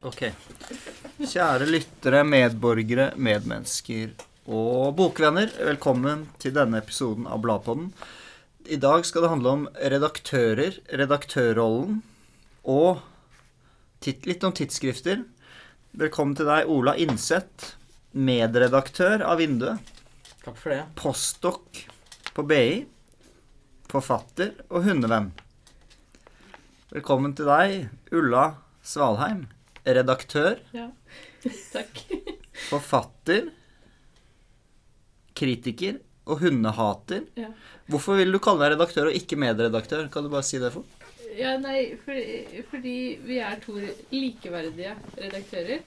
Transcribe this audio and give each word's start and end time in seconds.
Ok. 0.00 0.22
Kjære 1.20 1.66
lyttere, 1.68 2.22
medborgere, 2.24 3.10
medmennesker 3.20 4.14
og 4.48 4.94
bokvenner. 4.96 5.50
Velkommen 5.60 6.22
til 6.40 6.54
denne 6.56 6.80
episoden 6.80 7.26
av 7.28 7.42
Bladpodden. 7.44 7.90
I 8.64 8.78
dag 8.80 9.04
skal 9.04 9.26
det 9.26 9.32
handle 9.34 9.52
om 9.52 9.66
redaktører, 9.76 10.78
redaktørrollen 11.02 12.00
og 12.64 13.02
titt, 14.00 14.24
litt 14.24 14.48
om 14.48 14.56
tidsskrifter. 14.56 15.20
Velkommen 15.92 16.32
til 16.40 16.48
deg, 16.48 16.72
Ola 16.72 16.96
Innseth, 16.96 17.74
medredaktør 18.16 19.20
av 19.20 19.44
Vinduet. 19.44 19.84
Takk 20.46 20.56
for 20.56 20.78
det. 20.78 20.82
Postdok 20.96 21.84
på 22.32 22.48
BI. 22.48 22.86
Forfatter 23.92 24.56
og 24.70 24.88
hundevenn. 24.88 25.34
Velkommen 26.88 27.36
til 27.36 27.52
deg, 27.52 27.90
Ulla 28.16 28.54
Svalheim. 28.80 29.50
Redaktør, 29.86 30.58
Ja. 30.76 30.90
Takk. 31.72 32.02
forfatter, 32.68 33.48
kritiker 35.34 35.98
og 36.30 36.42
hundehater. 36.44 37.24
Ja. 37.38 37.48
Hvorfor 37.90 38.18
vil 38.20 38.32
du 38.34 38.38
kalle 38.42 38.62
deg 38.66 38.74
redaktør 38.76 39.08
og 39.10 39.16
ikke 39.16 39.38
medredaktør? 39.40 40.08
Kan 40.12 40.26
du 40.26 40.32
bare 40.32 40.46
si 40.46 40.60
det 40.62 40.72
for? 40.74 40.84
ja, 41.38 41.54
nei, 41.62 41.94
fordi, 42.04 42.62
fordi 42.70 42.94
vi 43.24 43.36
er 43.40 43.60
to 43.62 43.76
likeverdige 44.12 44.92
redaktører. 45.16 45.80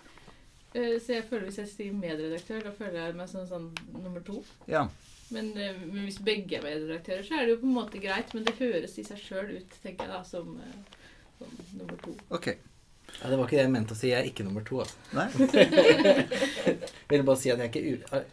Eh, 0.73 0.95
Så 1.03 1.13
jeg 1.19 1.25
føler 1.29 1.45
hvis 1.49 1.59
jeg 1.61 1.67
sier 1.69 1.93
medredaktør, 1.93 2.63
da 2.63 2.71
føler 2.73 2.97
jeg 3.03 3.15
meg 3.19 3.29
som 3.29 3.43
sånn 3.45 3.67
nummer 3.93 4.23
to. 4.25 4.39
Ja. 4.71 4.87
Men, 5.35 5.51
eh, 5.57 5.75
men 5.83 6.07
hvis 6.07 6.17
begge 6.23 6.57
er 6.57 6.63
medredaktører, 6.65 7.21
så 7.27 7.35
er 7.37 7.45
det 7.45 7.53
jo 7.55 7.59
på 7.61 7.69
en 7.69 7.75
måte 7.77 8.01
greit. 8.01 8.33
Men 8.33 8.47
det 8.47 8.55
høres 8.57 8.97
i 8.97 9.05
seg 9.05 9.19
sjøl 9.21 9.51
ut, 9.59 9.77
tenker 9.83 10.07
jeg 10.07 10.15
da, 10.15 10.23
som, 10.25 10.55
eh, 10.63 10.97
som 11.37 11.53
nummer 11.77 11.99
to. 12.07 12.15
Ok. 12.33 12.49
Ja, 13.21 13.29
det 13.29 13.37
var 13.37 13.45
ikke 13.45 13.57
det 13.59 13.63
jeg 13.63 13.71
mente 13.71 13.93
å 13.93 13.97
si. 13.99 14.09
Jeg 14.09 14.19
er 14.19 14.29
ikke 14.29 14.43
nummer 14.47 14.63
to. 14.67 14.79
Altså. 14.83 14.95
Nei? 15.13 15.27
Jeg 16.63 17.19
ville 17.19 17.25
bare 17.27 17.39
si 17.39 17.51
at 17.53 17.59
jeg 17.61 17.67
er 17.67 17.71
ikke 17.71 17.83
u 17.83 18.15
er 18.17 18.23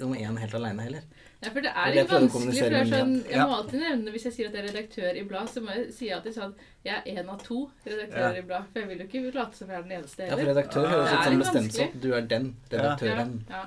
nummer 0.00 0.16
én 0.20 0.38
helt 0.40 0.54
aleine 0.58 0.82
heller. 0.86 1.02
Ja, 1.42 1.50
for 1.50 1.64
det 1.64 1.70
er 1.74 1.94
litt 1.96 2.10
vanskelig. 2.12 2.54
For 2.58 2.70
det 2.74 2.80
er 2.80 2.90
sånn, 2.90 3.12
jeg 3.26 3.44
må 3.50 3.54
alltid 3.56 3.80
nevne 3.82 4.12
Hvis 4.14 4.26
jeg 4.28 4.34
sier 4.36 4.46
at 4.50 4.54
jeg 4.54 4.62
er 4.62 4.68
redaktør 4.68 5.16
i 5.18 5.22
blad, 5.26 5.48
så 5.50 5.62
må 5.64 5.72
jeg 5.74 5.88
si 5.96 6.10
alltid 6.14 6.36
sånn 6.36 6.52
Jeg 6.86 7.00
er 7.00 7.08
én 7.18 7.30
av 7.32 7.40
to 7.42 7.56
redaktører 7.86 8.36
Ja. 8.36 8.42
i 8.42 8.44
blad. 8.46 8.68
For 8.70 8.78
jeg 8.82 8.88
vil 8.92 9.00
jo 9.02 9.06
ikke 9.08 9.32
late 9.40 9.58
som 9.58 9.72
jeg 9.72 9.78
er 9.80 9.82
den 9.88 9.96
eneste 9.98 10.22
Ja, 10.22 10.28
for 10.30 10.38
heller. 10.44 10.52
redaktør 10.54 10.86
høres 10.92 11.16
ut 11.16 11.24
som 11.26 11.40
bestemt 11.42 11.74
sånn. 11.78 11.96
Du 12.04 12.08
er 12.14 12.28
den 12.30 12.46
Ja, 12.70 12.78
redaktøren. 12.78 13.34
ja. 13.50 13.64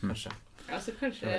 Kanskje. 0.00 0.34
Altså 0.68 0.92
kanskje 0.98 1.36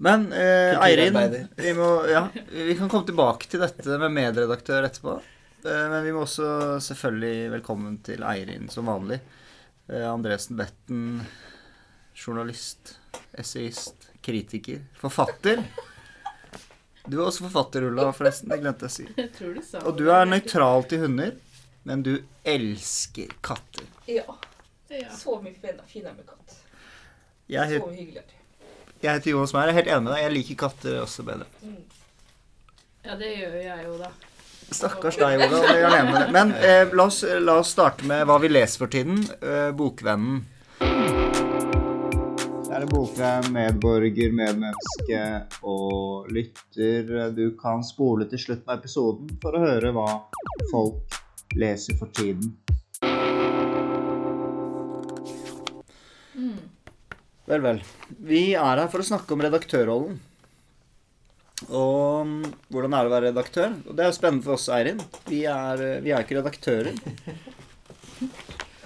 Men 0.00 0.32
eh, 0.32 0.78
Eirin, 0.80 1.18
vi, 1.58 1.72
må, 1.76 1.88
ja, 2.08 2.22
vi 2.54 2.74
kan 2.78 2.88
komme 2.88 3.04
tilbake 3.10 3.50
til 3.52 3.60
dette 3.60 3.98
med 4.00 4.14
medredaktør 4.16 4.86
etterpå. 4.88 5.18
Eh, 5.64 5.88
men 5.90 6.04
vi 6.04 6.12
må 6.14 6.22
også 6.24 6.46
selvfølgelig 6.82 7.50
velkommen 7.56 7.98
til 8.06 8.22
Eirin 8.24 8.68
som 8.72 8.88
vanlig. 8.88 9.20
Eh, 9.90 10.06
Andresen 10.08 10.56
Betten, 10.58 11.20
journalist, 12.16 12.94
essayist, 13.38 14.08
kritiker, 14.24 14.82
forfatter. 15.00 15.62
Du 17.06 17.18
er 17.20 17.26
også 17.26 17.46
forfatter, 17.48 17.86
Ulla, 17.88 18.10
forresten. 18.14 18.50
Det 18.52 18.60
glemte 18.62 18.86
jeg 18.86 18.92
å 18.92 18.96
si. 18.96 19.06
Jeg 19.16 19.30
tror 19.36 19.54
du 19.56 19.62
sa 19.64 19.80
Og 19.88 19.96
du 19.98 20.06
er 20.12 20.28
nøytral 20.28 20.84
til 20.90 21.00
hunder, 21.06 21.32
men 21.88 22.02
du 22.06 22.12
elsker 22.44 23.32
katter. 23.44 23.88
Ja. 24.08 24.26
Så 25.16 25.36
mye 25.42 25.54
fina- 25.54 25.86
finere 25.86 26.16
med 26.18 26.26
katt. 26.26 26.56
Så 27.50 27.64
hyggelig 27.66 27.96
hyggeligere. 27.96 28.36
jeg 29.02 29.12
heter 29.16 29.30
Jonas 29.30 29.52
Meyer. 29.54 29.70
Jeg 29.70 29.74
er 29.74 29.78
helt 29.80 29.88
enig 29.94 30.04
med 30.04 30.12
deg. 30.12 30.22
Jeg 30.24 30.32
liker 30.34 30.58
katter 30.66 30.98
også 31.02 31.24
bedre. 31.26 31.46
Mm. 31.62 31.78
ja, 33.04 33.14
det 33.16 33.30
gjør 33.38 33.54
jeg 33.62 33.84
jo, 33.86 33.96
da. 33.98 34.10
Stakkars 34.70 35.16
deg, 35.18 35.42
Ola. 35.50 36.02
Med. 36.06 36.30
Men 36.32 36.52
eh, 36.54 36.86
la, 36.94 37.06
oss, 37.06 37.24
la 37.40 37.58
oss 37.58 37.72
starte 37.74 38.06
med 38.06 38.22
hva 38.28 38.38
vi 38.42 38.50
leser 38.52 38.84
for 38.84 38.92
tiden. 38.92 39.24
Eh, 39.42 39.70
bokvennen. 39.76 40.44
Det 42.70 42.76
er 42.76 42.84
en 42.86 42.92
bokvenn, 42.92 43.48
medborger, 43.50 44.30
medmenneske 44.30 45.22
og 45.66 46.30
lytter. 46.30 47.32
Du 47.34 47.56
kan 47.58 47.82
spole 47.84 48.28
til 48.30 48.38
slutten 48.44 48.70
av 48.70 48.78
episoden 48.78 49.34
for 49.42 49.58
å 49.58 49.64
høre 49.64 49.90
hva 49.96 50.06
folk 50.70 51.18
leser 51.58 51.98
for 51.98 52.14
tiden. 52.14 52.54
Mm. 56.38 56.58
Vel, 57.50 57.62
vel. 57.66 57.82
Vi 58.22 58.44
er 58.54 58.84
her 58.84 58.86
for 58.92 59.02
å 59.02 59.10
snakke 59.10 59.34
om 59.34 59.42
redaktørrollen. 59.42 60.20
Og 61.68 62.26
mm, 62.26 62.44
hvordan 62.72 62.94
er 62.96 63.04
det 63.04 63.10
å 63.10 63.14
være 63.14 63.30
redaktør? 63.30 63.74
Og 63.84 63.96
det 63.96 64.04
er 64.04 64.08
jo 64.08 64.16
spennende 64.16 64.46
for 64.46 64.56
oss, 64.56 64.68
Eirin. 64.72 65.02
Vi 65.28 65.42
er, 65.44 65.82
eh, 65.84 66.00
vi 66.04 66.14
er 66.14 66.24
ikke 66.24 66.40
redaktører. 66.40 66.96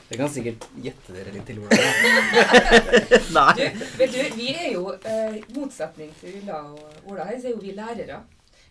Jeg 0.05 0.21
kan 0.21 0.31
sikkert 0.31 0.67
gjette 0.85 1.15
dere 1.15 1.33
litt 1.33 1.47
til 1.49 1.59
hvordan 1.59 1.81
det 1.81 2.43
er. 2.45 3.25
Nei. 3.39 3.55
Du, 3.57 3.85
vet 3.99 4.13
du, 4.13 4.19
vi 4.37 4.51
er 4.53 4.69
jo, 4.75 4.83
eh, 5.11 5.39
motsetning 5.57 6.11
til 6.21 6.37
Ulla 6.43 6.61
og 6.69 7.09
Ola 7.11 7.25
her, 7.31 7.39
så 7.41 7.49
er 7.49 7.55
jo 7.55 7.63
vi 7.63 7.73
lærere. 7.75 8.21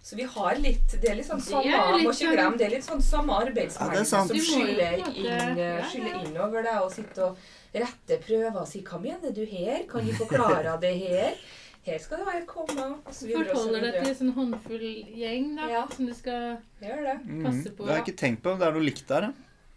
Så 0.03 0.17
vi 0.19 0.25
har 0.27 0.57
litt 0.59 0.93
Det 0.99 1.07
er 1.07 1.15
litt 1.15 1.27
sånn 1.29 1.39
samme 1.39 1.63
Må 1.63 1.97
ikke 2.01 2.13
sånn- 2.17 2.33
glemme, 2.35 2.57
det 2.59 2.65
er 2.65 2.73
litt 2.75 2.85
sånn 2.85 3.03
samme 3.03 3.37
arbeidsmengde 3.39 4.01
ja, 4.01 4.07
som 4.09 4.27
skyller 4.27 4.97
inn, 4.99 5.59
eh, 5.63 5.83
skyller 5.87 6.17
inn 6.25 6.39
over 6.43 6.65
deg 6.65 6.79
og 6.83 6.89
sitte 6.91 7.29
og 7.29 7.37
rette 7.73 8.19
prøver 8.25 8.59
og 8.59 8.67
si 8.67 8.83
'Hva 8.83 8.99
mener 9.01 9.31
du 9.31 9.45
her? 9.47 9.85
Kan 9.89 10.05
du 10.05 10.11
forklare 10.13 10.75
det 10.81 10.93
her?' 11.07 11.39
Her 11.83 11.97
skal 11.99 12.21
det 12.21 12.25
være 12.29 12.41
et 12.41 12.47
komma, 12.47 12.85
og 13.03 13.11
så 13.11 13.27
videre 13.27 13.49
Forholder 13.51 13.81
deg 13.83 13.95
til 13.99 14.09
en 14.13 14.15
sånn 14.21 14.33
håndfull 14.37 14.83
gjeng 15.19 15.49
da, 15.57 15.65
Ja. 15.67 15.81
som 15.91 16.05
du 16.07 16.13
skal 16.15 16.57
Gjør 16.79 17.01
det. 17.09 17.15
Mm, 17.27 17.41
Passe 17.43 17.73
på. 17.75 17.83
Det 17.83 17.91
har 17.91 17.97
jeg 17.99 18.05
ikke 18.07 18.21
tenkt 18.21 18.41
på. 18.45 18.53
Det 18.59 18.67
er 18.69 18.77
noe 18.77 18.85
likt 18.87 19.07
der, 19.09 19.27
ja. 19.27 19.33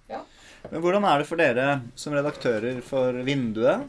Ja. 0.09 0.21
Men 0.71 0.83
hvordan 0.84 1.05
er 1.05 1.19
det 1.19 1.27
for 1.27 1.37
dere 1.43 1.65
som 1.99 2.15
redaktører 2.15 2.78
for 2.87 3.12
Vinduet? 3.27 3.89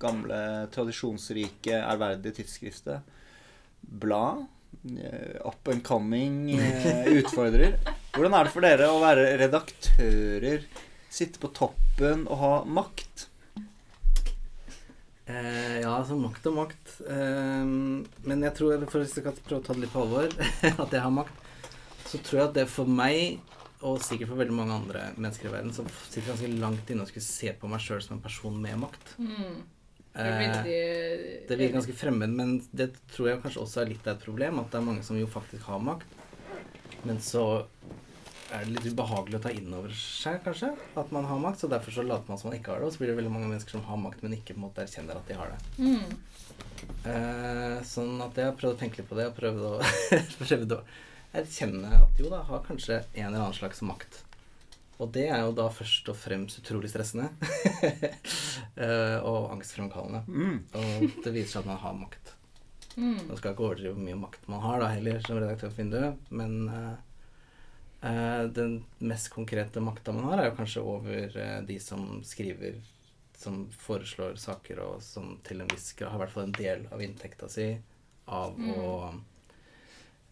Gamle, 0.00 0.38
tradisjonsrike, 0.74 1.76
ærverdige 1.84 2.32
tidsskriftet. 2.40 3.02
Blad. 3.84 4.46
eh, 4.98 5.36
Up 5.44 5.68
and 5.68 5.82
coming 5.84 6.50
eh, 6.58 7.04
utfordrer. 7.20 7.76
Hvordan 8.16 8.34
er 8.40 8.44
det 8.48 8.52
for 8.56 8.64
dere 8.64 8.88
å 8.90 8.98
være 9.04 9.28
redaktører, 9.44 10.64
sitte 11.12 11.38
på 11.40 11.52
toppen 11.54 12.24
og 12.26 12.40
ha 12.40 12.52
makt? 12.64 13.28
Eh, 15.24 15.80
ja, 15.80 15.88
altså 15.88 16.18
makt 16.20 16.46
og 16.50 16.56
makt. 16.58 16.94
Eh, 17.08 17.64
men 18.28 18.46
jeg 18.46 18.56
tror, 18.58 18.86
for 18.90 19.00
hvis 19.00 19.16
jeg 19.16 19.24
skal 19.24 19.36
prøve 19.40 19.62
å 19.62 19.66
ta 19.66 19.76
det 19.76 19.84
litt 19.86 19.94
på 19.94 20.04
alvor, 20.04 20.32
at 20.84 20.96
jeg 20.96 21.04
har 21.04 21.14
makt, 21.14 21.44
så 22.10 22.20
tror 22.20 22.40
jeg 22.40 22.48
at 22.50 22.56
det 22.58 22.66
for 22.70 22.90
meg, 23.00 23.38
og 23.84 24.00
sikkert 24.04 24.30
for 24.30 24.40
veldig 24.40 24.56
mange 24.56 24.76
andre 24.76 25.06
mennesker 25.16 25.48
i 25.48 25.54
verden, 25.54 25.72
som 25.76 25.88
sitter 26.08 26.30
ganske 26.32 26.50
langt 26.56 26.90
inne 26.92 27.04
og 27.04 27.10
skulle 27.10 27.26
se 27.26 27.52
på 27.60 27.68
meg 27.68 27.82
sjøl 27.84 28.02
som 28.04 28.18
en 28.18 28.24
person 28.24 28.58
med 28.60 28.80
makt. 28.86 29.16
mm. 29.20 29.62
Det 30.14 30.24
er 30.30 30.66
Eh, 30.70 31.22
det 31.48 31.56
virker 31.58 31.74
ganske 31.74 31.96
fremmed, 31.98 32.30
men 32.38 32.52
det 32.70 32.92
tror 33.10 33.32
jeg 33.32 33.40
kanskje 33.42 33.62
også 33.64 33.80
er 33.82 33.88
litt 33.90 34.04
av 34.06 34.14
et 34.14 34.22
problem. 34.22 34.60
At 34.62 34.70
det 34.70 34.78
er 34.78 34.86
mange 34.86 35.02
som 35.02 35.18
jo 35.18 35.26
faktisk 35.26 35.66
har 35.66 35.80
makt. 35.82 36.06
Men 37.02 37.18
så 37.18 37.66
er 38.52 38.64
det 38.64 38.74
litt 38.74 38.92
ubehagelig 38.92 39.38
å 39.38 39.42
ta 39.46 39.52
inn 39.54 39.72
over 39.76 39.94
seg, 39.96 40.40
kanskje, 40.44 40.72
at 41.00 41.14
man 41.14 41.26
har 41.28 41.40
makt. 41.40 41.62
Så 41.62 41.70
derfor 41.72 41.94
så 41.94 42.04
later 42.04 42.32
man 42.32 42.40
som 42.40 42.50
man 42.50 42.58
ikke 42.58 42.74
har 42.74 42.82
det. 42.82 42.90
Og 42.90 42.94
så 42.94 43.02
blir 43.02 43.12
det 43.12 43.18
veldig 43.20 43.32
mange 43.32 43.50
mennesker 43.50 43.76
som 43.76 43.86
har 43.88 44.00
makt, 44.02 44.24
men 44.24 44.36
ikke 44.36 44.54
på 44.54 44.60
en 44.60 44.66
måte 44.66 44.84
erkjenner 44.84 45.20
at 45.20 45.30
de 45.30 45.38
har 45.40 45.54
det. 45.54 45.60
mm. 45.80 46.14
Eh, 47.08 47.78
sånn 47.88 48.20
at 48.20 48.36
jeg 48.38 48.50
har 48.50 48.56
prøvd 48.58 48.76
å 48.76 48.80
tenke 48.80 49.00
litt 49.00 49.08
på 49.08 49.16
det, 49.18 49.26
og 49.30 49.36
prøvd 49.38 49.64
å, 49.64 49.72
prøvd 50.42 50.76
å 50.76 50.82
erkjenne 51.40 51.90
at 51.96 52.20
jo 52.20 52.28
da, 52.30 52.42
har 52.46 52.62
kanskje 52.66 53.00
en 53.00 53.26
eller 53.30 53.40
annen 53.40 53.56
slags 53.56 53.82
makt. 53.86 54.20
Og 55.02 55.10
det 55.14 55.24
er 55.32 55.40
jo 55.42 55.54
da 55.56 55.66
først 55.74 56.08
og 56.12 56.18
fremst 56.18 56.60
utrolig 56.62 56.92
stressende. 56.92 57.30
Eh, 58.74 59.18
og 59.22 59.52
angstfremkallende. 59.54 60.24
Mm. 60.26 60.56
Og 60.74 61.18
det 61.22 61.30
viser 61.30 61.52
seg 61.52 61.60
at 61.60 61.68
man 61.68 61.78
har 61.78 61.92
makt. 61.94 62.32
Mm. 62.96 63.20
Man 63.28 63.38
skal 63.38 63.52
ikke 63.52 63.68
overdrive 63.68 63.92
hvor 63.94 64.02
mye 64.02 64.18
makt 64.18 64.48
man 64.50 64.62
har 64.64 64.82
da 64.82 64.88
heller 64.90 65.20
som 65.22 65.38
redaktør 65.38 65.70
for 65.70 65.78
Vinduet, 65.78 66.24
men 66.34 66.56
eh, 66.70 66.96
den 68.04 68.84
mest 68.98 69.30
konkrete 69.32 69.80
makta 69.80 70.12
man 70.12 70.24
har, 70.28 70.38
er 70.42 70.50
jo 70.50 70.56
kanskje 70.58 70.82
over 70.84 71.36
eh, 71.40 71.60
de 71.64 71.78
som 71.80 72.20
skriver, 72.26 72.80
som 73.36 73.62
foreslår 73.80 74.36
saker, 74.40 74.80
og 74.84 75.02
som 75.02 75.38
til 75.46 75.60
en 75.64 75.70
viss 75.72 75.92
grad 75.96 76.12
har 76.12 76.18
i 76.18 76.22
hvert 76.24 76.34
fall 76.34 76.48
en 76.48 76.56
del 76.58 76.84
av 76.92 77.02
inntekta 77.04 77.48
si 77.48 77.70
av 78.26 78.58
Mm. 78.58 78.70
å 78.80 78.90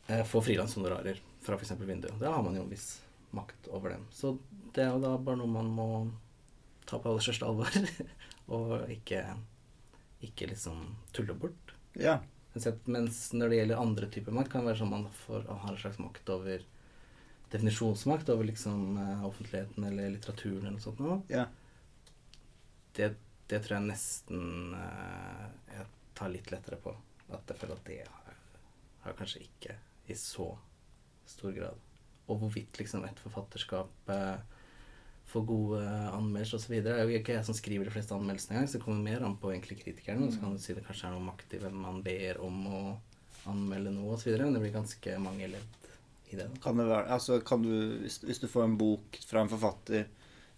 eh, 0.08 0.24
få 0.24 0.42
frilanshonorarer 0.42 1.20
fra 1.42 1.56
f.eks. 1.56 1.72
Vinduet. 1.80 2.18
Da 2.20 2.32
har 2.34 2.42
man 2.42 2.56
jo 2.56 2.62
en 2.62 2.70
viss 2.72 3.00
makt 3.32 3.68
over 3.72 3.90
dem. 3.94 4.06
Så 4.12 4.36
det 4.74 4.84
er 4.84 4.92
jo 4.94 5.00
da 5.02 5.16
bare 5.18 5.40
noe 5.40 5.48
man 5.50 5.70
må 5.72 5.88
ta 6.86 6.98
på 6.98 7.08
aller 7.10 7.24
største 7.24 7.46
alvor, 7.48 7.72
og 8.54 8.90
ikke, 8.92 9.22
ikke 10.28 10.50
liksom 10.52 10.96
tulle 11.12 11.34
bort. 11.34 11.74
Ja. 11.96 12.18
Mens 12.52 12.68
Mens 12.84 13.20
når 13.32 13.48
det 13.48 13.58
gjelder 13.62 13.80
andre 13.80 14.08
typer 14.12 14.36
makt, 14.36 14.50
kan 14.52 14.60
det 14.64 14.72
være 14.72 14.82
sånn 14.82 14.92
man 14.92 15.06
får, 15.24 15.46
har 15.48 15.72
en 15.72 15.80
slags 15.80 16.00
makt 16.02 16.28
over 16.34 16.64
Definisjonsmakt 17.52 18.30
over 18.32 18.48
liksom 18.48 18.96
eh, 18.98 19.24
offentligheten 19.28 19.84
eller 19.84 20.14
litteraturen 20.14 20.62
eller 20.62 20.78
noe 20.78 20.84
sånt 20.84 21.02
noe. 21.04 21.18
Ja. 21.32 21.46
Det, 22.96 23.12
det 23.50 23.60
tror 23.64 23.78
jeg 23.78 23.88
nesten 23.90 24.76
eh, 24.78 25.46
jeg 25.76 25.88
tar 26.18 26.32
litt 26.32 26.52
lettere 26.54 26.80
på. 26.80 26.94
At 27.32 27.48
jeg 27.48 27.60
føler 27.60 27.76
at 27.76 27.88
det 27.88 28.00
har, 28.06 28.40
har 29.04 29.18
kanskje 29.18 29.44
ikke 29.44 29.76
i 30.12 30.16
så 30.18 30.48
stor 31.28 31.52
grad. 31.56 31.88
Og 32.32 32.40
hvorvidt 32.40 32.80
liksom 32.80 33.04
et 33.04 33.20
forfatterskap 33.20 33.92
får 34.08 34.42
få 35.32 35.42
gode 35.48 35.80
anmeldelser 36.12 36.58
osv. 36.58 36.74
Det 36.84 36.92
er 36.92 37.06
jo 37.06 37.20
ikke 37.20 37.36
jeg 37.36 37.46
som 37.46 37.56
skriver 37.56 37.88
de 37.88 37.94
fleste 37.94 38.14
anmeldelsene 38.16 38.56
engang, 38.56 38.68
så 38.68 38.78
det 38.78 38.84
kommer 38.84 39.06
mer 39.06 39.24
an 39.24 39.38
på 39.40 39.52
egentlig 39.52 39.78
kritikerne. 39.80 40.26
Og 40.26 40.34
så 40.34 40.42
kan 40.42 40.52
du 40.52 40.60
si 40.62 40.76
det 40.76 40.84
kanskje 40.86 41.08
er 41.08 41.14
noe 41.16 41.28
makt 41.28 41.56
i 41.56 41.62
hvem 41.62 41.78
man 41.84 42.02
ber 42.04 42.40
om 42.44 42.58
å 42.68 42.82
anmelde 43.50 43.94
noe 43.94 44.16
osv. 44.16 44.34
Men 44.34 44.56
det 44.56 44.64
blir 44.64 44.74
ganske 44.74 45.16
mange 45.22 45.48
ledd 45.54 45.78
i 46.32 46.40
det. 46.40 46.48
Kan 46.64 46.80
det 46.80 46.88
være, 46.88 47.06
altså 47.14 47.38
kan 47.44 47.62
du, 47.64 47.72
hvis, 48.02 48.20
hvis 48.26 48.42
du 48.42 48.48
får 48.50 48.66
en 48.66 48.78
bok 48.80 49.18
fra 49.28 49.42
en 49.44 49.50
forfatter 49.52 50.06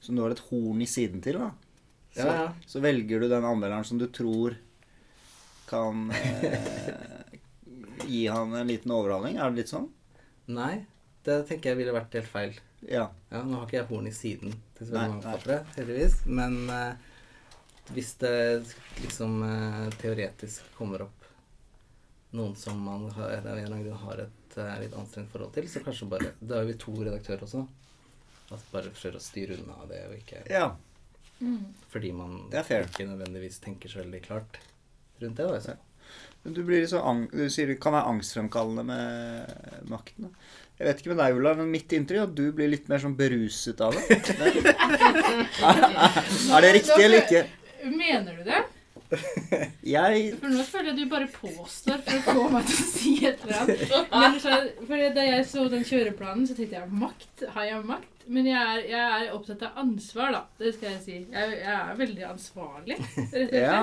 som 0.04 0.16
du 0.16 0.22
har 0.24 0.34
et 0.34 0.42
horn 0.50 0.82
i 0.84 0.88
siden 0.90 1.22
til, 1.24 1.40
da, 1.40 1.50
så, 2.14 2.26
Ja, 2.26 2.34
ja. 2.42 2.48
så 2.70 2.82
velger 2.84 3.20
du 3.20 3.28
den 3.28 3.44
anmelderen 3.44 3.86
som 3.88 3.98
du 3.98 4.06
tror 4.12 4.54
kan 5.66 6.10
eh, 6.14 7.38
gi 8.06 8.26
han 8.28 8.52
en 8.54 8.68
liten 8.68 8.92
overhaling. 8.94 9.38
Er 9.40 9.50
det 9.50 9.62
litt 9.64 9.72
sånn? 9.72 9.88
Nei, 10.52 10.84
det 11.24 11.40
tenker 11.48 11.72
jeg 11.72 11.80
ville 11.80 11.96
vært 11.96 12.14
helt 12.18 12.30
feil. 12.30 12.54
Ja. 12.84 13.08
Ja, 13.32 13.40
Nå 13.42 13.58
har 13.58 13.66
ikke 13.66 13.80
jeg 13.80 13.88
horn 13.88 14.08
i 14.10 14.14
siden 14.14 14.54
til 14.76 14.90
så 14.90 14.98
mange 14.98 15.22
forfattere, 15.24 15.62
heldigvis. 15.78 16.18
Men 16.28 16.58
eh, 16.70 17.12
hvis 17.96 18.14
det 18.20 18.36
liksom 19.00 19.40
eh, 19.48 19.86
teoretisk 20.00 20.68
kommer 20.76 21.06
opp 21.08 21.24
noen 22.34 22.54
som 22.58 22.80
man 22.82 23.08
har, 23.14 23.44
har 24.04 24.22
et 24.24 24.43
eh, 24.60 24.74
litt 24.82 24.96
anstrengt 24.98 25.30
forhold 25.32 25.54
til, 25.56 25.68
så 25.70 25.78
kanskje 25.84 26.10
bare 26.10 26.28
Da 26.40 26.54
er 26.60 26.66
vi 26.68 26.74
to 26.80 26.92
redaktører 26.98 27.42
også. 27.46 27.60
At 28.54 28.66
bare 28.72 28.92
prøver 28.92 29.16
å 29.18 29.24
styre 29.24 29.56
unna 29.58 29.76
det, 29.90 30.02
og 30.08 30.14
ikke 30.18 30.38
ja. 30.52 30.66
Mm. 31.40 31.64
fordi 31.90 32.10
man 32.14 32.30
er 32.54 32.84
ikke 32.84 33.08
nødvendigvis 33.08 33.58
tenker 33.64 33.88
så 33.90 33.98
veldig 34.02 34.20
klart 34.22 34.58
rundt 35.22 35.38
det. 35.40 35.46
Altså. 35.48 35.74
Men 36.44 36.54
Du, 36.54 36.60
blir 36.62 36.84
så 36.86 37.00
ang 37.00 37.24
du 37.32 37.48
sier 37.50 37.66
det 37.72 37.80
kan 37.80 37.96
være 37.96 38.10
angstfremkallende 38.12 38.84
med 38.84 39.88
makten. 39.88 40.28
da. 40.28 40.30
Jeg 40.78 40.86
vet 40.88 41.00
ikke 41.00 41.10
med 41.14 41.20
deg, 41.22 41.36
Olav, 41.38 41.56
men 41.60 41.68
mitt 41.70 41.92
inntrykk 41.94 42.18
er 42.18 42.24
at 42.26 42.34
du 42.34 42.48
blir 42.52 42.68
litt 42.72 42.88
mer 42.90 42.98
sånn 42.98 43.14
beruset 43.16 43.78
av 43.84 43.94
det. 43.94 44.04
Er 46.54 46.60
det 46.66 46.72
riktig 46.74 46.98
eller 46.98 47.22
ikke? 47.22 47.44
Mener 47.84 48.40
du 48.40 48.44
det? 48.48 48.58
Jeg 49.94 50.24
For 50.40 50.50
nå 50.52 50.64
føler 50.68 50.90
jeg 50.90 50.98
du 50.98 51.10
bare 51.12 51.28
påstår 51.32 52.02
for 52.06 52.16
å 52.16 52.38
få 52.40 52.48
meg 52.54 52.66
til 52.70 52.80
å 52.80 52.88
si 52.88 53.12
et 53.28 53.44
eller 53.44 53.60
annet. 53.62 53.94
Men 54.22 54.40
så, 54.42 54.58
for 54.80 55.06
Da 55.18 55.28
jeg 55.28 55.46
så 55.50 55.68
den 55.72 55.86
kjøreplanen, 55.88 56.48
så 56.48 56.56
tenkte 56.58 56.80
jeg 56.80 56.98
makt. 57.04 57.46
Har 57.54 57.68
jeg 57.68 57.86
makt? 57.88 58.10
Men 58.26 58.48
jeg 58.48 58.56
er, 58.58 58.84
jeg 58.88 59.04
er 59.04 59.32
opptatt 59.36 59.62
av 59.66 59.80
ansvar, 59.84 60.32
da. 60.32 60.42
Det 60.60 60.74
skal 60.76 60.94
jeg 60.94 61.00
si. 61.04 61.16
Jeg, 61.32 61.56
jeg 61.60 61.72
er 61.76 61.96
veldig 61.98 62.28
ansvarlig, 62.30 62.96
rett 63.00 63.18
og 63.18 63.32
slett. 63.34 63.56
Ja. 63.60 63.80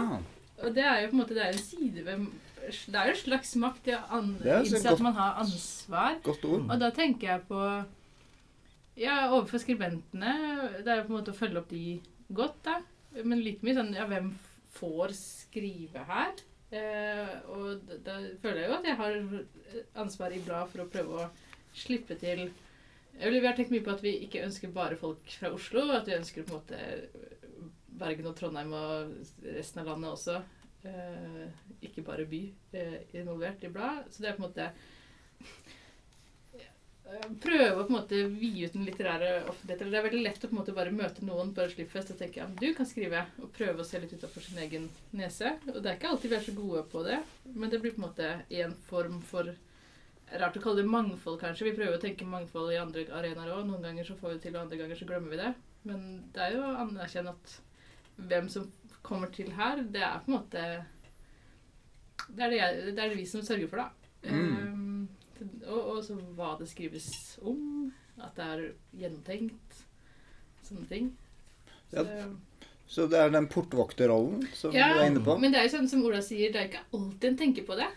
Og 0.62 0.76
det 0.76 0.86
er 0.86 1.02
jo 1.02 1.10
på 1.12 1.16
en 1.16 1.22
måte 1.24 1.38
det 1.38 1.44
er 1.46 1.56
en 1.56 1.62
side 1.62 2.04
ved 2.06 2.26
Det 2.62 2.98
er 3.00 3.10
jo 3.10 3.16
en 3.16 3.22
slags 3.24 3.56
makt 3.62 3.90
i 3.90 3.96
å 3.98 4.22
innse 4.22 4.82
at 4.92 5.02
man 5.02 5.18
har 5.18 5.40
ansvar. 5.42 6.20
Godt 6.26 6.46
ord. 6.46 6.68
Og 6.68 6.82
da 6.82 6.92
tenker 6.94 7.34
jeg 7.34 7.46
på 7.50 7.62
Ja, 9.00 9.32
overfor 9.32 9.62
skribentene 9.64 10.34
Det 10.84 10.92
er 10.92 11.00
jo 11.00 11.08
på 11.08 11.14
en 11.14 11.18
måte 11.18 11.34
å 11.34 11.38
følge 11.38 11.62
opp 11.64 11.72
de 11.74 12.00
godt, 12.30 12.60
da. 12.68 12.80
Men 13.26 13.42
like 13.44 13.66
mye 13.66 13.78
sånn 13.78 13.94
Ja, 13.98 14.06
hvem 14.10 14.34
får 14.78 15.14
skrive 15.18 16.06
her? 16.08 16.42
Eh, 16.72 17.32
og 17.52 17.82
da, 17.88 17.98
da 18.06 18.18
føler 18.44 18.62
jeg 18.62 18.70
jo 18.70 18.78
at 18.78 18.88
jeg 18.88 19.00
har 19.02 19.18
ansvar 20.06 20.32
i 20.32 20.44
bladet 20.46 20.72
for 20.72 20.84
å 20.84 20.92
prøve 20.92 21.26
å 21.26 21.30
slippe 21.76 22.16
til 22.20 22.46
Vi 23.12 23.42
har 23.44 23.58
tenkt 23.58 23.74
mye 23.74 23.84
på 23.84 23.92
at 23.92 24.04
vi 24.04 24.14
ikke 24.26 24.46
ønsker 24.46 24.72
bare 24.72 24.98
folk 25.00 25.28
fra 25.36 25.52
Oslo. 25.54 25.84
At 25.94 26.08
vi 26.08 26.16
ønsker 26.16 26.48
på 26.48 26.56
en 26.56 26.62
måte 26.62 27.42
Bergen 28.02 28.30
og 28.32 28.38
Trondheim 28.40 28.72
og 28.74 29.12
resten 29.44 29.84
av 29.84 29.92
landet 29.92 30.16
også. 30.16 30.40
Eh, 30.88 31.44
ikke 31.86 32.06
bare 32.08 32.26
by 32.26 32.42
eh, 32.74 32.98
involvert 33.20 33.64
i 33.68 33.70
blad. 33.74 34.08
Så 34.10 34.24
det 34.24 34.32
er 34.32 34.40
på 34.40 34.46
en 34.46 34.48
måte 34.48 34.70
eh, 34.72 35.81
Prøve 37.42 37.72
å 37.76 37.86
på 37.86 37.90
en 37.90 37.96
måte 37.98 38.20
vie 38.32 38.68
ut 38.68 38.76
den 38.76 38.86
litterære 38.88 39.32
offentligheten. 39.50 39.90
Det 39.92 39.98
er 40.00 40.06
veldig 40.06 40.22
lett 40.24 40.46
å 40.46 40.50
på 40.50 40.56
en 40.56 40.60
måte 40.62 40.76
bare 40.76 40.94
møte 40.96 41.26
noen 41.28 41.52
på 41.56 41.64
en 41.64 41.74
slippfest 41.74 42.14
og 42.14 42.22
tenke 42.22 42.40
ja, 42.40 42.48
du 42.48 42.70
kan 42.78 42.88
skrive, 42.88 43.26
og 43.42 43.52
prøve 43.56 43.84
å 43.84 43.88
se 43.88 44.00
litt 44.00 44.14
utafor 44.16 44.46
sin 44.46 44.62
egen 44.64 44.88
nese. 45.18 45.58
Og 45.74 45.82
det 45.82 45.92
er 45.92 46.00
ikke 46.00 46.14
alltid 46.14 46.32
vi 46.32 46.38
er 46.40 46.46
så 46.46 46.56
gode 46.56 46.86
på 46.94 47.04
det, 47.08 47.20
men 47.52 47.74
det 47.74 47.82
blir 47.84 47.96
på 47.96 48.04
en 48.04 48.08
måte 48.08 48.32
en 48.62 48.78
form 48.88 49.20
for 49.28 49.52
Rart 50.32 50.56
å 50.56 50.62
kalle 50.64 50.80
det 50.80 50.88
mangfold, 50.88 51.42
kanskje. 51.42 51.66
Vi 51.68 51.74
prøver 51.76 51.98
å 51.98 52.00
tenke 52.00 52.24
mangfold 52.24 52.72
i 52.72 52.78
andre 52.80 53.04
arenaer 53.18 53.50
òg. 53.52 53.66
Noen 53.68 53.84
ganger 53.84 54.06
så 54.08 54.16
får 54.16 54.30
vi 54.30 54.38
det 54.38 54.44
til, 54.46 54.54
og 54.56 54.62
andre 54.62 54.78
ganger 54.80 55.00
så 55.00 55.08
glemmer 55.10 55.34
vi 55.34 55.40
det. 55.42 55.50
Men 55.90 56.06
det 56.32 56.46
er 56.46 56.54
jo 56.56 56.62
å 56.64 56.78
anerkjenne 56.86 57.34
at 57.34 57.56
hvem 58.30 58.48
som 58.54 58.70
kommer 59.04 59.34
til 59.36 59.52
her, 59.58 59.82
det 59.92 60.04
er 60.06 60.22
på 60.24 60.32
en 60.32 60.38
måte 60.38 60.64
Det 62.32 62.46
er 62.46 62.54
det, 62.54 62.60
jeg, 62.62 62.78
det, 62.86 62.96
er 62.96 63.12
det 63.12 63.18
vi 63.18 63.28
som 63.28 63.44
sørger 63.44 63.68
for, 63.68 63.82
da. 63.82 63.90
Mm. 64.24 64.56
Um, 64.72 65.21
og 65.68 65.98
og 65.98 66.04
så 66.04 66.16
hva 66.36 66.58
det 66.60 66.68
skrives 66.70 67.40
om. 67.44 67.92
At 68.22 68.36
det 68.36 68.46
er 68.46 68.74
gjennomtenkt. 68.98 69.84
Sånne 70.68 70.88
ting. 70.88 71.18
Så 71.92 72.04
det- 72.06 72.38
Så 72.88 73.08
det 73.10 73.18
er 73.20 73.30
den 73.30 73.48
portvokterrollen 73.48 74.48
som 74.54 74.74
Ja, 74.74 74.94
du 74.94 75.00
er 75.00 75.06
inne 75.10 75.24
på? 75.24 75.40
Men 75.40 75.52
det 75.52 75.60
er 75.62 75.68
jo 75.70 75.78
sånn 75.78 75.88
som 75.88 76.04
Ola 76.04 76.20
sier, 76.22 76.52
det 76.52 76.56
er 76.60 76.68
ikke 76.68 76.86
alltid 76.94 77.24
en 77.30 77.38
tenker 77.38 77.66
på 77.66 77.76
det. 77.78 77.88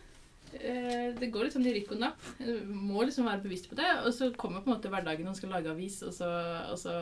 Eh, 0.55 1.13
Det 1.19 1.33
går 1.33 1.45
litt 1.45 1.53
sånn 1.53 1.67
i 1.67 1.73
rykk 1.75 1.93
og 1.93 1.99
napp. 1.99 2.21
En 2.41 2.69
Må 2.87 3.03
liksom 3.05 3.25
være 3.27 3.43
bevisst 3.43 3.69
på 3.69 3.75
det. 3.75 3.89
Og 4.07 4.13
så 4.15 4.31
kommer 4.37 4.61
på 4.63 4.69
en 4.71 4.77
måte 4.81 4.89
hverdagen 4.89 5.21
når 5.25 5.25
man 5.25 5.35
skal 5.35 5.51
lage 5.51 5.67
avis, 5.71 6.03
og 6.03 6.13
så, 6.13 6.29
og 6.71 6.79
så 6.79 6.93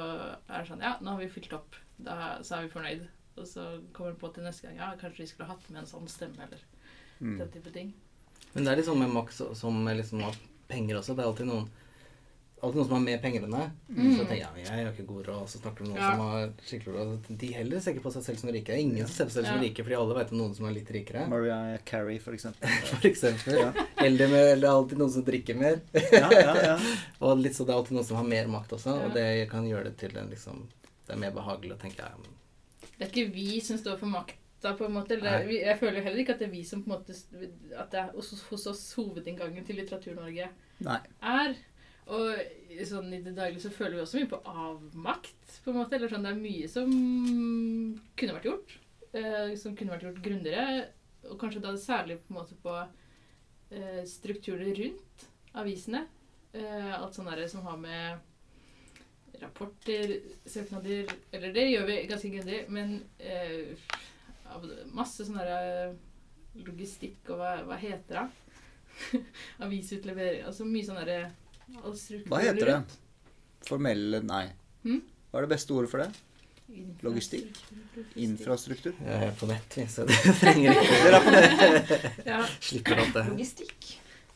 er 0.48 0.58
det 0.62 0.68
sånn 0.68 0.80
Ja, 0.80 0.96
nå 1.02 1.08
har 1.10 1.18
vi 1.18 1.28
fylt 1.28 1.52
opp. 1.52 1.74
Da, 2.02 2.38
så 2.42 2.56
er 2.58 2.62
vi 2.62 2.68
fornøyd. 2.80 3.08
Og 3.36 3.44
så 3.46 3.80
kommer 3.92 4.12
det 4.12 4.18
på 4.20 4.32
til 4.34 4.42
neste 4.44 4.62
gang 4.62 4.76
Ja, 4.76 4.94
kanskje 4.96 5.18
vi 5.18 5.26
skulle 5.26 5.48
hatt 5.48 5.70
med 5.70 5.80
en 5.82 5.86
sånn 5.86 6.08
stemme, 6.08 6.38
eller 6.40 6.58
Mm. 7.20 7.38
den 7.38 7.48
type 7.50 7.72
ting. 7.72 7.92
Men 8.54 8.64
det 8.66 8.72
er 8.72 8.76
litt 8.82 8.88
sånn 8.88 9.00
med 9.00 9.14
makt 9.14 9.38
som 9.56 9.78
med 9.84 9.96
liksom 10.02 10.24
at 10.28 10.36
penger 10.68 10.98
også. 11.00 11.14
Det 11.16 11.24
er 11.24 11.30
alltid 11.32 11.48
noen 11.52 11.70
Alltid 12.62 12.78
noen 12.78 12.86
som 12.86 12.94
har 12.94 13.00
mer 13.02 13.18
penger 13.18 13.42
enn 13.42 13.54
deg. 13.56 13.70
Mm. 13.90 14.10
Så 14.14 14.22
tenker 14.22 14.36
jeg 14.36 14.42
ja, 14.62 14.74
jeg 14.76 14.84
har 14.86 14.90
ikke 14.92 15.06
god 15.08 15.24
råd, 15.26 15.38
og 15.42 15.48
så 15.50 15.58
snakker 15.58 15.82
du 15.82 15.88
med 15.88 15.96
noen 15.96 16.02
Ja. 16.04 16.10
som 16.12 16.20
har 16.30 16.52
skikkelig 16.62 16.92
råd. 16.94 17.24
De 17.40 17.48
heller 17.56 17.80
ser 17.82 17.90
ikke 17.96 18.04
på 18.04 18.12
seg 18.14 18.22
selv 18.22 18.38
som 18.38 18.52
rike. 18.54 18.70
Er 18.70 18.78
ingen 18.84 19.08
som 19.08 19.16
ser 19.16 19.26
på 19.26 19.34
seg 19.34 19.42
selv 19.42 19.48
som 19.56 19.64
rike, 19.64 19.82
fordi 19.82 19.96
alle 19.98 20.14
vet 20.20 20.30
om 20.30 20.38
noen 20.38 20.54
som 20.54 20.68
er 20.68 20.76
litt 20.76 20.92
rikere. 20.94 21.24
Mariah 21.32 21.80
Carey, 21.90 22.20
for 22.22 22.36
eksempel. 22.38 22.70
For 22.92 23.08
eksempel. 23.10 23.58
Eller, 23.98 24.30
med, 24.30 24.44
eller 24.52 24.62
det 24.62 24.68
er 24.70 24.76
alltid 24.76 25.02
noen 25.02 25.10
som 25.16 25.24
drikker 25.26 25.58
mer. 25.58 25.80
Ja, 26.12 26.30
ja, 26.30 26.54
ja. 26.68 26.76
Og 27.26 27.42
litt 27.42 27.58
så 27.58 27.66
det 27.66 27.74
er 27.74 27.80
alltid 27.80 27.98
noen 27.98 28.06
som 28.12 28.20
har 28.20 28.30
mer 28.30 28.46
makt 28.54 28.76
også, 28.78 28.94
Ja. 28.94 29.08
og 29.08 29.18
det 29.18 29.26
kan 29.50 29.66
gjøre 29.66 29.88
det 29.90 29.96
til 30.04 30.14
en 30.22 30.30
liksom 30.30 30.62
Det 31.08 31.16
er 31.16 31.22
mer 31.24 31.34
behagelig 31.34 31.74
å 31.74 31.80
tenke 31.82 32.06
ja, 32.06 32.14
men 32.14 32.30
Det 32.94 33.08
er 33.08 33.10
ikke 33.10 33.34
vi 33.34 33.58
som 33.58 33.74
står 33.82 33.98
for 33.98 34.06
makta, 34.62 34.78
på 34.78 34.84
en 34.84 34.92
måte. 34.92 35.14
Eller, 35.14 35.44
vi, 35.46 35.60
jeg 35.62 35.78
føler 35.78 35.98
jo 35.98 36.04
heller 36.06 36.22
ikke 36.22 36.34
at 36.36 36.40
det 36.40 36.48
er 36.48 36.54
vi 36.54 36.64
som 36.64 36.82
på 36.82 36.90
en 36.90 36.94
måte 36.96 37.14
At 37.76 37.90
det 37.92 38.00
er 38.00 38.14
hos, 38.14 38.32
hos 38.50 38.66
oss 38.66 38.94
hovedinngangen 38.94 39.64
til 39.64 39.76
Litteratur-Norge 39.76 40.48
er. 40.86 41.54
Og 42.12 42.86
sånn 42.86 43.12
i 43.14 43.22
det 43.22 43.34
daglige 43.36 43.62
så 43.62 43.70
føler 43.70 43.96
vi 43.96 44.02
også 44.02 44.18
mye 44.18 44.30
på 44.32 44.40
avmakt, 44.46 45.60
på 45.64 45.70
en 45.70 45.78
måte. 45.78 45.96
Eller 45.96 46.10
sånn, 46.10 46.26
det 46.26 46.32
er 46.32 46.40
mye 46.40 46.70
som 46.70 46.90
kunne 48.16 48.38
vært 48.38 48.50
gjort. 48.50 48.74
Eh, 49.12 49.54
som 49.60 49.76
kunne 49.76 49.94
vært 49.94 50.08
gjort 50.08 50.24
grundigere. 50.24 50.88
Og 51.30 51.38
kanskje 51.40 51.62
da 51.62 51.76
særlig 51.78 52.18
på 52.22 52.32
en 52.32 52.40
måte 52.40 52.58
på 52.62 52.74
eh, 52.82 54.02
strukturene 54.08 54.74
rundt 54.78 55.30
avisene. 55.58 56.06
Eh, 56.52 56.92
alt 56.98 57.16
sånn 57.16 57.30
derre 57.30 57.48
som 57.48 57.64
har 57.66 57.78
med 57.80 58.28
rapporter, 59.42 60.18
søknader 60.46 61.08
Eller 61.32 61.54
det 61.56 61.64
gjør 61.70 61.86
vi 61.88 61.94
ganske 62.06 62.30
grundig, 62.30 62.58
men 62.70 62.98
eh, 63.18 63.72
masse 64.92 65.24
sånn 65.26 65.38
derre 65.40 65.94
logistikk 66.66 67.30
og 67.32 67.38
hva, 67.40 67.52
hva 67.68 67.76
heter 67.80 68.18
det? 68.18 68.26
Avisutlevering 69.64 70.42
Altså 70.44 70.66
mye 70.68 70.84
sånn 70.84 70.98
derre 71.00 71.30
Hva 72.28 72.42
heter 72.42 72.68
det? 72.68 72.98
Formelle 73.64 74.20
Nei. 74.26 74.44
Hmm? 74.84 75.00
Hva 75.30 75.40
er 75.40 75.46
det 75.46 75.52
beste 75.54 75.72
ordet 75.76 75.88
for 75.92 76.02
det? 76.04 76.10
Logistikk? 77.04 77.56
Infrastruktur? 78.20 78.94
jeg 79.04 79.26
er 79.28 79.32
på 79.36 79.48
nett, 79.50 79.78
så 79.92 80.04
det 80.08 80.16
trenger 80.40 80.76
ikke 80.76 81.00
Dere 81.04 81.18
er 81.18 81.24
på 81.26 81.32
nett. 81.36 82.06
Ja, 82.28 82.38
Slipper 82.64 83.02
alt 83.02 83.16
det. 83.16 83.24
Logistikk. 83.30 83.88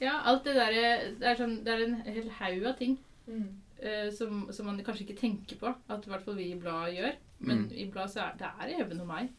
ja, 0.02 0.18
alt 0.28 0.44
det 0.44 0.56
derre 0.56 0.82
det, 1.16 1.30
er 1.30 1.38
sånn, 1.40 1.54
det 1.64 1.72
er 1.76 1.84
en 1.86 1.94
hel 2.06 2.32
haug 2.40 2.70
av 2.72 2.78
ting 2.80 2.96
Mm. 3.26 3.46
uh, 3.82 4.04
som, 4.14 4.44
som 4.54 4.68
man 4.68 4.76
kanskje 4.86 5.02
ikke 5.02 5.16
tenker 5.18 5.56
på 5.58 5.66
at 5.90 6.04
i 6.06 6.10
hvert 6.12 6.22
fall 6.22 6.36
vi 6.38 6.44
i 6.52 6.58
bladet 6.62 6.92
gjør. 6.94 7.16
Men 7.40 7.64
Mm. 7.64 7.72
i 7.74 7.86
bladet 7.90 8.12
så 8.12 8.20
er 8.22 8.36
det 8.38 8.50
er 8.62 8.74
Even 8.84 9.00
og 9.02 9.08
meg. 9.10 9.32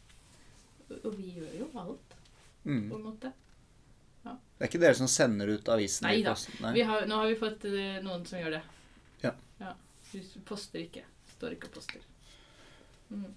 Og- 0.89 1.15
vi 1.17 1.31
gjør 1.35 1.59
jo 1.59 1.67
alt, 1.79 2.15
Mm. 2.65 2.89
på 2.89 2.95
en 2.95 3.03
måte. 3.03 3.33
Det 4.57 4.65
er 4.65 4.67
ikke 4.71 4.79
dere 4.81 4.95
som 4.97 5.07
sender 5.07 5.47
ut 5.53 5.69
avisen? 5.69 6.03
Nei 6.07 6.21
da. 6.25 6.33
Vi 6.73 6.81
har, 6.81 7.05
nå 7.05 7.15
har 7.21 7.27
vi 7.29 7.35
fått 7.39 7.65
eh, 7.69 7.99
noen 8.03 8.25
som 8.25 8.39
gjør 8.39 8.55
det. 8.57 8.61
Ja. 9.23 9.31
Vi 10.11 10.21
poster 10.45 10.79
ikke. 10.81 11.03
Står 11.37 11.51
ikke 11.53 11.67
og 11.69 11.73
poster. 11.77 12.01
Mm. 13.11 13.27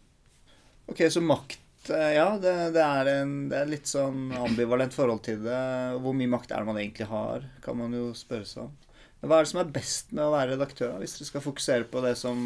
Ok, 0.89 1.03
så 1.13 1.21
makt 1.23 1.91
eh, 1.91 2.15
Ja, 2.17 2.39
det, 2.39 2.73
det, 2.75 2.83
er 2.83 3.11
en, 3.21 3.35
det 3.51 3.59
er 3.61 3.67
litt 3.71 3.87
sånn 3.91 4.31
ambivalent 4.35 4.95
forhold 4.97 5.23
til 5.27 5.43
det. 5.45 5.61
Hvor 6.01 6.17
mye 6.17 6.31
makt 6.33 6.51
er 6.55 6.65
det 6.65 6.71
man 6.73 6.81
egentlig 6.81 7.07
har, 7.13 7.45
kan 7.63 7.77
man 7.79 7.93
jo 7.93 8.11
spørre 8.17 8.49
seg 8.49 8.65
om. 8.65 8.73
Men 9.21 9.29
hva 9.31 9.39
er 9.41 9.45
det 9.45 9.53
som 9.53 9.61
er 9.61 9.73
best 9.77 10.13
med 10.17 10.25
å 10.25 10.33
være 10.33 10.55
redaktør, 10.57 10.97
hvis 11.03 11.19
dere 11.19 11.29
skal 11.29 11.45
fokusere 11.45 11.85
på 11.93 12.01
det 12.03 12.15
som 12.17 12.41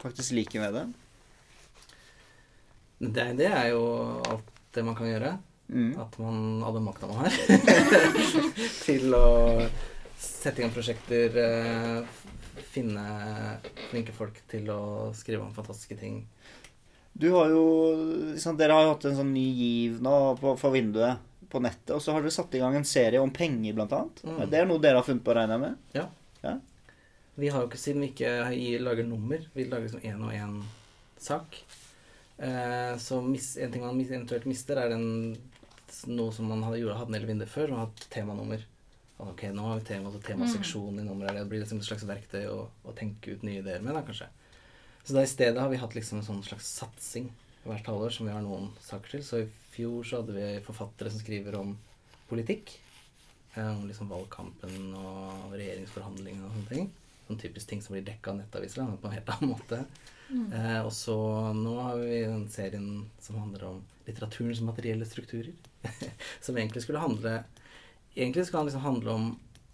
faktisk 0.00 0.32
liker 0.38 0.64
med 0.64 0.72
det? 0.78 0.86
Det, 3.00 3.30
det 3.38 3.48
er 3.48 3.70
jo 3.72 3.84
alt 4.28 4.50
det 4.74 4.84
man 4.84 4.96
kan 4.98 5.08
gjøre. 5.08 5.36
Mm. 5.70 5.92
At 6.02 6.18
man 6.20 6.60
hadde 6.66 6.82
makta 6.82 7.08
man 7.08 7.22
har 7.22 7.36
til 8.86 9.14
å 9.14 9.28
sette 10.20 10.58
i 10.58 10.64
gang 10.64 10.74
prosjekter, 10.74 11.36
eh, 11.40 12.64
finne 12.74 13.04
flinke 13.88 14.12
folk 14.14 14.42
til 14.50 14.68
å 14.74 14.82
skrive 15.16 15.46
om 15.46 15.54
fantastiske 15.54 15.96
ting. 16.00 16.24
Du 17.12 17.30
har 17.34 17.50
jo 17.50 17.64
liksom, 18.34 18.58
Dere 18.58 18.76
har 18.76 18.86
jo 18.86 18.92
hatt 18.94 19.06
en 19.08 19.18
sånn 19.18 19.32
ny 19.34 19.46
giv 19.48 19.98
nå 20.02 20.14
på, 20.40 20.54
for 20.60 20.74
vinduet 20.74 21.22
på 21.50 21.62
nettet, 21.62 21.94
og 21.96 22.02
så 22.02 22.14
har 22.14 22.22
dere 22.22 22.34
satt 22.34 22.52
i 22.54 22.60
gang 22.62 22.76
en 22.78 22.86
serie 22.86 23.22
om 23.22 23.32
penger, 23.34 23.74
blant 23.74 23.94
annet. 23.96 24.22
Mm. 24.22 24.42
Det 24.52 24.58
er 24.60 24.68
noe 24.70 24.82
dere 24.82 25.00
har 25.00 25.06
funnet 25.06 25.24
på, 25.26 25.34
regner 25.34 25.56
jeg 25.56 25.64
med? 25.64 25.80
Ja. 25.96 26.06
Vi 27.40 27.48
har 27.48 27.62
jo 27.62 27.70
ikke, 27.70 27.80
siden 27.80 28.02
vi 28.04 28.10
ikke 28.12 28.80
lager 28.84 29.06
nummer, 29.08 29.40
vi 29.54 29.64
lager 29.64 29.86
liksom 29.86 30.02
én 30.04 30.24
og 30.26 30.34
én 30.36 30.58
sak. 31.20 31.56
Eh, 32.40 32.96
så 33.02 33.20
mis, 33.20 33.52
en 33.60 33.72
ting 33.72 33.84
man 33.84 34.00
eventuelt 34.00 34.46
mister, 34.48 34.80
er 34.80 34.94
den, 34.94 35.36
noe 36.08 36.32
som 36.32 36.48
man 36.48 36.62
hadde, 36.64 36.80
gjorde, 36.80 36.98
hadde 37.02 37.14
nede 37.14 37.26
i 37.26 37.32
vinduet 37.34 37.52
før, 37.52 37.74
og 37.74 37.82
hatt 37.84 38.06
temanummer. 38.12 38.62
Ok, 39.20 39.42
nå 39.52 39.66
har 39.66 39.80
vi 39.80 39.84
tema, 39.90 40.08
så 40.14 40.20
temaseksjonen 40.24 41.02
i 41.02 41.04
nummeret. 41.04 41.36
Det 41.36 41.48
blir 41.50 41.60
liksom 41.60 41.82
et 41.82 41.88
slags 41.90 42.06
verktøy 42.08 42.46
å, 42.48 42.62
å 42.88 42.94
tenke 42.96 43.34
ut 43.34 43.42
nye 43.44 43.60
ideer 43.60 43.82
med, 43.84 43.92
da, 43.92 44.00
kanskje. 44.06 44.30
Så 45.04 45.16
da 45.16 45.24
i 45.24 45.28
stedet 45.28 45.60
har 45.60 45.68
vi 45.72 45.80
hatt 45.80 45.94
liksom 45.96 46.20
en 46.20 46.24
sånn 46.24 46.42
slags 46.44 46.70
satsing 46.78 47.28
hvert 47.66 47.88
halvår 47.88 48.14
som 48.14 48.28
vi 48.28 48.32
har 48.32 48.40
noen 48.44 48.70
saker 48.80 49.16
til. 49.18 49.24
Så 49.26 49.42
i 49.42 49.50
fjor 49.74 50.06
så 50.08 50.22
hadde 50.22 50.36
vi 50.36 50.46
forfattere 50.64 51.12
som 51.12 51.20
skriver 51.20 51.58
om 51.60 51.74
politikk. 52.30 52.72
eh, 53.56 53.68
Om 53.68 53.84
liksom 53.88 54.08
valgkampen 54.08 54.94
og 54.96 55.52
regjeringsforhandlingene 55.52 56.46
og 56.48 56.56
sånne 56.56 56.72
ting. 56.72 56.90
Sånn 57.26 57.42
typisk 57.44 57.68
ting 57.68 57.82
som 57.84 57.92
blir 57.96 58.06
dekka 58.06 58.32
av 58.32 58.40
nettaviser 58.40 58.88
på 58.96 59.08
en 59.10 59.16
helt 59.18 59.32
annen 59.36 59.52
måte. 59.52 59.84
Eh, 60.30 60.80
og 60.84 60.92
så 60.94 61.16
nå 61.56 61.74
har 61.80 61.98
vi 61.98 62.22
den 62.22 62.46
serien 62.52 62.90
som 63.22 63.40
handler 63.40 63.66
om 63.72 63.80
litteraturens 64.06 64.62
materielle 64.64 65.06
strukturer. 65.06 65.52
som 66.44 66.58
egentlig 66.58 66.82
skulle 66.84 67.00
handle 67.00 67.42
Egentlig 68.14 68.42
skal 68.46 68.58
den 68.58 68.66
liksom 68.66 68.82
handle 68.82 69.10
om 69.10 69.26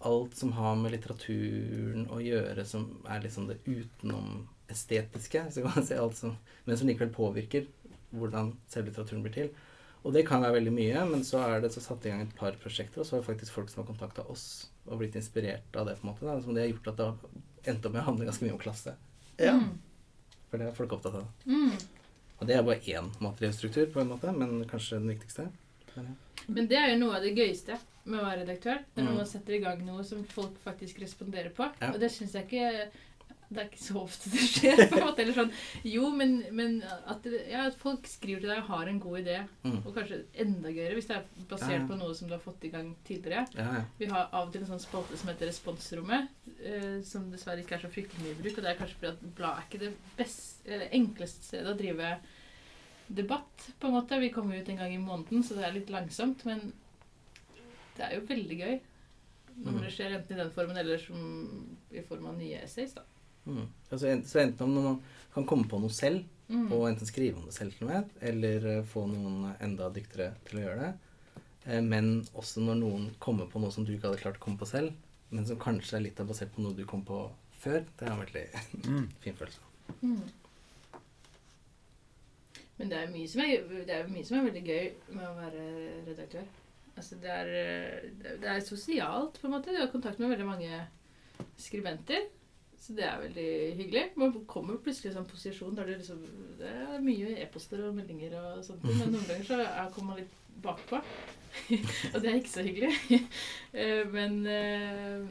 alt 0.05 0.35
som 0.37 0.51
har 0.53 0.75
med 0.77 0.93
litteraturen 0.93 2.03
å 2.13 2.19
gjøre, 2.21 2.65
som 2.69 2.83
er 3.09 3.23
liksom 3.23 3.47
det 3.49 3.57
utenom-estetiske. 3.65 5.41
Så 5.49 5.63
kan 5.63 5.73
man 5.73 5.87
si 5.87 5.97
alt 5.97 6.19
som, 6.19 6.35
men 6.67 6.77
som 6.77 6.89
likevel 6.89 7.09
påvirker 7.15 7.65
hvordan 8.13 8.53
selvlitteraturen 8.69 9.25
blir 9.25 9.33
til. 9.33 9.49
Og 10.05 10.13
det 10.13 10.27
kan 10.27 10.45
være 10.45 10.59
veldig 10.59 10.75
mye, 10.75 11.01
men 11.09 11.25
så 11.25 11.41
er 11.47 11.65
det 11.65 11.73
så 11.73 11.81
satt 11.83 12.05
i 12.05 12.13
gang 12.13 12.21
et 12.23 12.37
par 12.37 12.55
prosjekter, 12.61 13.01
og 13.01 13.09
så 13.09 13.17
er 13.17 13.23
det 13.23 13.29
faktisk 13.31 13.57
folk 13.57 13.73
som 13.73 13.81
har 13.81 13.89
kontakta 13.89 14.27
oss 14.31 14.69
og 14.85 15.01
blitt 15.01 15.17
inspirert 15.19 15.75
av 15.75 15.89
det. 15.89 15.97
på 15.97 16.05
en 16.05 16.13
måte. 16.13 16.29
Da. 16.29 16.37
Som 16.45 16.53
det 16.53 16.63
har 16.67 16.71
gjort 16.75 16.93
at 16.93 17.01
det 17.01 17.09
har 17.09 17.73
endt 17.73 17.89
opp 17.89 17.97
med 17.97 18.03
å 18.05 18.07
handle 18.11 18.29
ganske 18.29 18.45
mye 18.45 18.55
om 18.55 18.61
klasse. 18.61 18.93
Ja. 19.41 19.57
Mm. 19.57 19.73
For 20.49 20.57
det 20.61 20.67
er 20.69 20.75
folk 20.77 20.93
opptatt 20.95 21.15
av. 21.19 21.27
Mm. 21.45 21.71
Og 22.39 22.47
det 22.47 22.55
er 22.55 22.63
bare 22.63 22.79
én 22.93 23.09
materiell 23.19 23.53
struktur, 23.53 23.85
på 23.91 23.99
en 24.01 24.11
måte, 24.13 24.31
men 24.31 24.61
kanskje 24.69 24.99
den 24.99 25.09
viktigste. 25.11 25.47
Men, 25.95 26.05
ja. 26.05 26.43
Men 26.47 26.67
det 26.69 26.77
er 26.77 26.91
jo 26.93 26.99
noe 27.01 27.17
av 27.17 27.23
det 27.25 27.33
gøyeste 27.35 27.75
med 28.07 28.19
å 28.21 28.23
være 28.27 28.43
redaktør. 28.45 28.83
Det 28.93 29.01
er 29.01 29.07
når 29.07 29.11
Mm. 29.11 29.17
man 29.17 29.25
setter 29.25 29.53
i 29.57 29.59
gang 29.59 29.81
noe 29.85 30.03
som 30.03 30.23
folk 30.23 30.57
faktisk 30.63 31.01
responderer 31.01 31.49
på. 31.57 31.65
Ja. 31.81 31.91
Og 31.91 31.99
det 31.99 32.11
syns 32.11 32.33
jeg 32.37 32.45
ikke 32.47 32.89
Det 33.49 33.61
er 33.61 33.67
ikke 33.69 33.79
så 33.79 33.95
ofte 34.01 34.29
det 34.33 34.41
skjer. 34.43 34.81
på 34.91 34.97
en 34.97 35.05
måte, 35.05 35.21
eller 35.23 35.35
sånn, 35.37 35.51
Jo, 35.87 36.09
men, 36.11 36.33
men 36.51 36.73
at, 36.83 37.23
ja, 37.47 37.61
at 37.69 37.77
folk 37.79 38.07
skriver 38.11 38.41
til 38.43 38.49
deg 38.51 38.59
og 38.59 38.71
har 38.73 38.89
en 38.91 38.97
god 38.99 39.19
idé. 39.21 39.37
Mm. 39.63 39.77
Og 39.85 39.93
kanskje 39.95 40.17
enda 40.43 40.73
gøyere 40.75 40.97
hvis 40.97 41.07
det 41.07 41.15
er 41.15 41.45
basert 41.47 41.77
Ja, 41.77 41.85
på 41.87 41.95
noe 42.01 42.15
som 42.17 42.27
du 42.27 42.33
har 42.35 42.41
fått 42.43 42.65
i 42.67 42.71
gang 42.73 42.89
tidligere. 43.07 43.45
Ja, 43.55 43.67
ja. 43.77 43.83
Vi 44.01 44.09
har 44.11 44.27
av 44.35 44.49
og 44.49 44.51
til 44.55 44.65
en 44.65 44.71
sånn 44.73 44.83
spalte 44.83 45.15
som 45.21 45.31
heter 45.31 45.47
Responsrommet, 45.47 46.27
eh, 46.59 46.97
som 47.07 47.29
dessverre 47.31 47.63
ikke 47.63 47.77
er 47.79 47.85
så 47.85 47.93
fryktelig 47.93 48.25
mye 48.25 48.35
i 48.35 48.41
bruk. 48.41 48.57
Og 48.59 48.67
det 48.67 48.73
er 48.73 48.81
kanskje 48.81 48.99
fordi 48.99 49.13
at 49.13 49.23
blad 49.39 49.53
er 49.61 49.69
ikke 49.69 49.83
det 49.85 49.93
best, 50.19 50.65
eller 50.67 50.91
enkleste 50.99 51.47
stedet 51.47 51.71
å 51.71 51.79
drive 51.79 52.11
debatt, 53.07 53.69
på 53.79 53.87
en 53.87 53.93
måte. 53.95 54.19
Vi 54.19 54.33
kommer 54.35 54.59
ut 54.59 54.69
en 54.69 54.81
gang 54.83 54.91
i 54.93 54.99
måneden, 54.99 55.43
så 55.47 55.55
det 55.55 55.63
er 55.69 55.77
litt 55.79 55.89
langsomt. 55.93 56.43
Men 56.49 56.73
det 57.97 58.03
er 58.09 58.17
jo 58.19 58.27
veldig 58.27 58.59
gøy 58.59 58.79
når 59.57 59.71
Mm. 59.73 59.77
det 59.81 59.91
skjer 59.95 60.11
enten 60.13 60.35
i 60.35 60.41
den 60.43 60.51
formen 60.53 60.77
eller 60.77 60.99
som 61.01 61.77
i 61.89 62.01
form 62.05 62.27
av 62.29 62.35
nye 62.37 62.59
essays. 62.61 62.91
da. 62.93 63.01
Mm. 63.47 63.67
Altså, 63.91 64.11
så 64.27 64.39
enten 64.43 64.61
om 64.67 64.73
når 64.75 64.83
man 64.89 64.97
kan 65.33 65.45
komme 65.45 65.67
på 65.71 65.79
noe 65.81 65.89
selv, 65.93 66.25
Mm. 66.49 66.69
og 66.71 66.85
enten 66.87 67.05
skrive 67.09 67.35
om 67.35 67.43
det 67.45 67.53
selv 67.53 67.73
til 67.75 67.87
og 67.87 67.93
med, 67.93 68.09
eller 68.21 68.65
eh, 68.77 68.83
få 68.87 69.01
noen 69.07 69.49
enda 69.59 69.89
dyktigere 69.91 70.33
til 70.47 70.59
å 70.59 70.61
gjøre 70.63 70.79
det. 70.79 70.93
Eh, 71.67 71.81
Men 71.83 72.21
også 72.39 72.61
når 72.63 72.75
noen 72.79 73.09
kommer 73.19 73.49
på 73.51 73.59
noe 73.59 73.71
som 73.71 73.83
du 73.83 73.91
ikke 73.91 74.07
hadde 74.07 74.21
klart 74.21 74.37
å 74.39 74.43
komme 74.45 74.57
på 74.61 74.65
selv, 74.69 74.93
men 75.31 75.45
som 75.45 75.57
kanskje 75.59 75.97
er 75.97 76.05
litt 76.05 76.15
basert 76.23 76.53
på 76.55 76.61
noe 76.63 76.73
du 76.73 76.85
kom 76.85 77.03
på 77.03 77.29
før. 77.59 77.83
Det 77.99 78.07
er 78.07 78.11
en 78.13 78.21
veldig 78.23 78.45
Mm. 78.87 79.09
fin 79.19 79.33
følelse. 79.33 79.59
Mm. 80.01 80.21
Men 82.77 82.89
det 82.89 82.97
er, 82.97 83.07
mye 83.11 83.27
som 83.27 83.41
er, 83.41 83.67
det 83.87 83.89
er 83.95 84.07
mye 84.07 84.23
som 84.25 84.37
er 84.37 84.51
veldig 84.51 84.63
gøy 84.67 84.91
med 85.17 85.25
å 85.25 85.35
være 85.35 85.63
redaktør. 86.07 86.45
Altså 86.97 87.15
det 87.21 87.29
er, 87.29 87.47
eh, 87.47 88.09
det 88.21 88.25
er- 88.31 88.37
det 88.37 88.49
er 88.55 88.59
sosialt, 88.61 89.39
på 89.41 89.45
en 89.47 89.51
måte. 89.51 89.65
Du 89.73 89.77
har 89.79 89.87
kontakt 89.87 90.19
med 90.19 90.29
veldig 90.29 90.45
mange 90.45 90.87
skribenter. 91.57 92.27
Så 92.79 92.93
det 92.95 93.03
er 93.03 93.19
veldig 93.19 93.47
hyggelig. 93.79 94.03
Man 94.21 94.35
kommer 94.47 94.77
plutselig 94.79 95.09
i 95.09 95.11
en 95.11 95.17
sånn 95.19 95.29
posisjon 95.31 95.75
der 95.75 95.89
det, 95.89 95.97
liksom, 95.99 96.21
det 96.59 96.69
er 96.71 97.01
mye 97.03 97.33
e-poster 97.43 97.81
og 97.87 97.95
meldinger 97.97 98.35
og 98.39 98.61
sånt. 98.65 98.83
Men 98.85 99.11
noen 99.15 99.25
ganger 99.27 99.47
så 99.49 99.57
er- 99.65 99.91
kommer 99.95 100.13
man 100.13 100.21
litt 100.21 100.37
bakpå. 100.63 101.01
og 102.13 102.17
det 102.21 102.29
er 102.31 102.37
ikke 102.39 102.53
så 102.53 102.63
hyggelig. 102.67 103.21
Eh, 103.77 104.05
Men 104.09 104.39
eh, 104.47 105.25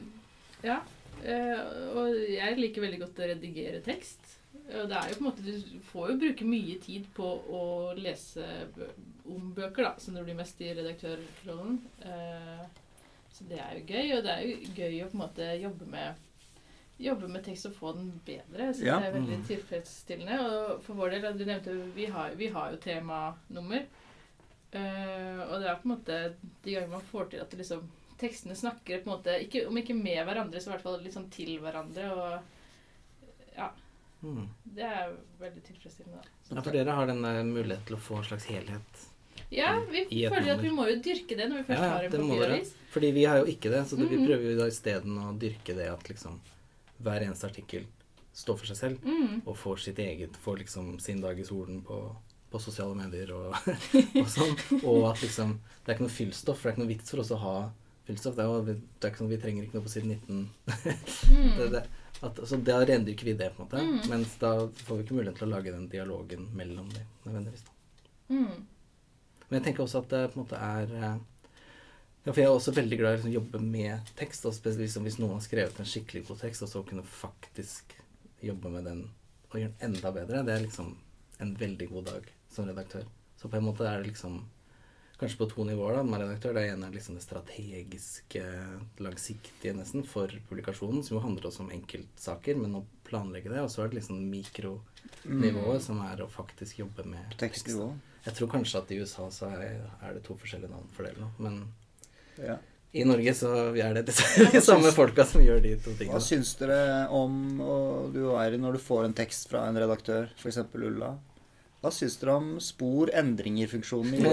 ja. 0.66 0.80
Eh, 1.24 1.62
Og 1.96 2.12
jeg 2.28 2.58
liker 2.60 2.84
veldig 2.84 3.00
godt 3.06 3.22
å 3.24 3.28
redigere 3.32 3.80
tekst. 3.86 4.20
Og 4.66 4.88
det 4.90 4.98
er 4.98 5.08
jo 5.12 5.16
på 5.16 5.22
en 5.24 5.28
måte, 5.30 5.46
Du 5.46 5.80
får 5.92 6.10
jo 6.12 6.18
bruke 6.20 6.44
mye 6.50 6.76
tid 6.82 7.06
på 7.16 7.26
å 7.56 7.62
lese 7.96 8.44
om 9.26 9.48
bøker, 9.56 9.82
da, 9.86 9.94
som 10.02 10.14
det 10.18 10.24
blir 10.26 10.38
mest 10.38 10.60
i 10.62 10.72
redaktørrollen. 10.76 11.78
Så 13.32 13.44
det 13.50 13.58
er 13.62 13.78
jo 13.78 13.84
gøy, 13.90 14.12
og 14.16 14.22
det 14.26 14.32
er 14.34 14.44
jo 14.46 14.76
gøy 14.76 15.00
å 15.04 15.08
på 15.10 15.16
en 15.18 15.22
måte 15.24 15.48
jobbe 15.62 15.88
med 15.92 16.22
Jobbe 16.98 17.28
med 17.28 17.44
tekst 17.44 17.66
og 17.66 17.74
få 17.76 17.92
den 17.94 18.20
bedre. 18.24 18.70
Jeg 18.70 18.74
syns 18.78 18.86
Ja. 18.86 18.98
det 19.00 19.08
er 19.08 19.18
veldig 19.20 19.38
Mm. 19.38 19.46
tilfredsstillende. 19.46 20.38
Og 20.40 20.82
for 20.82 20.94
vår 20.94 21.10
del, 21.10 21.38
du 21.38 21.44
nevnte 21.44 21.94
vi 21.94 22.06
har, 22.06 22.30
vi 22.34 22.46
har 22.48 22.70
jo 22.72 22.76
temanummer. 22.78 23.84
Uh, 24.74 25.40
og 25.52 25.60
det 25.62 25.68
er 25.70 25.76
på 25.80 25.86
en 25.86 25.92
måte 25.96 26.16
de 26.64 26.72
gangene 26.74 26.90
man 26.90 27.00
får 27.12 27.30
til 27.30 27.40
at 27.40 27.50
det 27.50 27.58
liksom, 27.62 27.82
tekstene 28.18 28.56
snakker 28.56 29.02
på 29.04 29.10
en 29.10 29.14
måte, 29.18 29.36
ikke, 29.46 29.66
om 29.68 29.76
ikke 29.78 29.94
med 29.94 30.24
hverandre, 30.26 30.60
så 30.60 30.68
i 30.68 30.72
hvert 30.74 30.82
fall 30.82 31.00
litt 31.04 31.14
sånn 31.14 31.30
til 31.30 31.58
hverandre. 31.60 32.10
Og 32.12 32.42
ja, 33.56 33.70
Mm. 34.24 34.48
det 34.74 34.82
er 34.84 35.12
veldig 35.40 35.62
tilfredsstillende. 35.62 36.22
Ja, 36.50 36.60
for 36.62 36.72
dere 36.72 36.90
har 36.96 37.06
den 37.06 37.22
der 37.22 37.42
mulighet 37.44 37.84
til 37.86 37.96
å 37.96 38.00
få 38.00 38.16
en 38.18 38.24
slags 38.24 38.44
helhet. 38.46 39.04
Ja, 39.52 39.78
vi 39.90 40.06
I 40.10 40.24
et 40.26 40.32
føler 40.32 40.54
at 40.56 40.62
vi 40.62 40.70
må 40.70 40.86
jo 40.88 40.96
dyrke 41.00 41.36
det 41.36 41.48
når 41.50 41.58
vi 41.62 41.64
først 41.74 41.78
Ja, 41.78 41.84
ja, 41.84 41.90
har 41.92 42.04
en 42.04 42.10
papiravis. 42.12 42.72
Fordi 42.90 43.12
vi 43.12 43.24
har 43.24 43.36
jo 43.38 43.44
ikke 43.44 43.70
det, 43.70 43.84
så 43.86 43.96
det, 43.96 44.08
vi 44.10 44.16
Mhm. 44.16 44.26
prøver 44.26 44.52
jo 44.52 44.58
da 44.58 44.66
isteden 44.66 45.18
å 45.20 45.38
dyrke 45.38 45.74
det 45.76 45.88
at 45.92 46.02
liksom 46.08 46.40
hver 47.02 47.24
eneste 47.26 47.48
artikkel 47.50 47.86
står 48.36 48.60
for 48.60 48.70
seg 48.70 48.78
selv. 48.78 49.04
Mm. 49.06 49.42
og 49.44 49.56
får 49.56 49.82
sitt 49.86 49.98
eget, 50.02 50.36
får 50.40 50.62
liksom 50.64 50.96
sin 51.00 51.20
dag 51.24 51.38
i 51.40 51.44
solen 51.44 51.82
på, 51.86 52.00
på 52.52 52.60
sosiale 52.62 52.96
medier 52.98 53.32
og, 53.36 53.56
og 54.22 54.30
sånn. 54.32 54.56
Og 54.82 55.10
at 55.10 55.24
liksom 55.24 55.58
Det 55.82 55.92
er 55.92 55.96
ikke 55.96 56.08
noe 56.08 56.18
fyllstoff, 56.18 56.60
for 56.60 56.68
det 56.68 56.72
er 56.72 56.76
ikke 56.76 56.84
noe 56.84 56.94
vits 56.94 57.14
for 57.14 57.24
oss 57.24 57.34
å 57.34 57.42
ha 57.42 57.56
fyllstoff. 58.08 58.36
Det 58.36 58.44
er, 58.44 58.50
jo, 58.50 58.64
det 58.66 59.08
er 59.08 59.14
ikke 59.14 59.22
sånn, 59.22 59.32
Vi 59.32 59.42
trenger 59.42 59.66
ikke 59.66 59.78
noe 59.78 59.86
på 59.86 59.94
side 59.94 60.10
19. 60.10 60.42
Mm. 60.42 60.48
Det, 61.58 61.70
det, 61.74 61.86
at, 62.24 62.38
så 62.48 62.56
da 62.64 62.78
rendyrker 62.86 63.28
vi 63.28 63.34
det, 63.36 63.50
på 63.52 63.62
en 63.62 63.66
måte. 63.66 63.82
Mm. 63.84 63.98
Mens 64.08 64.36
da 64.40 64.52
får 64.86 64.96
vi 64.96 65.04
ikke 65.04 65.18
mulighet 65.18 65.40
til 65.40 65.48
å 65.48 65.52
lage 65.52 65.74
den 65.74 65.88
dialogen 65.92 66.46
mellom 66.56 66.88
de 66.94 67.02
nødvendigvis. 67.26 67.66
Mm. 68.32 68.64
Men 69.46 69.58
jeg 69.58 69.64
tenker 69.66 69.84
også 69.84 70.00
at 70.02 70.12
det 70.14 70.22
på 70.32 70.38
en 70.38 70.46
måte 70.46 70.60
er 70.60 70.94
eh, 70.96 71.18
ja, 72.26 72.32
for 72.32 72.40
Jeg 72.42 72.48
er 72.48 72.56
også 72.56 72.74
veldig 72.74 72.96
glad 72.98 73.12
i 73.12 73.14
å 73.14 73.18
liksom, 73.20 73.34
jobbe 73.36 73.60
med 73.62 74.08
tekst. 74.18 74.48
Og 74.48 74.54
spesielt 74.56 74.82
liksom, 74.82 75.06
hvis 75.06 75.20
noen 75.22 75.36
har 75.36 75.44
skrevet 75.44 75.78
en 75.78 75.86
skikkelig 75.86 76.24
god 76.26 76.42
tekst, 76.42 76.64
og 76.66 76.72
så 76.72 76.82
kunne 76.88 77.06
faktisk 77.06 77.94
jobbe 78.42 78.72
med 78.74 78.90
den 78.90 79.06
og 79.46 79.60
gjøre 79.60 79.76
den 79.78 79.94
enda 79.94 80.10
bedre, 80.12 80.42
det 80.42 80.56
er 80.56 80.64
liksom 80.64 80.90
en 81.38 81.52
veldig 81.60 81.86
god 81.92 82.08
dag 82.10 82.26
som 82.50 82.66
redaktør. 82.66 83.06
Så 83.38 83.48
på 83.48 83.60
en 83.60 83.66
måte 83.68 83.86
er 83.86 84.02
det 84.02 84.10
liksom 84.10 84.42
Kanskje 85.16 85.38
på 85.40 85.46
to 85.48 85.64
nivåer 85.64 85.94
da, 85.96 86.02
med 86.04 86.20
redaktør. 86.20 86.52
Det 86.52 86.66
ene 86.68 86.90
er 86.90 86.92
liksom 86.92 87.14
det 87.16 87.22
strategiske, 87.24 88.42
langsiktige 89.00 89.72
nesten, 89.72 90.02
for 90.04 90.28
publikasjonen, 90.50 91.00
som 91.06 91.16
jo 91.16 91.22
handler 91.24 91.46
også 91.48 91.62
om 91.64 91.70
enkeltsaker, 91.72 92.58
men 92.60 92.76
å 92.76 92.82
planlegge 93.06 93.48
det. 93.48 93.62
Og 93.64 93.70
så 93.72 93.86
er 93.86 93.88
det 93.88 94.02
liksom 94.02 94.18
mikronivået, 94.28 95.80
som 95.86 96.02
er 96.04 96.20
å 96.20 96.28
faktisk 96.28 96.82
jobbe 96.82 97.06
med 97.08 97.32
tekst. 97.40 97.72
Jeg 98.26 98.36
tror 98.36 98.52
kanskje 98.58 98.82
at 98.82 98.92
i 98.92 99.00
USA 99.00 99.30
så 99.32 99.48
er, 99.56 99.86
er 100.04 100.18
det 100.18 100.26
to 100.28 100.36
forskjellige 100.36 100.74
navn 100.74 100.92
for 100.92 101.08
det, 101.08 101.16
noe. 101.16 101.32
Men 101.40 101.62
Ja. 102.42 102.56
i 102.96 103.04
Norge 103.04 103.32
så 103.36 103.52
er 103.76 103.94
det 103.98 104.06
de, 104.08 104.14
samme 104.64 104.90
folka 104.96 105.24
som 105.28 105.44
gjør 105.44 105.60
de 105.64 105.76
to 105.80 105.92
tingene. 105.94 106.16
Hva 106.16 106.22
syns 106.24 106.54
dere 106.60 106.80
om 107.14 107.60
og 107.60 108.12
du 108.14 108.22
og 108.30 108.40
Eirin, 108.42 108.64
når 108.64 108.76
du 108.76 108.82
får 108.82 109.08
en 109.08 109.16
tekst 109.16 109.48
fra 109.52 109.66
en 109.70 109.78
redaktør, 109.80 110.28
f.eks. 110.40 110.62
Ulla? 110.74 111.14
Hva 111.84 111.92
syns 111.94 112.16
dere 112.20 112.34
om 112.40 112.56
spor 112.62 113.12
endringer-funksjonen 113.14 114.14
i 114.16 114.20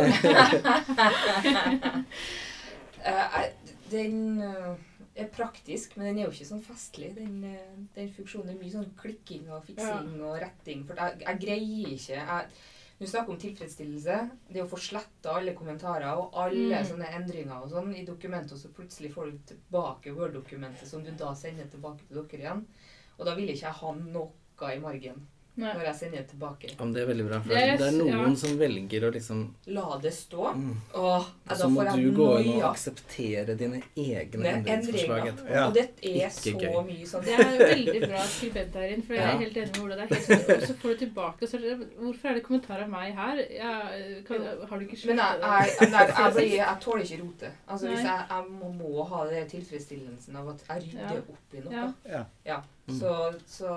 Eh, 3.03 3.49
den 3.91 4.41
eh, 4.41 4.75
er 5.15 5.27
praktisk, 5.27 5.97
men 5.97 6.05
den 6.07 6.19
er 6.21 6.27
jo 6.27 6.33
ikke 6.33 6.47
sånn 6.47 6.63
festlig. 6.63 7.09
Den, 7.17 7.41
eh, 7.49 7.73
den 7.97 8.11
funksjonen 8.15 8.53
er 8.53 8.59
mye 8.61 8.71
sånn 8.71 8.93
klikking 8.99 9.49
og 9.51 9.65
fiksing 9.67 10.21
og 10.21 10.37
retting. 10.41 10.85
For 10.87 10.99
jeg, 10.99 11.19
jeg 11.25 11.41
greier 11.41 11.91
ikke 11.97 12.15
jeg, 12.15 12.47
Du 13.03 13.07
snakker 13.07 13.33
om 13.33 13.39
tilfredsstillelse. 13.39 14.17
Det 14.47 14.61
å 14.63 14.67
få 14.71 14.77
sletta 14.79 15.33
alle 15.35 15.51
kommentarer 15.57 16.15
og 16.15 16.37
alle 16.39 16.77
Mm. 16.77 16.85
sånne 16.87 17.09
endringer 17.17 17.63
og 17.63 17.69
sånn 17.69 17.89
i 17.93 18.05
dokumentet, 18.05 18.53
og 18.53 18.59
så 18.59 18.69
plutselig 18.71 19.11
får 19.13 19.31
du 19.31 19.37
tilbake 19.49 20.13
Word-dokumentet 20.15 20.87
som 20.87 21.03
du 21.03 21.11
da 21.11 21.33
sender 21.35 21.67
tilbake 21.67 22.07
til 22.07 22.23
dere 22.23 22.39
igjen. 22.39 22.65
Og 23.19 23.25
da 23.25 23.35
vil 23.35 23.49
ikke 23.49 23.67
jeg 23.67 23.79
ha 23.81 23.91
noe 23.91 24.31
i 24.71 24.79
margen. 24.79 25.27
Når 25.55 25.83
jeg 25.85 25.95
sender 25.95 26.17
det 26.17 26.27
tilbake. 26.31 26.69
Om 26.81 26.93
det 26.93 27.01
er 27.03 27.07
veldig 27.11 27.25
bra. 27.27 27.39
For 27.43 27.49
Det 27.53 27.57
er- 27.63 27.77
det 27.77 27.87
er 27.87 27.97
noen 27.97 28.29
ja. 28.31 28.35
som 28.41 28.57
velger 28.57 29.03
å 29.05 29.11
liksom 29.13 29.41
La 29.67 29.97
det 30.01 30.13
stå. 30.13 30.53
mm. 30.55 30.77
Åh, 30.95 31.01
Og 31.03 31.25
da 31.49 31.55
så 31.55 31.67
må 31.69 31.83
du 31.95 32.11
gå 32.17 32.29
inn 32.43 32.55
og 32.63 32.71
akseptere 32.73 33.55
dine 33.57 33.81
egne 33.95 34.49
endringsforslag 34.49 35.27
etterpå. 35.29 35.51
Ja. 35.53 35.67
Og 35.67 35.73
det 35.73 35.83
er 36.01 36.09
Ikke 36.09 36.31
så 36.31 36.55
gøy. 36.57 36.85
mye 36.87 37.05
sånn. 37.05 37.23
Det 37.23 37.33
er 37.37 37.75
veldig 37.75 38.01
bra 38.09 38.23
skribent 38.25 38.73
her 38.73 38.87
inne, 38.95 39.03
for 39.03 39.13
jeg 39.13 39.23
er 39.23 39.37
helt 39.43 39.57
enig 39.57 39.71
med 39.77 39.83
Ola. 39.83 39.95
Det 39.95 40.03
er 40.03 40.15
helt 40.15 40.25
sånn, 40.25 40.55
og 40.57 40.63
så 40.63 40.73
får 40.81 40.89
du 40.89 41.05
tilbake, 41.05 41.47
så 41.47 41.59
Hvorfor 42.03 42.29
er 42.29 42.33
det 42.33 42.43
kommentar 42.43 42.81
av 42.83 42.89
meg 42.89 43.13
her? 43.15 43.37
Jeg, 43.37 44.25
kan, 44.25 44.41
har 44.69 44.79
du 44.79 44.85
ikke 44.85 44.97
skjønt 44.97 45.17
det? 45.17 45.29
jeg, 45.41 45.69
jeg, 45.79 45.91
jeg, 45.91 46.35
jeg, 46.35 46.57
jeg 46.57 46.77
tåler 46.81 47.03
ikke 47.03 47.21
rote. 47.23 47.51
Altså, 47.69 47.87
hvis 47.87 47.99
jeg, 48.03 48.25
jeg 48.29 48.43
må, 48.49 48.73
må 48.73 49.03
ha 49.03 49.25
det 49.29 49.47
tilfredsstillelsen 49.53 50.35
av 50.35 50.49
at 50.49 50.63
jeg 50.67 50.81
rydder 50.89 51.13
Ja. 51.13 51.21
opp 51.29 51.53
i 51.53 51.59
noe. 51.69 51.93
Ja. 52.45 52.61
Mm. 52.87 52.99
så, 52.99 53.33
så 53.47 53.73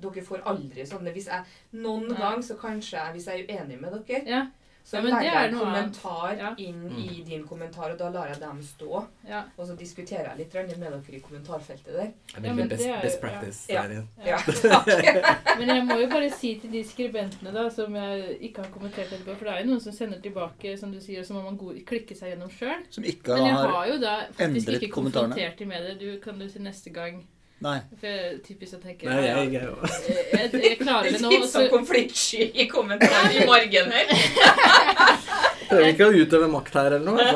dere 0.00 0.22
får 0.22 0.42
aldri 0.44 0.84
sånne 0.84 1.12
Hvis 1.14 1.26
jeg 1.32 1.44
noen 1.80 2.10
ja. 2.10 2.16
gang, 2.18 2.42
så 2.44 2.58
kanskje 2.60 2.98
jeg, 2.98 3.12
hvis 3.14 3.26
jeg 3.26 3.46
er 3.48 3.54
uenig 3.62 3.78
med 3.80 3.94
dere, 4.06 4.20
Ja, 4.28 4.46
så 4.84 4.96
Ja, 4.96 5.00
legger 5.02 5.20
er 5.30 5.42
jeg 5.44 5.52
en 5.52 5.58
kommentar 5.60 6.36
Ja. 6.36 6.50
inn 6.58 6.82
Mm. 6.90 6.98
i 6.98 7.22
din 7.24 7.44
kommentar, 7.46 7.90
og 7.92 7.98
da 7.98 8.08
lar 8.10 8.26
jeg 8.28 8.40
dem 8.40 8.60
stå. 8.62 9.06
ja. 9.28 9.42
Og 9.56 9.66
så 9.66 9.76
diskuterer 9.76 10.28
jeg 10.28 10.38
litt 10.38 10.78
med 10.78 10.90
dere 10.90 11.00
i 11.16 11.20
kommentarfeltet 11.20 11.86
der. 11.86 12.12
Det 12.34 12.36
er 12.36 12.46
Ja, 12.48 12.52
men 12.54 12.68
best, 12.68 12.82
det 12.82 12.90
er 12.90 13.00
best 13.02 13.20
practice. 13.20 13.66
Ja. 13.72 13.82
der 13.82 13.90
igjen. 13.90 14.08
Men 15.58 15.68
jeg 15.68 15.84
må 15.86 15.98
jo 16.00 16.08
bare 16.08 16.30
si 16.30 16.54
til 16.60 16.70
de 16.72 16.84
skribentene 16.84 17.52
da, 17.52 17.68
som 17.70 17.94
jeg 17.94 18.38
ikke 18.40 18.62
har 18.64 18.70
kommentert 18.72 19.12
etterpå, 19.12 19.36
for 19.36 19.44
det 19.44 19.54
er 19.54 19.60
jo 19.64 19.70
noen 19.70 19.80
som 19.80 19.92
sender 19.92 20.20
tilbake, 20.20 20.76
som 20.78 20.92
du 20.92 21.00
sier, 21.00 21.20
og 21.20 21.26
så 21.26 21.34
må 21.34 21.42
man 21.44 21.58
klikke 21.86 22.16
seg 22.16 22.32
gjennom 22.34 22.50
sjøl. 22.50 22.80
Men 22.98 23.46
jeg 23.46 23.54
har 23.54 23.68
har 23.68 23.86
jo 23.88 23.98
da 23.98 24.16
faktisk 24.32 24.68
ikke 24.80 24.90
kommentert 24.92 25.58
dem 25.58 25.68
med 25.68 25.82
det. 25.86 25.98
Du 26.00 26.20
kan 26.20 26.38
du 26.38 26.48
til 26.48 26.62
neste 26.62 26.90
gang. 26.92 27.26
Nei. 27.60 27.76
For 28.00 28.06
jeg 28.08 28.38
typisk 28.46 28.78
å 28.78 28.80
tenke 28.80 29.04
Nei, 29.04 29.18
jeg, 29.26 29.50
jeg, 29.52 29.64
jeg, 30.00 30.20
jeg, 30.32 30.62
jeg 30.64 30.76
klarer 30.80 31.12
det 31.12 31.20
nå. 31.24 31.30
Litt 31.34 31.50
sånn 31.52 31.66
konfliktsky 31.72 32.46
i 32.64 32.64
kommentaren 32.70 33.34
i 33.36 33.44
morgen 33.48 33.92
her. 33.92 34.06
Prøver 35.70 35.86
ikke 35.92 36.06
å 36.08 36.14
utøve 36.16 36.46
makt 36.50 36.74
her 36.80 36.96
eller 36.96 37.04
noe. 37.06 37.26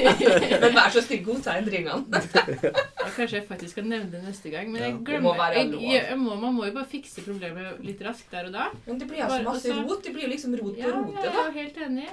Men 0.64 0.72
vær 0.74 0.88
så 0.90 1.02
snill, 1.04 1.20
godta 1.28 1.54
endringene. 1.60 2.22
Ja, 2.64 3.10
kanskje 3.14 3.36
jeg 3.36 3.44
faktisk 3.46 3.76
skal 3.76 3.86
nevne 3.86 4.10
det 4.16 4.22
neste 4.24 4.50
gang. 4.50 4.72
Men 4.72 4.80
Ja. 4.82 4.88
jeg 4.88 5.04
glemmer 5.06 5.38
jeg, 5.54 5.68
jeg, 5.84 6.00
jeg 6.08 6.18
må, 6.18 6.34
Man 6.40 6.56
må 6.56 6.66
jo 6.66 6.74
bare 6.74 6.88
fikse 6.90 7.22
problemet 7.28 7.78
litt 7.86 8.00
raskt 8.02 8.32
der 8.34 8.48
og 8.48 8.56
da. 8.56 8.70
Men 8.88 8.98
det 8.98 9.06
blir 9.12 9.22
altså 9.28 9.42
masse 9.46 9.70
altså- 9.70 9.84
rot. 9.86 10.02
Det 10.08 10.14
blir 10.16 10.26
jo 10.26 10.32
liksom 10.34 10.56
rot 10.58 10.80
Ja, 10.80 10.88
på 10.88 10.90
jeg 10.90 10.98
rotet, 11.04 11.24
er 11.28 11.36
da. 11.36 11.44
jo 11.44 11.52
helt 11.60 11.76
enig. 11.86 12.08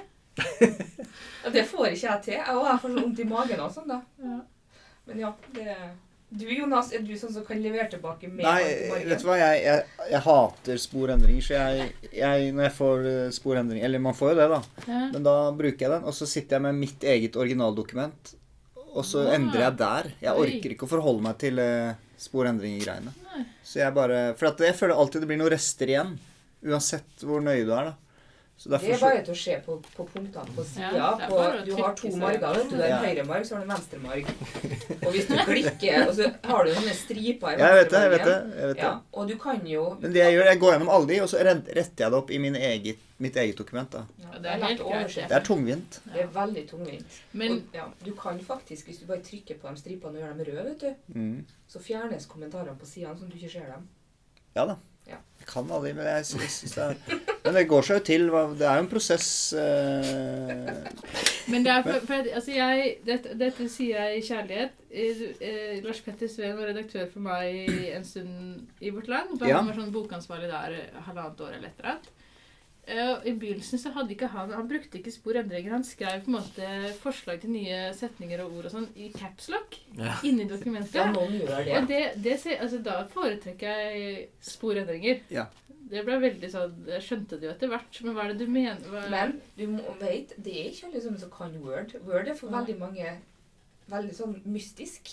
Ja, 1.42 1.50
det 1.56 1.66
får 1.72 1.88
ikke 1.96 2.06
jeg 2.06 2.22
til. 2.28 2.34
Jeg 2.38 2.44
har 2.60 2.78
får 2.84 2.90
så 2.94 3.00
vondt 3.02 3.24
i 3.24 3.30
magen 3.34 3.60
og 3.66 3.72
sånn, 3.74 3.90
da. 3.90 4.00
Ja. 4.22 4.38
Men 5.08 5.24
ja, 5.26 5.32
det 5.56 5.74
Du, 6.34 6.44
Jonas, 6.50 6.90
er 6.90 7.02
du 7.06 7.12
sånn 7.18 7.30
som 7.30 7.44
kan 7.46 7.60
levere 7.62 7.86
tilbake 7.92 8.26
mer? 8.26 8.42
Nei, 8.42 9.02
vet 9.06 9.20
du 9.22 9.26
hva, 9.28 9.36
jeg, 9.38 9.60
jeg, 9.62 10.06
jeg 10.10 10.22
hater 10.24 10.80
sporendringer, 10.82 11.44
så 11.46 11.54
jeg, 11.54 11.90
jeg 12.10 12.48
Når 12.56 12.66
jeg 12.66 12.74
får 12.74 13.06
eh, 13.10 13.28
sporendringer 13.36 13.86
Eller 13.86 14.02
man 14.02 14.16
får 14.18 14.32
jo 14.32 14.38
det, 14.40 14.48
da. 14.50 14.58
Ja. 14.88 15.02
Men 15.12 15.28
da 15.28 15.36
bruker 15.54 15.86
jeg 15.86 15.92
den, 15.92 16.08
og 16.10 16.16
så 16.16 16.26
sitter 16.26 16.58
jeg 16.58 16.66
med 16.66 16.80
mitt 16.80 17.06
eget 17.06 17.38
originaldokument, 17.38 18.34
og 18.94 19.06
så 19.06 19.28
ja. 19.28 19.36
endrer 19.38 19.68
jeg 19.68 19.78
der. 19.78 20.10
Jeg 20.26 20.42
orker 20.46 20.74
ikke 20.74 20.88
å 20.88 20.90
forholde 20.90 21.26
meg 21.26 21.38
til 21.42 21.62
uh, 21.62 21.94
sporendringer-greiene. 22.26 23.14
Så 23.66 23.80
jeg 23.80 23.94
bare 23.94 24.20
For 24.38 24.50
at 24.50 24.62
jeg 24.62 24.78
føler 24.78 24.98
alltid 24.98 25.24
det 25.24 25.30
blir 25.30 25.40
noen 25.40 25.54
rester 25.54 25.90
igjen. 25.90 26.14
Uansett 26.64 27.26
hvor 27.26 27.42
nøye 27.44 27.62
du 27.66 27.72
er, 27.74 27.92
da. 27.92 28.03
Så 28.56 28.70
Det 28.70 28.78
er 28.94 29.00
bare 29.02 29.22
til 29.26 29.34
å 29.34 29.36
se 29.36 29.54
på, 29.66 29.74
på 29.96 30.04
punktene 30.08 30.52
på 30.54 30.62
sida. 30.64 30.90
Ja, 30.94 31.08
på, 31.28 31.38
du 31.66 31.72
har 31.74 31.94
to 31.98 32.10
marger. 32.16 32.60
Du 32.70 32.76
har 32.78 32.86
en 32.86 33.02
høyre 33.04 33.24
marg, 33.26 33.46
så 33.48 33.56
har 33.56 33.64
du 33.64 33.66
en 33.66 33.72
venstre 33.74 33.98
marg. 33.98 34.28
Og 35.04 35.08
hvis 35.12 35.26
du 35.28 35.34
klikker, 35.48 36.04
og 36.08 36.12
så 36.16 36.28
har 36.46 36.64
du 36.64 36.70
sånne 36.76 36.94
striper 36.96 37.58
i 37.58 37.64
Jeg 37.64 37.78
vet 37.80 37.90
det, 37.90 38.02
jeg 38.04 38.12
vet 38.14 38.24
det. 38.28 38.36
Jeg 38.60 38.70
vet 38.70 38.78
det. 38.78 38.84
Ja, 38.86 38.92
og 39.12 39.28
du 39.28 39.34
kan 39.42 39.66
jo 39.68 39.82
Men 40.00 40.14
det 40.14 40.22
jeg 40.22 40.36
gjør, 40.36 40.48
jeg 40.52 40.60
går 40.62 40.72
gjennom 40.76 40.92
alle 40.94 41.10
de, 41.10 41.18
og 41.24 41.28
så 41.34 41.42
retter 41.44 41.74
jeg 42.06 42.14
det 42.14 42.20
opp 42.20 42.30
i 42.30 42.38
min 42.46 42.56
eget, 42.56 43.02
mitt 43.26 43.36
eget 43.42 43.58
dokument. 43.58 43.90
da. 43.90 44.04
ja, 44.22 44.30
Ja, 44.32 44.38
Det 44.46 44.50
er 44.54 44.64
helt 44.64 44.86
greit. 44.86 45.18
Det 45.18 45.36
er 45.40 45.44
tungvint. 45.50 46.00
Det 46.14 46.22
er 46.24 46.32
veldig 46.38 46.64
tungvint. 46.70 47.20
Men 47.32 47.52
og, 47.58 47.76
ja, 47.76 47.84
du 48.06 48.12
kan 48.22 48.40
faktisk, 48.40 48.86
hvis 48.86 49.02
du 49.02 49.06
bare 49.10 49.20
trykker 49.26 49.58
på 49.60 49.68
de 49.74 49.82
stripene 49.82 50.14
og 50.18 50.22
gjør 50.24 50.32
dem 50.38 50.46
røde, 50.48 50.64
vet 50.70 50.80
du, 50.80 51.18
Mm. 51.18 51.44
så 51.68 51.82
fjernes 51.82 52.26
kommentarene 52.30 52.78
på 52.78 52.86
sidene 52.86 53.18
sånn 53.18 53.28
at 53.28 53.32
du 53.34 53.38
ikke 53.42 53.52
ser 53.58 53.66
dem. 53.74 53.88
Ja 54.56 54.64
da. 54.66 54.76
Ja. 55.10 55.18
Jeg 55.40 55.46
kan 55.50 55.70
alle 55.70 55.90
de, 55.90 55.94
men 55.98 56.06
jeg 56.08 56.24
sy- 56.24 56.48
syns 56.48 56.74
det 56.74 56.84
er 56.84 57.20
Men 57.44 57.54
det 57.58 57.66
går 57.68 57.82
seg 57.84 57.98
jo 57.98 58.04
til. 58.08 58.22
Det 58.56 58.64
er 58.64 58.78
jo 58.78 58.84
en 58.86 58.88
prosess 58.88 59.26
eh, 59.52 60.70
Men 61.52 61.66
det 61.66 61.72
er 61.74 61.82
for, 61.84 61.98
for 62.08 62.30
altså 62.38 62.54
jeg, 62.56 62.94
dette, 63.04 63.34
dette 63.38 63.66
sier 63.68 63.98
jeg 64.00 64.22
i 64.22 64.24
kjærlighet. 64.24 64.78
Eh, 64.90 65.22
eh, 65.44 65.74
Lars 65.84 66.00
Petter 66.06 66.30
Sveen 66.32 66.56
var 66.56 66.70
redaktør 66.70 67.04
for 67.12 67.20
meg 67.26 67.68
en 67.92 68.06
stund 68.08 68.62
i 68.80 68.92
Vårt 68.94 69.10
Land. 69.12 69.36
Da 69.40 69.50
Ja. 69.50 69.58
Han 69.60 69.68
var 69.68 69.76
sånn 69.82 69.92
bokansvarlig 69.94 70.48
der 70.48 70.78
halvannet 71.06 71.44
år 71.44 71.58
eller 71.58 71.68
et 71.68 71.80
eller 71.82 71.96
annet. 71.96 72.10
Eh, 72.86 73.14
I 73.24 73.32
begynnelsen 73.40 73.80
så 73.80 73.90
hadde 73.94 74.12
ikke 74.12 74.28
han 74.28 74.50
Han 74.52 74.66
brukte 74.68 74.98
ikke 74.98 75.12
spor 75.12 75.38
endringer. 75.40 75.72
Han 75.72 75.84
skrev 75.88 76.20
på 76.24 76.30
en 76.32 76.36
måte 76.36 76.70
forslag 77.00 77.40
til 77.40 77.54
nye 77.54 77.78
setninger 77.96 78.42
og 78.44 78.58
ord 78.58 78.68
og 78.68 78.74
sånn 78.74 78.88
i 79.00 79.08
capslock 79.14 79.78
Ja. 79.96 80.18
inni 80.22 80.44
dokumentet. 80.50 80.94
Ja, 80.98 81.06
noen 81.12 81.38
gjør 81.40 81.64
det. 81.64 81.76
Og 81.78 81.88
det, 81.88 82.00
det 82.22 82.38
ser, 82.42 82.58
altså, 82.60 82.82
da 82.84 82.98
foretrekker 83.14 83.84
jeg 83.88 84.28
sporendringer. 84.44 85.20
Ja. 85.32 85.46
Det 85.84 86.00
ble 86.04 86.16
veldig 86.20 86.48
sånn 86.52 86.86
Jeg 86.88 87.02
skjønte 87.04 87.38
det 87.40 87.48
jo 87.48 87.52
etter 87.54 87.68
hvert, 87.72 88.02
men 88.04 88.14
hva 88.16 88.24
er 88.24 88.32
det 88.34 88.46
du 88.46 88.52
mener? 88.52 88.80
Hva, 88.88 89.04
Men 89.12 89.38
du 89.56 89.66
må, 89.76 89.96
vet, 90.00 90.32
det 90.36 90.52
er 90.60 90.70
ikke 90.72 90.88
alle 90.92 91.00
som 91.04 91.30
kan 91.38 91.56
Word. 91.64 91.96
Word 92.04 92.28
er 92.28 92.34
for 92.38 92.52
veldig 92.52 92.78
mange 92.80 93.16
veldig 93.88 94.14
sånn 94.16 94.38
mystisk. 94.48 95.10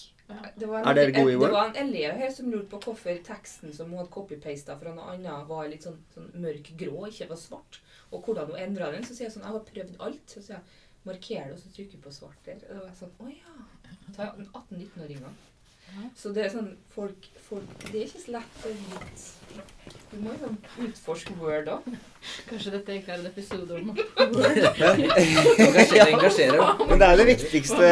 Det 0.55 0.67
var 0.69 0.81
en, 0.81 0.87
Er 0.89 0.97
dere 0.97 1.13
gode 1.15 1.33
i 1.33 1.39
Det 1.39 1.51
var 1.53 1.69
en 1.69 1.79
elev 1.83 2.19
her 2.21 2.31
som 2.35 2.51
lurte 2.51 2.69
på 2.73 2.81
hvorfor 2.85 3.21
teksten 3.27 3.73
som 3.75 3.89
hun 3.91 4.01
hadde 4.01 4.13
copy-pasta 4.13 4.77
fra 4.79 4.93
noe 4.95 5.13
annet, 5.13 5.47
var 5.49 5.69
litt 5.71 5.87
sånn, 5.87 5.99
sånn 6.13 6.31
mørk 6.43 6.71
grå, 6.79 7.05
ikke 7.09 7.29
var 7.31 7.41
svart. 7.41 7.81
Og 8.11 8.25
hvordan 8.25 8.51
hun 8.51 8.61
endra 8.61 8.91
den. 8.93 9.05
Så 9.07 9.15
sier 9.15 9.29
jeg 9.29 9.35
sånn 9.35 9.47
Jeg 9.47 9.55
har 9.55 9.67
prøvd 9.71 10.01
alt. 10.07 10.25
Så 10.27 10.43
sier 10.43 10.57
jeg 10.57 11.07
marker 11.07 11.47
det, 11.47 11.55
og 11.55 11.61
så 11.61 11.71
trykker 11.75 11.97
jeg 11.97 12.03
på 12.03 12.13
svart 12.15 12.41
der. 12.47 12.59
Og 12.67 12.75
da 12.75 12.81
var 12.81 12.91
jeg 12.91 12.99
sånn 13.01 13.15
Å 13.19 13.31
ja. 13.31 13.55
Ta 14.15 14.27
18-19-åringer. 14.35 15.39
Så 16.15 16.31
det 16.35 16.45
er 16.45 16.51
sånn 16.53 16.71
folk, 16.93 17.27
folk 17.47 17.85
Det 17.89 18.01
er 18.01 18.05
ikke 18.07 18.21
så 18.21 18.31
lett 18.37 18.65
å 18.65 18.71
vite 18.71 19.61
Du 20.11 20.17
må 20.23 20.33
jo 20.39 20.49
utforske 20.85 21.33
Word 21.39 21.67
òg. 21.71 21.87
Kanskje 22.49 22.73
dette 22.75 22.95
ikke 22.99 23.13
er 23.13 23.19
en 23.19 23.29
episode 23.29 23.71
om 23.79 23.91
Word. 23.91 23.99
Men 26.87 27.01
det 27.01 27.07
er 27.07 27.15
det 27.21 27.27
viktigste 27.31 27.91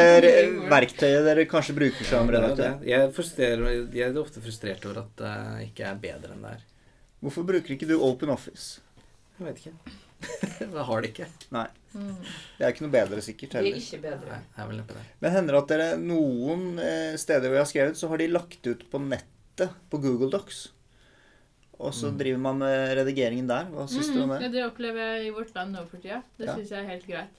verktøyet 0.71 1.27
dere 1.27 1.47
kanskje 1.51 1.77
bruker 1.79 2.07
som 2.07 2.31
redaktør. 2.31 2.79
Jeg, 2.88 3.12
jeg 3.95 4.05
er 4.09 4.21
ofte 4.23 4.43
frustrert 4.43 4.88
over 4.89 5.03
at 5.05 5.12
det 5.23 5.35
ikke 5.69 5.88
er 5.91 6.03
bedre 6.07 6.35
enn 6.35 6.45
det 6.47 6.55
er. 6.57 6.63
Hvorfor 7.23 7.47
bruker 7.47 7.75
ikke 7.75 7.89
du 7.89 7.97
Open 7.99 8.31
Office? 8.31 8.79
Jeg 9.39 9.47
vet 9.49 9.57
ikke. 9.63 9.75
Jeg 10.59 10.83
har 10.88 11.03
det 11.03 11.13
ikke. 11.13 11.27
Mm. 11.51 11.78
Det 11.93 12.65
er 12.65 12.69
ikke 12.73 12.86
noe 12.86 12.93
bedre 12.93 13.21
sikkert 13.25 13.54
heller. 13.58 13.73
Det 13.73 13.82
er 13.82 13.86
ikke 13.86 14.02
bedre. 14.04 14.30
Nei, 14.30 14.41
jeg 14.58 14.67
vil 14.69 14.78
neppe 14.78 14.93
det. 14.97 15.06
Men 15.21 15.32
hender 15.32 15.54
det 15.56 15.62
at 15.63 15.71
dere 15.73 15.88
noen 16.02 16.65
eh, 16.80 17.15
steder 17.17 17.47
hvor 17.49 17.58
jeg 17.58 17.63
har 17.65 17.71
skrevet, 17.71 17.97
så 17.97 18.10
har 18.12 18.17
de 18.21 18.28
lagt 18.28 18.67
ut 18.67 18.84
på 18.91 19.02
nettet 19.02 19.73
på 19.89 20.02
Google 20.04 20.30
Docs. 20.30 20.67
Og 21.80 21.93
så 21.95 22.12
Mm. 22.12 22.17
driver 22.19 22.39
man 22.43 22.58
med 22.60 22.97
redigeringen 22.97 23.47
der. 23.47 23.65
Hva 23.71 23.88
syns 23.88 24.10
du 24.13 24.21
om 24.21 24.30
Mm, 24.30 24.41
ja, 24.41 24.47
det? 24.47 24.52
det 24.52 24.63
opplever 24.67 24.99
jeg 24.99 25.28
i 25.28 25.30
Vårt 25.32 25.54
Land 25.56 25.71
nå 25.73 25.86
for 25.88 25.97
tida. 25.97 26.21
Det 26.38 26.47
Ja. 26.47 26.56
syns 26.56 26.69
jeg 26.69 26.84
er 26.84 26.89
helt 26.89 27.08
greit. 27.08 27.30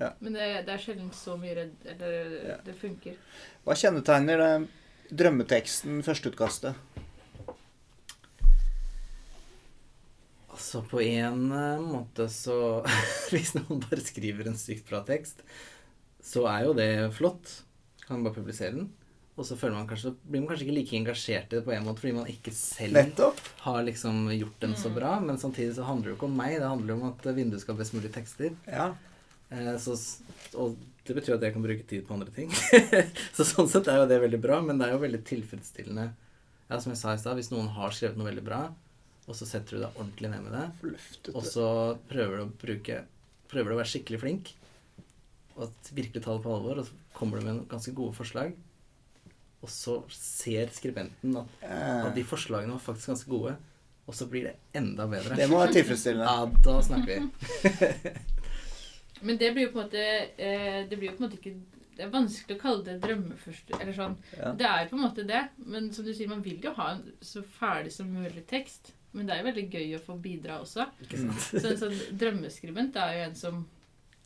Ja. 0.00 0.10
Men 0.20 0.32
det, 0.34 0.66
det 0.66 0.72
er 0.74 0.78
sjelden 0.78 1.10
så 1.12 1.36
mye 1.40 1.54
redd... 1.56 1.72
Eller 1.86 2.48
Ja. 2.48 2.56
det 2.64 2.74
funker. 2.76 3.16
Hva 3.64 3.74
kjennetegner 3.74 4.38
det 4.38 4.68
drømmeteksten, 5.16 6.02
førsteutkastet? 6.04 6.74
Altså, 10.62 10.78
på 10.86 11.00
en 11.02 11.40
eh, 11.50 11.80
måte 11.82 12.28
så 12.30 12.54
Hvis 13.32 13.54
noen 13.56 13.80
bare 13.82 13.98
skriver 14.04 14.46
en 14.46 14.58
sykt 14.60 14.86
bra 14.86 15.00
tekst, 15.08 15.40
så 16.22 16.44
er 16.46 16.68
jo 16.68 16.74
det 16.78 16.86
flott. 17.16 17.50
Kan 18.04 18.20
man 18.20 18.28
bare 18.28 18.36
publisere 18.36 18.76
den. 18.76 18.84
Og 19.34 19.46
så 19.48 19.56
føler 19.58 19.74
man 19.74 19.88
kanskje, 19.90 20.12
blir 20.22 20.42
man 20.44 20.52
kanskje 20.52 20.66
ikke 20.68 20.76
like 20.76 20.94
engasjert 21.00 21.50
i 21.50 21.56
det 21.58 21.64
på 21.66 21.72
en 21.74 21.82
måte, 21.86 21.98
fordi 22.04 22.14
man 22.14 22.28
ikke 22.30 22.52
selv 22.54 22.94
Nettopp. 22.94 23.40
har 23.64 23.80
liksom 23.88 24.28
gjort 24.36 24.58
den 24.62 24.74
så 24.78 24.90
Mm. 24.92 24.94
bra. 25.00 25.12
Men 25.24 25.38
samtidig 25.40 25.74
så 25.74 25.86
handler 25.88 26.04
det 26.04 26.12
jo 26.12 26.18
ikke 26.20 26.28
om 26.30 26.36
meg, 26.36 26.58
det 26.60 26.68
handler 26.68 26.94
jo 26.94 26.98
om 27.00 27.08
at 27.10 27.26
vinduet 27.34 27.64
skal 27.64 27.74
ha 27.74 27.80
best 27.82 27.96
mulig 27.96 28.12
tekster. 28.14 28.54
Ja. 28.68 28.90
Eh, 29.50 29.72
så, 29.82 29.96
og 30.54 30.76
det 31.08 31.16
betyr 31.18 31.34
at 31.40 31.42
jeg 31.48 31.56
kan 31.56 31.64
bruke 31.66 31.88
tid 31.88 32.06
på 32.06 32.14
andre 32.14 32.30
ting. 32.30 32.52
så 33.36 33.42
sånn 33.48 33.72
sett 33.72 33.88
er 33.90 33.98
jo 34.04 34.06
det 34.12 34.20
veldig 34.28 34.42
bra, 34.44 34.60
men 34.62 34.78
det 34.78 34.86
er 34.90 34.94
jo 34.94 35.02
veldig 35.08 35.24
tilfredsstillende. 35.26 36.12
Ja, 36.70 36.78
som 36.78 36.92
jeg 36.94 37.00
sa 37.02 37.16
i 37.16 37.18
stad, 37.24 37.34
hvis 37.40 37.50
noen 37.50 37.72
har 37.74 37.90
skrevet 37.90 38.20
noe 38.20 38.30
veldig 38.30 38.44
bra, 38.46 38.62
og 39.32 39.38
så 39.38 39.48
setter 39.48 39.78
du 39.78 39.84
deg 39.86 39.96
ordentlig 39.96 40.30
ned 40.32 40.44
med 40.44 40.52
det, 40.58 40.92
og 41.32 41.46
så 41.48 41.66
prøver 42.10 42.38
du 42.38 42.44
å 42.44 42.52
bruke 42.66 43.02
Prøver 43.52 43.68
du 43.68 43.74
å 43.74 43.78
være 43.82 43.90
skikkelig 43.90 44.18
flink 44.22 44.50
og 45.60 45.90
virkelig 45.92 46.22
ta 46.24 46.32
det 46.32 46.40
på 46.44 46.52
alvor, 46.54 46.78
og 46.80 46.86
så 46.88 46.94
kommer 47.12 47.36
du 47.36 47.44
med 47.44 47.56
noen 47.58 47.66
ganske 47.68 47.92
gode 47.92 48.16
forslag, 48.16 48.54
og 49.62 49.70
så 49.70 49.98
ser 50.16 50.72
skribenten 50.74 51.36
at, 51.36 51.58
at 51.68 52.14
de 52.16 52.22
Eh, 52.24 52.28
forslagene 52.28 52.72
var 52.72 52.80
faktisk 52.82 53.12
ganske 53.12 53.30
gode, 53.30 53.52
og 54.08 54.16
så 54.16 54.26
blir 54.30 54.48
det 54.48 54.54
enda 54.80 55.06
bedre. 55.06 55.36
Det 55.36 55.50
må 55.50 55.60
være 55.60 55.76
tilfredsstillende. 55.78 56.32
Ja, 56.32 56.48
da 56.64 56.78
snakker 56.82 57.12
vi. 57.12 58.14
Men 59.26 59.38
det 59.38 59.52
blir 59.54 59.68
jo 59.68 59.74
på 59.74 59.78
en 59.78 59.84
måte 59.84 60.02
eh, 60.02 60.80
Det 60.90 60.96
blir 60.98 61.12
jo 61.12 61.14
på 61.14 61.22
en 61.22 61.28
måte 61.28 61.36
ikke 61.38 61.52
Det 61.94 62.02
er 62.02 62.08
vanskelig 62.10 62.56
å 62.56 62.62
kalle 62.62 62.82
det 62.88 62.96
drømmeførst... 63.04 63.70
Eller 63.78 63.94
sånn. 63.94 64.16
Ja. 64.34 64.50
Det 64.58 64.66
er 64.66 64.88
på 64.90 64.96
en 64.96 65.04
måte 65.04 65.26
det. 65.28 65.42
Men 65.62 65.92
som 65.94 66.08
du 66.08 66.10
sier, 66.10 66.30
man 66.32 66.42
vil 66.42 66.58
jo 66.64 66.72
ha 66.74 66.88
en 66.96 67.04
så 67.22 67.44
ferdig 67.60 67.92
som 67.94 68.08
mulig 68.10 68.42
tekst. 68.50 68.94
Men 69.12 69.26
det 69.28 69.34
er 69.34 69.42
jo 69.42 69.48
veldig 69.50 69.66
gøy 69.74 69.94
å 69.98 70.02
få 70.06 70.16
bidra 70.24 70.58
også. 70.62 70.86
Ikke 71.04 71.18
sant? 71.20 71.46
Så 71.52 71.66
en 71.68 71.80
sånn 71.80 71.98
drømmeskribent 72.20 72.96
er 72.96 73.16
jo 73.18 73.24
en 73.28 73.38
som 73.38 73.62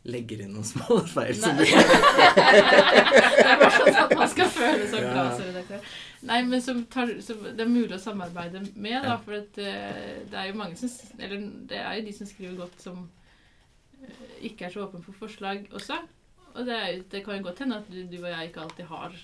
Legger 0.07 0.45
inn 0.45 0.53
noen 0.55 0.63
små 0.63 1.01
feil. 1.11 1.33
Som 1.35 1.57
det 1.59 1.65
er 1.67 3.57
bare 3.59 3.71
sånn 3.75 3.97
at 4.05 4.13
man 4.15 4.29
skal 4.31 4.51
føle 4.55 4.85
seg 4.87 5.03
Ja. 5.03 5.09
glad 5.17 5.33
som 5.35 5.49
redaktør. 5.49 5.89
Nei, 6.29 6.37
men 6.47 6.63
som, 6.63 6.85
tar, 6.93 7.11
som 7.27 7.41
det 7.43 7.65
er 7.65 7.71
mulig 7.73 7.97
å 7.97 7.99
samarbeide 7.99 8.63
med, 8.75 9.01
da. 9.03 9.17
For 9.25 9.41
at, 9.41 9.59
eh, 9.59 10.23
det 10.31 10.39
er 10.39 10.53
jo 10.53 10.61
mange 10.61 10.79
som 10.79 10.93
Eller 11.19 11.43
det 11.73 11.81
er 11.83 11.99
jo 11.99 12.07
de 12.07 12.15
som 12.21 12.31
skriver 12.31 12.55
godt, 12.61 12.79
som 12.87 13.03
eh, 13.99 14.23
ikke 14.51 14.69
er 14.69 14.77
så 14.77 14.87
åpne 14.87 15.03
for 15.03 15.19
forslag 15.27 15.67
også. 15.75 15.99
Og 16.55 16.63
det, 16.71 16.79
er, 16.79 17.03
det 17.11 17.25
kan 17.27 17.41
jo 17.41 17.49
godt 17.49 17.65
hende 17.65 17.83
at 17.83 17.91
du, 17.91 17.99
du 18.07 18.21
og 18.23 18.31
jeg 18.31 18.53
ikke 18.53 18.63
alltid 18.63 18.87
har 18.93 19.19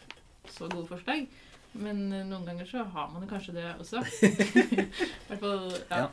så 0.51 0.66
gode 0.66 0.88
forslag. 0.90 1.29
Men 1.72 2.02
eh, 2.12 2.24
noen 2.28 2.44
ganger 2.46 2.66
så 2.68 2.82
har 2.85 3.08
man 3.12 3.22
jo 3.24 3.28
kanskje 3.30 3.54
det 3.56 3.68
også. 3.80 4.02
I 4.22 4.87
hvert 5.28 5.40
fall 5.40 5.70
ja. 5.88 6.02
Ja. 6.02 6.08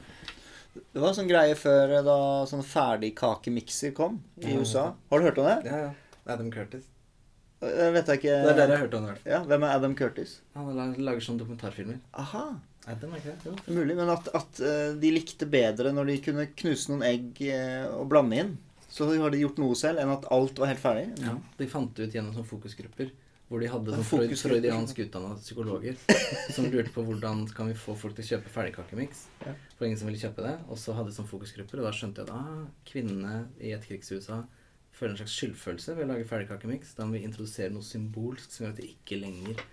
Det 0.79 1.01
var 1.01 1.09
en 1.09 1.17
sånn 1.17 1.29
greie 1.31 1.55
før 1.59 1.95
eh, 1.97 2.03
da 2.05 2.17
sånn 2.49 2.63
ferdigkakemikser 2.63 3.91
kom 3.97 4.21
i 4.39 4.53
Ja. 4.53 4.61
USA. 4.61 4.85
Har 5.09 5.19
du 5.19 5.27
hørt 5.27 5.41
om 5.41 5.49
det? 5.49 5.57
Ja, 5.67 5.81
ja. 5.89 5.91
Adam 6.29 6.51
Curtis. 6.53 6.85
Det 7.59 7.89
vet 7.91 8.07
jeg 8.07 8.21
ikke. 8.21 8.35
Det 8.45 8.51
er 8.53 8.55
der 8.61 8.69
jeg 8.69 8.77
har 8.77 8.83
hørt 8.85 8.93
om 8.95 9.05
det. 9.09 9.15
Ja, 9.27 9.39
Hvem 9.43 9.63
er 9.67 9.73
Adam 9.75 9.95
Curtis? 9.99 10.37
Han 10.55 10.69
lager, 10.77 11.19
sånne 11.25 11.41
dokumentarfilmer. 11.41 11.97
Aha. 12.21 12.45
Adam, 12.87 13.11
ikke 13.17 13.33
det? 13.43 13.55
Mulig, 13.75 13.97
men 13.99 14.09
at, 14.13 14.29
at 14.37 14.61
eh, 14.63 14.93
de 15.01 15.11
likte 15.11 15.45
bedre 15.51 15.91
når 15.93 16.07
de 16.13 16.15
kunne 16.29 16.45
knuse 16.61 16.87
noen 16.93 17.03
egg 17.09 17.41
eh, 17.43 17.83
og 17.91 18.07
blande 18.13 18.39
inn. 18.39 18.53
Så 18.89 19.09
har 19.11 19.33
de 19.33 19.41
gjort 19.43 19.59
noe 19.61 19.75
selv, 19.77 19.99
enn 20.01 20.09
at 20.15 20.23
alt 20.33 20.57
var 20.61 20.71
helt 20.71 20.81
ferdig. 20.81 21.09
Ja, 21.21 21.35
de 21.59 21.67
fant 21.69 21.91
det 21.97 22.07
ut 22.07 22.15
gjennom 22.15 22.31
sånne 22.37 22.47
fokusgrupper. 22.49 23.11
Hvor 23.49 23.63
de 23.63 23.69
hadde 23.71 23.95
sånn 23.95 24.05
freud, 24.05 24.33
freudiansk 24.37 24.99
utdanna 25.07 25.31
psykologer 25.41 25.95
som 26.53 26.67
lurte 26.69 26.91
på 26.93 27.01
hvordan 27.07 27.47
kan 27.57 27.71
vi 27.71 27.73
få 27.73 27.95
folk 27.97 28.13
til 28.19 28.25
å 28.27 28.29
kjøpe 28.35 28.51
ferdigkakemiks. 28.53 29.23
Ja. 29.41 29.55
For 29.77 29.87
ingen 29.87 29.97
som 29.97 30.05
ville 30.11 30.21
kjøpe 30.21 30.45
det. 30.45 30.53
Og 30.69 30.77
så 30.77 30.93
hadde 30.93 31.09
de 31.09 31.15
sånne 31.17 31.31
fokusgrupper, 31.31 31.81
og 31.81 31.87
da 31.89 31.93
skjønte 31.97 32.21
jeg 32.21 32.29
at 32.29 32.35
ah, 32.37 32.67
kvinnene 32.85 33.39
i 33.57 33.71
etterkrigs-USA 33.73 34.43
føler 34.99 35.15
en 35.15 35.19
slags 35.23 35.33
skyldfølelse 35.39 35.95
ved 35.97 36.05
å 36.05 36.11
lage 36.13 36.27
ferdigkakemiks. 36.29 36.93
Da 36.97 37.07
må 37.09 37.17
vi 37.17 37.23
introdusere 37.25 37.73
noe 37.73 37.85
symbolsk 37.89 38.53
som 38.53 38.67
gjør 38.67 38.75
at 38.75 38.81
de 38.83 38.91
ikke 38.93 39.19
lenger 39.23 39.65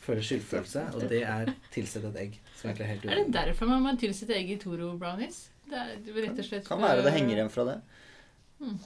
føler 0.00 0.26
skyldfølelse. 0.26 0.84
Og 0.98 1.06
det 1.12 1.22
er 1.28 1.54
tilsett 1.74 2.06
et 2.10 2.20
egg. 2.26 2.38
Som 2.58 2.70
egentlig 2.72 2.86
er 2.88 2.92
helt 2.96 3.10
Er 3.14 3.20
det 3.22 3.34
derfor 3.38 3.70
man 3.70 3.84
må 3.86 3.94
tilsette 4.00 4.34
egg 4.34 4.50
i 4.56 4.58
Toro 4.62 4.96
brownies? 4.98 5.44
Det 5.70 5.78
er 5.78 6.00
rett 6.24 6.34
og 6.34 6.46
slett 6.48 6.66
Kan 6.66 6.80
for- 6.80 6.88
være 6.88 7.06
det 7.06 7.12
henger 7.14 7.36
igjen 7.36 7.52
fra 7.54 7.66
det. 7.68 7.76
Mm. 8.58 8.78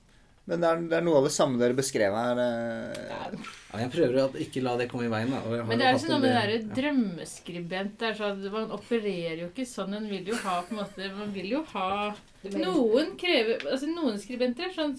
Men 0.47 0.61
det 0.61 0.69
er, 0.69 0.81
det 0.91 0.97
er 0.99 1.05
noe 1.07 1.17
av 1.23 1.25
det 1.25 1.33
samme 1.33 1.57
dere 1.57 1.73
beskrev 1.79 2.13
her. 2.13 2.41
eh, 2.43 2.99
Ja, 3.09 3.79
jeg 3.81 3.91
prøver 3.95 4.19
å 4.21 4.27
ikke 4.45 4.61
la 4.63 4.75
det 4.77 4.87
komme 4.91 5.07
i 5.07 5.13
veien. 5.13 5.31
Da. 5.33 5.39
Og 5.41 5.55
jeg 5.57 5.63
har 5.63 5.69
Men 5.71 5.81
det 5.81 5.87
er 5.89 5.95
jo 5.97 6.03
sånn 6.03 6.13
noe 6.13 6.21
med 6.21 6.29
det 6.29 6.43
derre 6.43 6.75
drømmeskribent 6.79 7.95
der, 8.03 8.11
er 8.13 8.19
sånn, 8.19 8.43
Man 8.53 8.75
opererer 8.77 9.41
jo 9.41 9.49
ikke 9.49 9.67
sånn. 9.71 9.95
En 9.97 10.09
vil 10.11 10.29
jo 10.29 10.37
ha 10.45 10.59
på 10.67 10.75
en 10.77 10.81
måte 10.83 11.09
Man 11.17 11.33
vil 11.33 11.49
jo 11.55 11.63
ha 11.73 11.89
Noen 12.53 13.15
krever 13.17 13.65
Altså 13.73 13.89
noen 13.89 14.21
skribenter 14.21 14.75
sånn, 14.77 14.93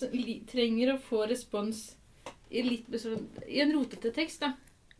trenger 0.50 0.96
å 0.96 0.98
få 1.12 1.28
respons 1.30 1.92
i, 2.50 2.62
litt, 2.66 2.90
sånn, 3.02 3.24
i 3.50 3.60
en 3.62 3.74
rotete 3.74 4.12
tekst, 4.16 4.42
da. 4.42 4.52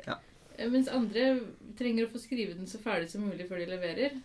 Ja. 0.06 0.16
Eh, 0.58 0.70
Mens 0.70 0.88
andre 0.92 1.40
trenger 1.78 2.06
å 2.08 2.12
få 2.12 2.20
skrive 2.22 2.54
den 2.58 2.68
så 2.68 2.78
ferdig 2.84 3.10
som 3.12 3.22
mulig 3.26 3.46
før 3.50 3.62
de 3.62 3.68
leverer. 3.70 4.18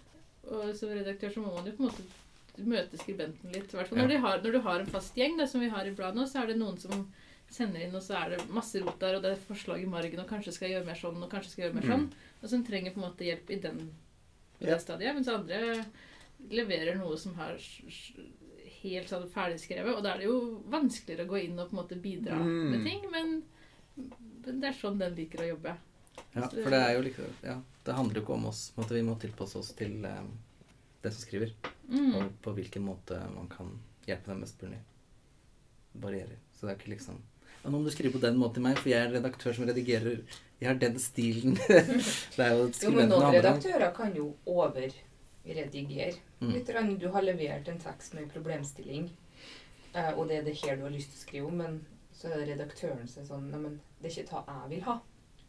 Og 0.50 0.72
som 0.76 0.88
redaktør 0.92 1.30
så 1.34 1.42
må 1.44 1.52
man 1.54 1.68
jo 1.68 1.74
på 1.76 1.84
en 1.84 1.90
måte 1.90 2.06
møte 2.58 2.98
skribenten 2.98 3.52
litt. 3.52 3.72
I 3.72 3.76
hvert 3.76 3.88
fall 3.88 3.98
når, 3.98 4.10
Ja. 4.12 4.20
har, 4.20 4.40
når 4.42 4.52
du 4.52 4.60
har 4.60 4.80
en 4.80 4.86
fast 4.86 5.14
gjeng, 5.16 5.36
da, 5.38 5.46
som 5.46 5.60
vi 5.60 5.68
har 5.68 5.84
i 5.86 5.90
bladet 5.94 6.16
nå, 6.16 6.26
så 6.26 6.42
er 6.42 6.46
det 6.46 6.56
noen 6.58 6.78
som 6.78 7.12
sender 7.50 7.80
inn, 7.82 7.94
og 7.94 8.02
så 8.02 8.14
er 8.24 8.30
det 8.36 8.48
masse 8.50 8.78
rot 8.80 8.98
der, 9.00 9.16
og 9.16 9.22
det 9.22 9.32
er 9.32 9.36
forslag 9.54 9.82
i 9.82 9.86
margen, 9.86 10.20
og 10.20 10.28
kanskje 10.28 10.52
skal 10.52 10.68
jeg 10.68 10.76
gjøre 10.78 10.86
mer 10.86 10.94
sånn, 10.94 11.22
og 11.22 11.30
kanskje 11.30 11.50
skal 11.50 11.64
jeg 11.64 11.72
gjøre 11.72 11.80
mer 11.82 11.88
sånn. 11.96 12.12
Og 12.42 12.48
som 12.48 12.64
trenger 12.64 12.92
på 12.94 13.02
en 13.02 13.10
måte 13.10 13.24
hjelp 13.26 13.50
i 13.50 13.60
den 13.60 13.78
på 14.60 14.66
Ja. 14.66 14.74
det 14.74 14.80
stadiet. 14.82 15.14
Mens 15.14 15.28
andre 15.28 15.84
leverer 16.50 16.96
noe 16.98 17.16
som 17.16 17.34
s- 17.56 18.12
helt 18.82 19.08
sånn 19.08 19.28
ferdigskrevet. 19.28 19.94
Og 19.96 20.02
da 20.02 20.14
er 20.14 20.18
det 20.18 20.26
jo 20.26 20.62
vanskeligere 20.70 21.26
å 21.26 21.28
gå 21.28 21.44
inn 21.44 21.58
og 21.58 21.70
på 21.70 21.76
en 21.78 21.84
måte 21.84 22.00
bidra 22.00 22.38
Mm. 22.38 22.70
med 22.70 22.84
ting, 22.86 23.10
men, 23.10 23.42
det 24.44 24.64
er 24.64 24.72
sånn 24.72 24.98
den 24.98 25.14
liker 25.14 25.38
å 25.40 25.56
jobbe. 25.56 25.76
Ja, 26.34 26.46
for 26.48 26.70
det 26.70 26.72
er 26.72 26.94
jo 26.94 27.02
liksom 27.02 27.24
Ja, 27.42 27.60
det 27.84 27.94
handler 27.94 28.14
jo 28.14 28.20
ikke 28.22 28.34
om 28.34 28.46
oss. 28.46 28.72
Måte, 28.76 28.90
vi 28.90 29.02
må 29.02 29.18
tilpasse 29.18 29.56
oss 29.56 29.72
til 29.72 30.04
eh, 30.04 30.22
den 31.02 31.12
som 31.12 31.24
skriver. 31.24 31.52
Mm. 31.88 32.14
Og 32.14 32.30
på 32.44 32.54
hvilken 32.56 32.86
måte 32.86 33.18
man 33.34 33.48
kan 33.50 33.74
hjelpe 34.06 34.32
dem 34.32 34.44
mest 34.44 34.62
mulig. 34.62 34.80
Barrierer. 35.92 36.38
Så 36.54 36.66
det 36.66 36.74
er 36.74 36.80
ikke 36.80 36.94
liksom 36.94 37.20
nå 37.60 37.70
må 37.74 37.82
du 37.84 37.90
skrive 37.92 38.14
på 38.14 38.22
den 38.22 38.38
måten 38.40 38.56
til 38.56 38.64
meg, 38.64 38.78
for 38.80 38.88
jeg 38.88 39.04
er 39.04 39.10
redaktør 39.12 39.52
som 39.52 39.66
redigerer 39.68 40.22
Jeg 40.60 40.68
har 40.68 40.78
den 40.80 40.98
stilen. 41.00 41.56
det 41.68 42.44
er 42.44 42.54
jo 42.56 42.68
Jo, 42.82 42.92
men 42.96 43.10
noen 43.12 43.34
redaktører 43.34 43.92
kan 43.96 44.14
jo 44.16 44.30
overredigere. 44.48 46.14
Mm. 46.40 46.52
Litt 46.54 46.70
rann, 46.72 46.94
Du 46.98 47.08
har 47.12 47.24
levert 47.24 47.68
en 47.68 47.80
tekst 47.80 48.14
med 48.14 48.24
en 48.24 48.32
problemstilling, 48.32 49.10
eh, 49.92 50.12
og 50.16 50.28
det 50.28 50.38
er 50.38 50.44
det 50.48 50.56
her 50.62 50.76
du 50.76 50.86
har 50.86 50.94
lyst 50.94 51.12
til 51.12 51.20
å 51.20 51.24
skrive 51.26 51.50
om, 51.50 51.60
men 51.60 51.80
så 52.16 52.30
er 52.30 52.40
det 52.40 52.54
redaktøren 52.54 53.08
som 53.08 53.22
er 53.22 53.28
sånn 53.28 53.50
Neimen, 53.52 53.78
det 54.00 54.08
er 54.08 54.16
ikke 54.22 54.40
det 54.40 54.56
jeg 54.56 54.72
vil 54.72 54.86
ha. 54.88 54.98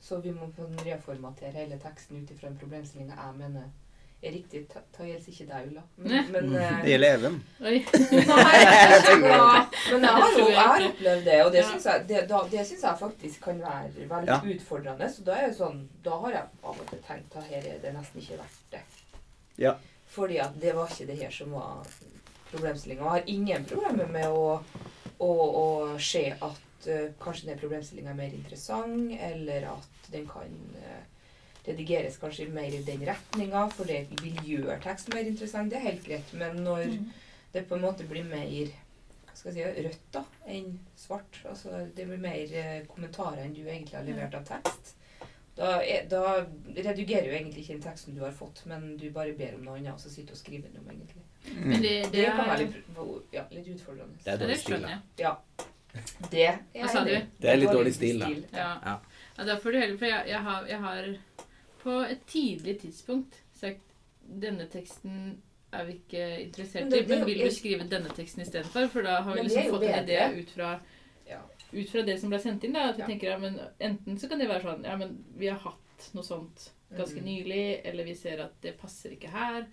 Så 0.01 0.19
vi 0.19 0.31
må 0.35 0.49
reformatere 0.83 1.53
hele 1.53 1.77
teksten 1.79 2.23
ut 2.23 2.31
ifra 2.31 2.49
en 2.49 2.59
problemstilling 2.59 3.11
jeg 3.13 3.37
mener 3.37 3.69
er 4.21 4.31
riktig. 4.35 4.59
Ta, 4.69 4.79
ta 4.95 5.03
gjelder 5.07 5.31
ikke 5.31 5.45
deg, 5.49 5.67
Ulla. 5.71 5.81
Men, 5.97 6.27
men, 6.31 6.49
eh, 6.55 6.75
Det 6.83 6.91
gjelder 6.91 7.15
Even. 7.17 7.37
Nei, 7.61 7.75
ja, 7.81 9.65
men 9.91 10.05
jeg 10.05 10.15
har 10.17 10.37
jo 10.37 10.47
jeg 10.51 10.67
har 10.71 10.85
opplevd 10.89 11.25
det, 11.25 11.37
og 11.45 11.51
det 11.55 11.63
syns 11.69 11.87
jeg, 11.89 12.05
det, 12.11 12.21
da- 12.29 12.43
det 12.51 12.65
synes 12.69 12.83
jeg 12.87 12.99
faktisk 13.01 13.41
kan 13.47 13.61
være 13.63 14.07
veldig 14.11 14.29
Ja. 14.33 14.39
utfordrende. 14.55 15.09
Så 15.13 15.25
da 15.27 15.37
er 15.41 15.53
sånn, 15.57 15.81
da 16.05 16.17
har 16.25 16.31
jeg 16.37 16.45
av 16.63 16.79
og 16.79 16.85
til 16.91 17.01
tenkt 17.07 17.35
at 17.41 17.49
her 17.49 17.65
er 17.73 17.79
det 17.83 17.93
nesten 17.97 18.21
ikke 18.21 18.37
verdt 18.41 18.61
det. 18.75 18.83
Ja. 19.61 19.75
Fordi 20.11 20.37
at 20.43 20.57
det 20.61 20.73
var 20.75 20.89
ikke 20.91 21.07
det 21.07 21.19
her 21.23 21.31
som 21.31 21.51
var 21.55 21.85
problemstillinga. 22.51 23.01
Jeg 23.03 23.09
har 23.15 23.31
ingen 23.31 23.65
problemer 23.65 24.09
med 24.11 24.27
å, 24.27 24.61
å, 25.23 25.29
å 25.63 25.65
se 25.99 26.25
at 26.35 26.87
uh, 26.87 27.07
kanskje 27.23 27.47
den 27.51 27.59
problemstillinga 27.61 28.11
er 28.11 28.19
mer 28.19 28.33
interessant, 28.35 29.13
eller 29.31 29.69
at 29.71 30.09
den 30.11 30.25
kan 30.27 30.51
eh, 30.81 31.03
redigeres 31.67 32.17
kanskje 32.17 32.49
mer 32.49 32.73
i 32.73 32.83
den 32.83 33.03
retninga, 33.05 33.67
for 33.71 33.85
det 33.85 34.07
vil 34.21 34.37
gjøre 34.45 34.79
tekst 34.81 35.11
mer 35.13 35.27
interessant. 35.29 35.69
Det 35.69 35.77
er 35.77 35.89
helt 35.91 36.05
greit. 36.05 36.33
Men 36.33 36.63
når 36.63 36.85
Mm. 36.91 37.11
det 37.53 37.67
på 37.69 37.75
en 37.75 37.81
måte 37.81 38.07
blir 38.07 38.23
mer 38.23 38.67
skal 39.33 39.53
jeg 39.55 39.75
si, 39.75 39.81
rødt 39.87 40.11
da, 40.13 40.23
enn 40.47 40.79
svart. 40.95 41.39
Altså, 41.49 41.87
det 41.95 42.05
blir 42.07 42.17
mer 42.21 42.51
eh, 42.53 42.81
kommentarer 42.87 43.43
enn 43.45 43.53
du 43.55 43.61
egentlig 43.63 43.95
har 43.95 44.03
levert 44.03 44.35
av 44.35 44.43
tekst. 44.45 44.95
Da, 45.55 45.81
er, 45.83 46.05
da 46.09 46.45
redigerer 46.75 47.25
jo 47.27 47.33
egentlig 47.35 47.63
ikke 47.63 47.73
den 47.73 47.81
teksten 47.83 48.15
du 48.15 48.21
har 48.23 48.31
fått, 48.31 48.61
men 48.65 48.97
du 48.97 49.09
bare 49.11 49.33
ber 49.33 49.55
om 49.55 49.63
noe 49.65 49.77
annet, 49.77 49.93
og 49.93 49.99
så 49.99 50.09
sitter 50.09 50.27
du 50.31 50.33
og 50.33 50.37
skriver 50.37 50.69
den 50.69 50.79
om, 50.79 50.89
egentlig. 50.89 51.23
Men 51.55 51.77
Mm. 51.77 51.81
det, 51.81 52.03
Det, 52.03 52.11
det, 52.11 52.25
kan 52.25 52.45
være 52.47 52.57
litt, 52.59 52.75
ja, 53.33 53.43
litt 53.51 53.67
utfordrende. 53.67 54.17
Det 54.23 54.33
er 54.33 54.37
dårlig 54.37 54.57
stil, 54.59 54.81
da. 54.81 54.99
Ja. 55.17 55.35
Det 56.31 56.45
er 56.47 56.59
Hva 56.73 56.87
sa 56.91 57.03
du? 57.03 57.15
Det 57.41 57.49
er 57.49 57.57
litt 57.57 57.71
dårlig 57.71 57.93
stil, 57.93 58.19
da. 58.19 58.29
Ja. 58.53 58.69
Ja. 58.85 58.99
ja, 59.37 59.43
da 59.43 59.55
får 59.59 59.71
du 59.71 59.79
heller 59.79 59.97
For 59.97 60.05
jeg, 60.07 60.27
jeg, 60.27 60.39
har, 60.39 60.67
jeg 60.67 60.79
har 60.79 61.09
på 61.83 61.95
et 62.05 62.25
tidlig 62.29 62.79
tidspunkt 62.83 63.39
sagt 63.57 63.81
denne 64.41 64.67
teksten 64.71 65.41
er 65.73 65.85
vi 65.87 65.93
ikke 65.99 66.25
interessert 66.43 66.83
Men 66.83 66.91
det- 66.91 66.99
i, 67.05 67.07
men 67.07 67.19
det- 67.19 67.27
vil 67.27 67.45
du 67.45 67.51
skrive 67.55 67.87
denne 67.89 68.09
teksten 68.15 68.41
istedenfor? 68.41 68.87
For 68.87 69.01
da 69.01 69.21
har 69.21 69.33
vi 69.35 69.41
det 69.41 69.47
liksom 69.51 69.71
fått 69.71 69.83
en 69.87 70.03
idé 70.05 70.39
ut 70.41 70.49
fra, 70.49 70.79
Ja. 71.27 71.39
ut 71.73 71.89
fra 71.89 72.01
det 72.01 72.19
som 72.19 72.29
ble 72.29 72.39
sendt 72.39 72.63
inn. 72.63 72.73
Da, 72.73 72.89
at 72.89 72.97
vi 72.97 73.01
Ja. 73.01 73.07
tenker, 73.07 73.29
ja, 73.29 73.37
men 73.37 73.59
Enten 73.79 74.17
så 74.19 74.29
kan 74.29 74.39
det 74.39 74.49
være 74.49 74.61
sånn 74.63 74.83
Ja, 74.83 74.95
men 74.97 75.23
vi 75.37 75.47
har 75.47 75.59
hatt 75.59 76.09
noe 76.13 76.23
sånt 76.23 76.71
ganske 76.93 77.19
mm. 77.21 77.25
nylig, 77.25 77.81
eller 77.85 78.03
vi 78.03 78.15
ser 78.15 78.39
at 78.41 78.61
det 78.61 78.77
passer 78.77 79.11
ikke 79.11 79.29
her. 79.29 79.65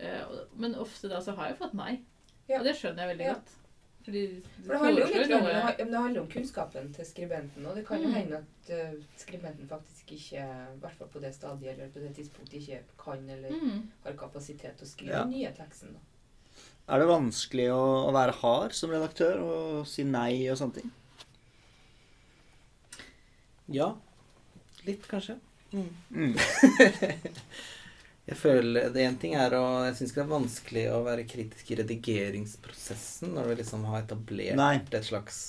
Uh, 0.00 0.46
men 0.56 0.74
ofte 0.74 1.08
da 1.08 1.18
så 1.20 1.34
har 1.36 1.48
jeg 1.48 1.58
fått 1.58 1.74
nei. 1.74 2.00
Ja. 2.48 2.58
Og 2.60 2.64
det 2.64 2.76
skjønner 2.76 3.06
jeg 3.08 3.18
veldig 3.18 3.34
godt. 3.34 3.50
Fordi 4.08 4.42
For 4.64 4.72
det 4.72 4.78
handler 4.80 5.02
jo 5.02 5.08
litt 5.20 5.32
om, 5.36 5.46
det 5.46 5.86
det 5.90 6.00
handler 6.00 6.20
om 6.22 6.28
kunnskapen 6.32 6.86
til 6.96 7.04
skribenten, 7.04 7.66
og 7.68 7.76
det 7.76 7.82
kan 7.86 8.00
jo 8.00 8.08
Mm. 8.08 8.14
hende 8.14 8.38
at 8.38 8.70
uh, 8.72 9.02
skribenten 9.20 9.68
faktisk 9.68 10.12
ikke, 10.16 10.44
i 10.44 10.78
hvert 10.80 10.96
fall 10.96 11.10
på 11.12 11.20
det 11.20 11.34
stadiet 11.34 11.74
eller 11.74 11.90
på 11.92 12.00
det 12.00 12.14
tidspunktet, 12.16 12.54
ikke 12.62 12.80
kan 13.04 13.28
eller 13.28 13.52
mm. 13.52 13.82
har 14.04 14.16
kapasitet 14.16 14.78
til 14.78 14.86
å 14.86 14.90
skrive 14.90 15.12
Ja. 15.12 15.22
den 15.26 15.34
nye 15.36 15.52
teksten. 15.52 15.92
Da. 15.92 16.00
Er 16.88 16.98
det 17.02 17.08
vanskelig 17.10 17.68
å, 17.74 17.82
å 18.08 18.12
være 18.16 18.32
hard 18.40 18.72
som 18.72 18.90
redaktør 18.90 19.44
og 19.44 19.86
si 19.86 20.04
nei 20.08 20.48
og 20.48 20.56
sånne 20.56 20.80
ting? 20.80 20.92
Ja. 23.68 23.92
Litt, 24.86 25.04
kanskje. 25.10 25.36
Mm. 25.76 25.92
Jeg 28.28 28.36
føler, 28.36 28.90
det 28.92 29.04
En 29.08 29.20
ting 29.20 29.36
er 29.40 29.54
å 29.56 29.64
Jeg 29.86 29.96
syns 29.98 30.12
ikke 30.12 30.20
det 30.20 30.26
er 30.26 30.34
vanskelig 30.34 30.82
å 30.92 31.04
være 31.06 31.28
kritisk 31.28 31.70
i 31.72 31.78
redigeringsprosessen 31.80 33.32
når 33.36 33.48
du 33.48 33.62
liksom 33.62 33.86
har 33.88 34.04
etablert 34.04 34.60
Nei. 34.60 34.74
et 34.84 35.08
slags 35.08 35.40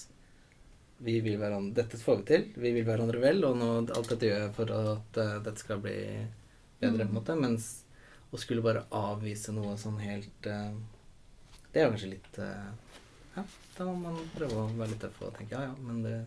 Vi 1.04 1.18
vil 1.26 1.40
hverandre 1.42 1.82
Dette 1.82 2.00
får 2.00 2.22
vi 2.22 2.28
til. 2.32 2.48
Vi 2.56 2.74
vil 2.78 2.88
hverandre 2.88 3.22
vel, 3.24 3.44
og 3.48 3.60
nå, 3.60 3.70
alt 3.96 4.14
dette 4.14 4.32
gjør 4.32 4.46
jeg 4.46 4.56
for 4.56 4.74
at 4.76 5.20
uh, 5.20 5.36
dette 5.44 5.64
skal 5.64 5.84
bli 5.84 5.98
bedre, 6.80 7.06
på 7.06 7.08
en 7.08 7.16
måte. 7.16 7.36
Mens 7.40 7.70
å 8.32 8.40
skulle 8.40 8.64
bare 8.64 8.84
avvise 8.96 9.56
noe 9.56 9.78
sånn 9.80 10.00
helt 10.04 10.50
uh, 10.52 10.76
Det 11.72 11.84
er 11.84 11.94
kanskje 11.94 12.14
litt 12.16 12.42
uh, 12.44 12.68
Ja, 13.38 13.46
da 13.78 13.88
må 13.88 13.96
man 14.04 14.20
prøve 14.36 14.60
å 14.60 14.68
være 14.74 14.92
litt 14.94 15.04
tøff 15.04 15.24
og 15.24 15.36
tenke 15.38 15.56
ja, 15.56 15.72
ja, 15.72 15.80
men 15.84 16.04
det 16.08 16.20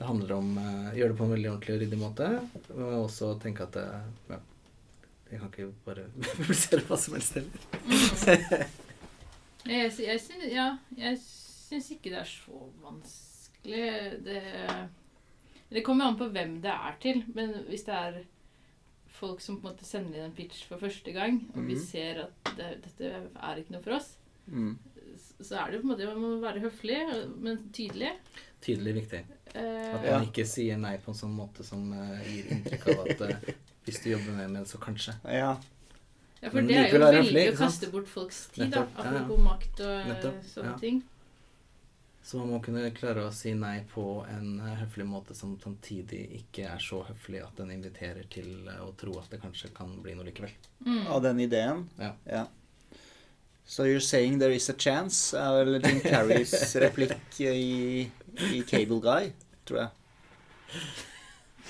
det 0.00 0.06
handler 0.08 0.30
om 0.32 0.54
uh, 0.56 0.94
gjøre 0.96 1.12
det 1.12 1.16
på 1.18 1.24
en 1.26 1.32
veldig 1.34 1.48
ordentlig 1.50 1.74
og 1.74 1.80
ryddig 1.82 1.96
måte. 2.00 2.28
Men 2.70 2.94
også 3.02 3.34
tenke 3.42 3.66
at 3.66 3.74
det, 3.76 3.82
ja, 4.30 4.38
jeg 5.30 5.40
kan 5.40 5.50
ikke 5.52 5.72
bare 5.86 6.04
publisere 6.36 6.82
hva 6.88 6.96
som 6.98 7.14
helst 7.14 7.34
heller. 7.38 8.66
Jeg, 9.66 9.92
sy- 9.92 10.06
jeg, 10.06 10.20
syns, 10.24 10.46
ja, 10.50 10.68
ikke 11.94 12.10
det 12.10 12.18
er 12.22 12.28
så 12.28 12.60
vanskelig. 12.82 13.86
Det, 14.24 14.42
det 15.70 15.84
kommer 15.86 16.08
an 16.10 16.16
på 16.18 16.30
hvem 16.32 16.56
det 16.64 16.72
er 16.72 16.96
til. 17.02 17.22
Men 17.36 17.52
hvis 17.68 17.84
det 17.86 17.94
er 17.98 18.20
folk 19.20 19.42
som 19.44 19.58
på 19.60 19.68
en 19.68 19.74
måte 19.74 19.84
sender 19.86 20.16
inn 20.22 20.30
en 20.30 20.36
pitch 20.36 20.64
for 20.68 20.80
første 20.80 21.12
gang, 21.12 21.42
og 21.54 21.66
vi 21.66 21.74
Mhm. 21.76 21.84
ser 21.84 22.22
at 22.24 22.54
det, 22.56 22.70
dette 22.86 23.10
er 23.36 23.56
ikke 23.60 23.76
noe 23.76 23.82
for 23.84 23.98
oss, 24.00 24.16
Mm. 24.50 24.78
så 25.42 25.58
er 25.60 25.66
det 25.70 25.76
jo 25.76 25.82
på 25.82 25.86
en 25.86 25.90
måte 25.92 26.06
Man 26.08 26.20
må 26.22 26.40
være 26.40 26.60
høflig, 26.64 26.96
men 27.38 27.58
tydelig. 27.72 28.08
Tydelig 28.62 28.94
viktig. 28.96 29.20
Eh, 29.54 29.94
At 29.94 30.02
man 30.10 30.26
ikke 30.26 30.46
sier 30.46 30.76
nei 30.78 30.96
på 30.98 31.10
en 31.12 31.18
sånn 31.18 31.36
måte 31.36 31.62
som 31.64 31.92
eh, 31.92 32.24
gir 32.26 32.48
inntrykk 32.56 32.86
av 32.88 33.00
at 33.06 33.20
eh, 33.20 33.54
hvis 33.86 34.00
du 34.04 34.10
jobber 34.12 34.36
mer 34.36 34.48
med 34.48 34.64
det, 34.64 34.70
så 34.70 34.80
kanskje. 34.82 35.16
Ja. 35.24 35.54
Ja, 36.40 36.48
for 36.48 36.64
det 36.64 36.76
er 36.76 36.86
jo 36.88 37.00
veldig 37.00 37.20
høflig, 37.20 37.46
å 37.52 37.56
kaste 37.58 37.88
bort 37.92 38.08
folks 38.08 38.44
tid, 38.54 38.70
da. 38.72 38.86
Av 38.96 39.04
ja, 39.04 39.10
ja. 39.10 39.24
Apropos 39.24 39.42
makt 39.44 39.82
og 39.84 39.90
eh, 39.92 40.06
Nettopp, 40.08 40.38
sånne 40.48 40.70
ja. 40.72 40.76
ting. 40.80 41.02
Så 42.24 42.38
man 42.40 42.52
må 42.54 42.60
kunne 42.64 42.84
klare 42.96 43.26
å 43.26 43.32
si 43.34 43.52
nei 43.56 43.80
på 43.90 44.04
en 44.28 44.54
eh, 44.60 44.78
høflig 44.80 45.04
måte 45.08 45.36
som 45.36 45.52
samtidig 45.60 46.22
ikke 46.38 46.64
er 46.70 46.80
så 46.80 47.02
høflig 47.10 47.42
at 47.44 47.60
den 47.60 47.74
inviterer 47.74 48.24
til 48.32 48.48
eh, 48.70 48.80
å 48.80 48.94
tro 49.00 49.18
at 49.20 49.28
det 49.32 49.42
kanskje 49.42 49.72
kan 49.76 49.92
bli 50.00 50.16
noe 50.16 50.28
likevel. 50.30 50.54
Mm. 50.86 51.04
Av 51.12 51.20
den 51.26 51.44
ideen? 51.44 51.84
Ja. 52.00 52.46
So 53.70 53.84
you're 53.84 54.00
saying 54.00 54.40
there 54.40 54.56
is 54.56 54.70
a 54.72 54.74
chance? 54.74 55.36
er 55.36 55.60
vel 55.60 55.76
Jim 55.84 56.00
Carries 56.00 56.56
replikk 56.84 57.36
i, 57.44 58.08
i 58.48 58.64
Cable 58.66 59.02
Guy, 59.04 59.30
tror 59.68 59.84
jeg. 59.84 61.06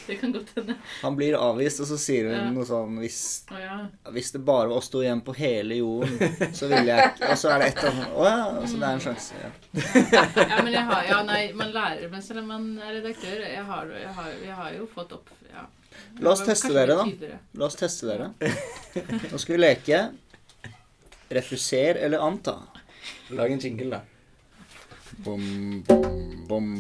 Det 0.07 0.17
kan 0.21 0.33
godt 0.33 0.49
hende. 0.57 0.75
Han 1.03 1.17
blir 1.19 1.37
avvist, 1.39 1.81
og 1.85 1.87
så 1.91 1.97
sier 2.01 2.29
hun 2.31 2.37
Ja. 2.37 2.45
noe 2.55 2.65
sånn 2.67 2.97
hvis, 3.03 3.19
oh, 3.53 3.59
ja. 3.61 3.77
hvis 4.15 4.31
det 4.35 4.41
bare 4.47 4.69
var 4.71 4.77
oss 4.81 4.89
to 4.91 5.03
igjen 5.05 5.21
på 5.27 5.35
hele 5.39 5.77
jorden, 5.81 6.17
så 6.57 6.69
ville 6.71 6.87
jeg 6.89 7.11
ikke 7.13 7.31
Og 7.31 7.39
så 7.39 7.51
er 7.55 7.63
det 7.63 7.69
ett 7.73 7.83
av 7.85 7.91
annet 7.91 8.15
Å 8.17 8.25
ja, 8.31 8.47
så 8.67 8.81
det 8.81 8.89
er 8.89 8.95
en 8.95 9.05
sjanse. 9.05 9.43
Ja. 9.43 9.51
ja, 10.41 10.63
men 10.63 10.73
jeg 10.75 10.85
har 10.93 11.11
Ja, 11.11 11.21
nei, 11.29 11.43
man 11.59 11.75
lærer 11.75 12.09
men 12.13 12.23
selv 12.27 12.43
om 12.45 12.49
man 12.55 12.71
er 12.79 12.97
redaktør. 13.01 13.45
Jeg 13.45 13.65
har, 13.71 13.93
jeg 14.01 14.15
har, 14.21 14.33
jeg 14.47 14.57
har 14.63 14.73
jo 14.79 14.89
fått 14.95 15.13
opp 15.19 15.31
ja. 15.51 15.67
La 16.23 16.33
oss 16.33 16.43
teste 16.47 16.71
dere, 16.75 16.95
da. 16.97 17.37
La 17.59 17.67
oss 17.67 17.77
teste 17.79 18.07
dere. 18.09 18.31
Nå 19.31 19.39
skal 19.39 19.57
vi 19.57 19.61
leke 19.61 20.01
refuser 21.31 21.99
eller 22.01 22.23
anta. 22.25 22.57
Lag 23.37 23.53
en 23.53 23.59
jingle, 23.63 23.91
da. 23.99 24.01
Bom, 25.27 25.43
bom, 25.87 26.47
bom. 26.49 26.71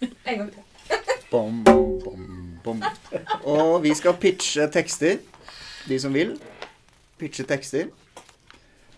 En 0.00 0.38
gang 0.38 0.50
til. 0.52 0.65
Bom, 1.36 1.64
bom, 1.64 2.58
bom. 2.64 2.78
Og 3.44 3.82
vi 3.84 3.92
skal 3.94 4.16
pitche 4.16 4.64
tekster. 4.72 5.18
De 5.84 5.98
som 6.00 6.14
vil. 6.16 6.30
Pitche 7.20 7.44
tekster. 7.44 7.90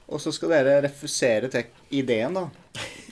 Og 0.09 0.22
så 0.22 0.31
skal 0.33 0.55
dere 0.55 0.77
refusere 0.87 1.51
ideen, 1.90 2.38
da. 2.38 2.44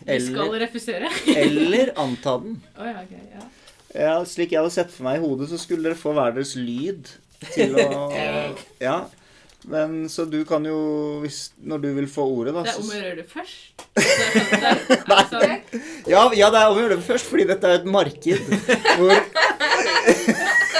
Vi 0.06 0.20
skal 0.28 0.54
refusere. 0.62 1.10
eller 1.34 1.90
anta 1.98 2.36
den. 2.44 2.60
Oh, 2.78 2.86
ja, 2.86 3.02
okay, 3.02 3.22
Ja. 3.34 3.46
Ja, 3.96 4.14
slik 4.28 4.50
jeg 4.52 4.60
hadde 4.60 4.74
sett 4.74 4.90
for 4.92 5.06
meg 5.06 5.18
i 5.18 5.22
hodet, 5.24 5.46
så 5.48 5.56
skulle 5.58 5.86
dere 5.88 5.96
få 5.96 6.10
hver 6.12 6.34
deres 6.36 6.50
lyd 6.58 7.08
til 7.54 7.78
å 7.80 8.10
Ja. 8.86 8.96
Men 9.66 10.08
så 10.08 10.24
du 10.30 10.44
kan 10.46 10.62
jo, 10.64 10.76
hvis, 11.24 11.50
når 11.66 11.80
du 11.82 11.88
vil 11.96 12.06
få 12.06 12.22
ordet, 12.36 12.52
da 12.54 12.62
Det 12.62 12.70
er 12.70 12.78
om 12.78 12.90
å 12.90 12.94
gjøre 13.00 13.16
det 13.18 13.24
først. 13.26 13.82
Det 13.96 14.02
er 14.06 14.36
sånn, 14.38 14.60
det 14.60 14.68
er, 14.70 14.76
det 14.86 15.16
er 15.16 15.26
sånn, 15.32 15.56
Ja, 16.06 16.20
ja, 16.38 16.50
det 16.54 16.60
er 16.60 16.66
om 16.70 16.76
å 16.78 16.80
gjøre 16.84 16.96
det 17.00 17.06
først, 17.08 17.26
fordi 17.32 17.44
dette 17.50 17.66
er 17.66 17.80
et 17.80 17.88
marked 17.90 18.40
hvor 19.00 19.10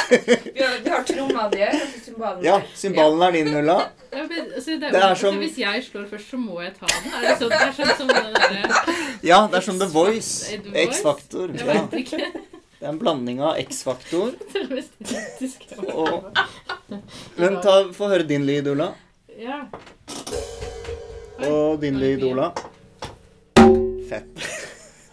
Vi 0.07 0.62
har, 0.62 0.79
vi 0.85 0.90
har 0.90 1.03
tromma 1.03 1.49
di 1.51 1.59
her, 1.64 1.75
Ja, 2.46 2.61
symbalen 2.79 3.22
er 3.27 3.33
din, 3.35 3.49
Ulla. 3.59 3.77
ja, 4.12 4.22
men, 4.22 4.53
altså, 4.55 4.70
det 4.70 4.87
er, 4.87 4.90
Det 4.92 5.01
er 5.01 5.09
altså, 5.09 5.27
som- 5.33 5.38
Hvis 5.42 5.57
jeg 5.59 5.83
slår 5.90 6.05
først, 6.12 6.31
så 6.31 6.37
må 6.38 6.61
jeg 6.62 6.72
ta 6.79 6.87
den. 6.87 7.12
Er 7.12 7.20
det 7.27 7.38
sånn, 7.40 7.51
det 7.51 7.61
er 7.66 7.72
sånn 7.75 7.96
som 7.99 8.07
den 8.07 8.33
derre 8.38 8.62
Ja, 9.27 9.40
det 9.51 9.57
er 9.59 9.61
som 9.66 9.79
The 9.83 9.87
Voice. 9.90 10.53
X-Faktor. 10.87 11.51
Ja. 11.59 11.88
Det 12.77 12.85
er 12.85 12.88
en 12.92 12.99
blanding 13.01 13.40
av 13.40 13.57
X-Faktor 13.59 14.35
og 15.96 16.25
Men 17.37 17.61
ta, 17.61 17.75
få 17.92 18.09
høre 18.09 18.25
din 18.29 18.46
lyd, 18.49 18.68
Ola. 18.72 18.90
Ja. 19.37 19.66
Og 21.49 21.81
din 21.83 21.99
lyd, 22.01 22.25
Ola. 22.31 22.51
Fett. 24.09 24.46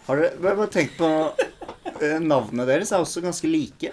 Har 0.06 0.20
dere 0.20 0.54
bare 0.56 0.70
tenkt 0.72 0.96
på 0.98 1.08
navnet 1.08 2.24
Navnene 2.28 2.66
deres 2.68 2.90
er 2.92 3.04
også 3.04 3.22
ganske 3.24 3.48
like. 3.48 3.92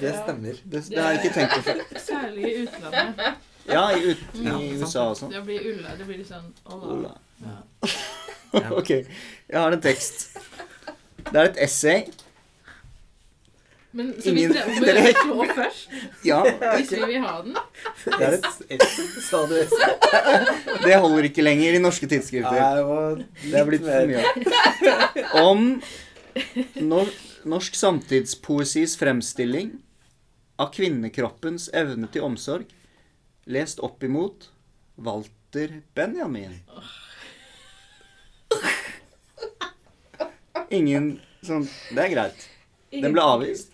Det 0.00 0.12
stemmer. 0.24 0.58
Det, 0.64 0.82
det 0.90 0.98
har 0.98 1.14
jeg 1.14 1.22
ikke 1.22 1.34
tenkt 1.36 1.54
på 1.54 1.62
før. 1.68 1.80
Særlig 2.02 2.44
i 2.50 2.54
utlandet. 2.64 3.40
Ja, 3.70 3.84
i, 3.94 4.10
ut, 4.10 4.22
i 4.34 4.46
Ja, 4.46 4.56
USA 4.82 5.04
og 5.12 5.18
sånn. 5.20 5.30
Det 5.32 5.42
blir 5.46 5.68
Ulla. 5.72 5.94
Det 5.98 6.06
blir 6.08 6.18
litt 6.18 6.30
sånn 6.30 6.48
Ola. 6.66 6.96
Ola. 6.96 7.14
Ja. 7.46 7.60
Ok, 8.76 8.90
jeg 9.48 9.56
har 9.56 9.72
en 9.72 9.80
tekst. 9.80 10.26
Det 11.30 11.32
er 11.32 11.46
et 11.46 11.60
essay. 11.64 12.02
Men 13.92 14.12
så 14.22 14.30
Ingen- 14.32 14.52
hvis 14.54 14.80
det 14.80 14.88
er 14.88 14.98
å 14.98 15.02
dere- 15.04 15.22
slå 15.22 15.46
først, 15.54 15.88
Ja, 16.30 16.38
hvis 16.78 16.92
vi 16.94 17.00
vil 17.10 17.20
ha 17.20 17.32
den 17.44 17.52
det, 17.52 18.20
er 18.22 18.36
et, 18.38 18.86
Sa 19.26 19.42
du 19.50 19.54
S? 19.60 19.74
det 20.84 20.96
holder 21.02 21.28
ikke 21.28 21.44
lenger 21.44 21.76
i 21.76 21.82
norske 21.82 22.08
tidsskrifter. 22.08 22.56
det 22.56 22.84
var 22.88 23.20
Det 23.42 23.54
er 23.60 23.68
blitt 23.68 23.84
for 23.84 24.06
mye. 24.08 24.24
Om 25.42 25.82
nor 26.88 27.10
norsk 27.44 27.74
samtidspoesis 27.76 28.96
fremstilling 28.96 29.74
av 30.62 30.70
kvinnekroppens 30.72 31.68
evne 31.76 32.08
til 32.14 32.22
omsorg, 32.24 32.64
lest 33.50 33.80
opp 33.84 34.02
imot 34.06 34.48
Walter 34.96 35.82
Benjamin. 35.96 36.60
Ingen 40.72 41.18
sånn 41.44 41.66
Det 41.92 42.04
er 42.06 42.12
greit. 42.14 42.48
Den 42.92 43.12
ble 43.16 43.22
avvist. 43.24 43.72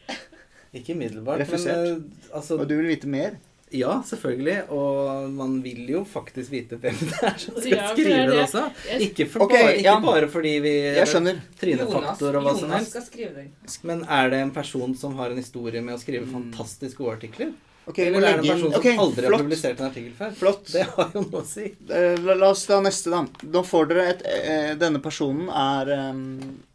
Ikke 0.75 0.95
umiddelbart, 0.95 1.41
Refusert. 1.41 1.77
men 1.77 2.09
eh, 2.31 2.35
altså 2.37 2.59
Og 2.61 2.67
du 2.69 2.77
vil 2.77 2.87
vite 2.93 3.09
mer? 3.11 3.37
Ja, 3.73 3.99
selvfølgelig. 4.07 4.71
Og 4.73 5.31
man 5.37 5.59
vil 5.65 5.89
jo 5.93 5.99
faktisk 6.09 6.53
vite 6.55 6.77
hvem 6.81 6.97
det 7.03 7.19
er 7.21 7.35
som 7.43 7.57
skal 7.59 7.73
Ja, 7.75 7.83
er 7.91 7.97
skrive 7.97 8.21
det 8.21 8.31
det. 8.31 8.43
også. 8.47 8.63
Ikke, 9.05 9.27
for 9.29 9.45
okay, 9.45 9.63
bare, 9.65 9.75
ikke 9.77 9.89
ja. 9.91 9.97
bare 10.07 10.29
fordi 10.33 10.53
vi 10.65 10.73
Jeg 10.97 11.09
skjønner. 11.11 11.41
Trynefaktor 11.61 12.39
og 12.39 12.47
hva 12.47 12.55
som 12.57 12.71
Jonas 12.71 12.95
helst. 12.95 13.85
Men 13.85 14.05
er 14.09 14.31
det 14.33 14.41
en 14.47 14.53
person 14.57 14.95
som 14.97 15.17
har 15.21 15.35
en 15.35 15.41
historie 15.43 15.83
med 15.85 15.97
å 15.97 16.01
skrive 16.01 16.25
Mm. 16.29 16.33
fantastisk 16.39 16.97
gode 17.03 17.17
artikler? 17.19 17.53
Ok, 17.89 17.99
vi 17.99 18.11
må 18.13 18.19
Eller 18.19 18.29
er 18.29 18.37
det 18.37 18.45
legge 18.45 18.53
en 18.53 18.59
person 18.59 18.73
som 18.73 18.81
okay, 18.83 18.97
aldri 19.01 19.25
har 19.25 19.35
publisert 19.41 19.79
en 19.81 19.87
artikkel 19.87 20.17
før? 20.19 20.33
Flott. 20.37 20.67
Det 20.75 20.83
har 20.93 21.15
jo 21.15 21.21
noe 21.25 21.41
å 21.41 21.45
si. 21.49 21.69
Eh, 21.89 22.17
La, 22.21 22.35
la 22.37 22.51
oss 22.53 22.67
ta 22.69 22.81
neste, 22.85 23.13
da. 23.15 23.21
Da 23.57 23.63
får 23.65 23.87
dere 23.89 24.03
et 24.13 24.25
eh, 24.29 24.73
Denne 24.77 25.01
personen 25.01 25.49
er 25.49 25.93
eh, 25.95 26.19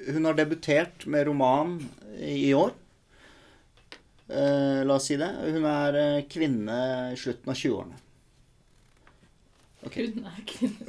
Hun 0.09 0.25
har 0.25 0.39
debutert 0.39 1.05
med 1.05 1.27
roman 1.29 1.75
i, 2.17 2.49
i 2.49 2.53
år. 2.57 2.73
Eh, 4.33 4.81
la 4.89 4.97
oss 4.97 5.05
si 5.11 5.19
det. 5.21 5.29
Hun 5.53 5.67
er 5.69 5.99
eh, 6.01 6.23
kvinne 6.33 6.79
i 7.11 7.19
slutten 7.21 7.53
av 7.53 7.61
20-årene. 7.61 8.01
Okay. 9.83 10.09
Hun 10.15 10.25
er 10.31 10.41
kvinne. 10.49 10.81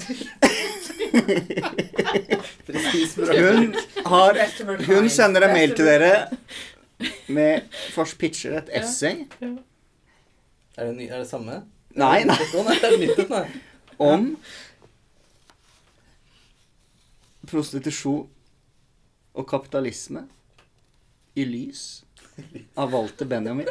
Hun 4.08 4.80
Hun 4.88 5.12
sender 5.12 5.50
en 5.50 5.52
mail 5.52 5.76
til 5.76 5.84
dere 5.90 6.14
med 7.28 7.68
Fors 7.92 8.16
pitcher 8.16 8.56
et 8.62 8.72
essay. 8.80 9.26
Ja. 9.42 9.52
essay 9.52 9.73
Er 10.76 10.88
det, 10.88 10.92
ny, 10.96 11.06
er 11.06 11.20
det 11.22 11.28
samme? 11.28 11.60
Nei, 11.94 12.24
nei. 12.26 12.38
Nei, 12.66 12.78
det 12.82 12.88
er 12.88 12.96
nytt, 12.98 13.28
nei. 13.30 13.44
om 14.10 14.32
prostitusjon 17.46 18.24
og 19.34 19.46
kapitalisme 19.46 20.24
i 21.38 21.46
lys 21.46 21.84
av 22.74 22.90
Walter 22.90 23.30
Benjamin. 23.30 23.70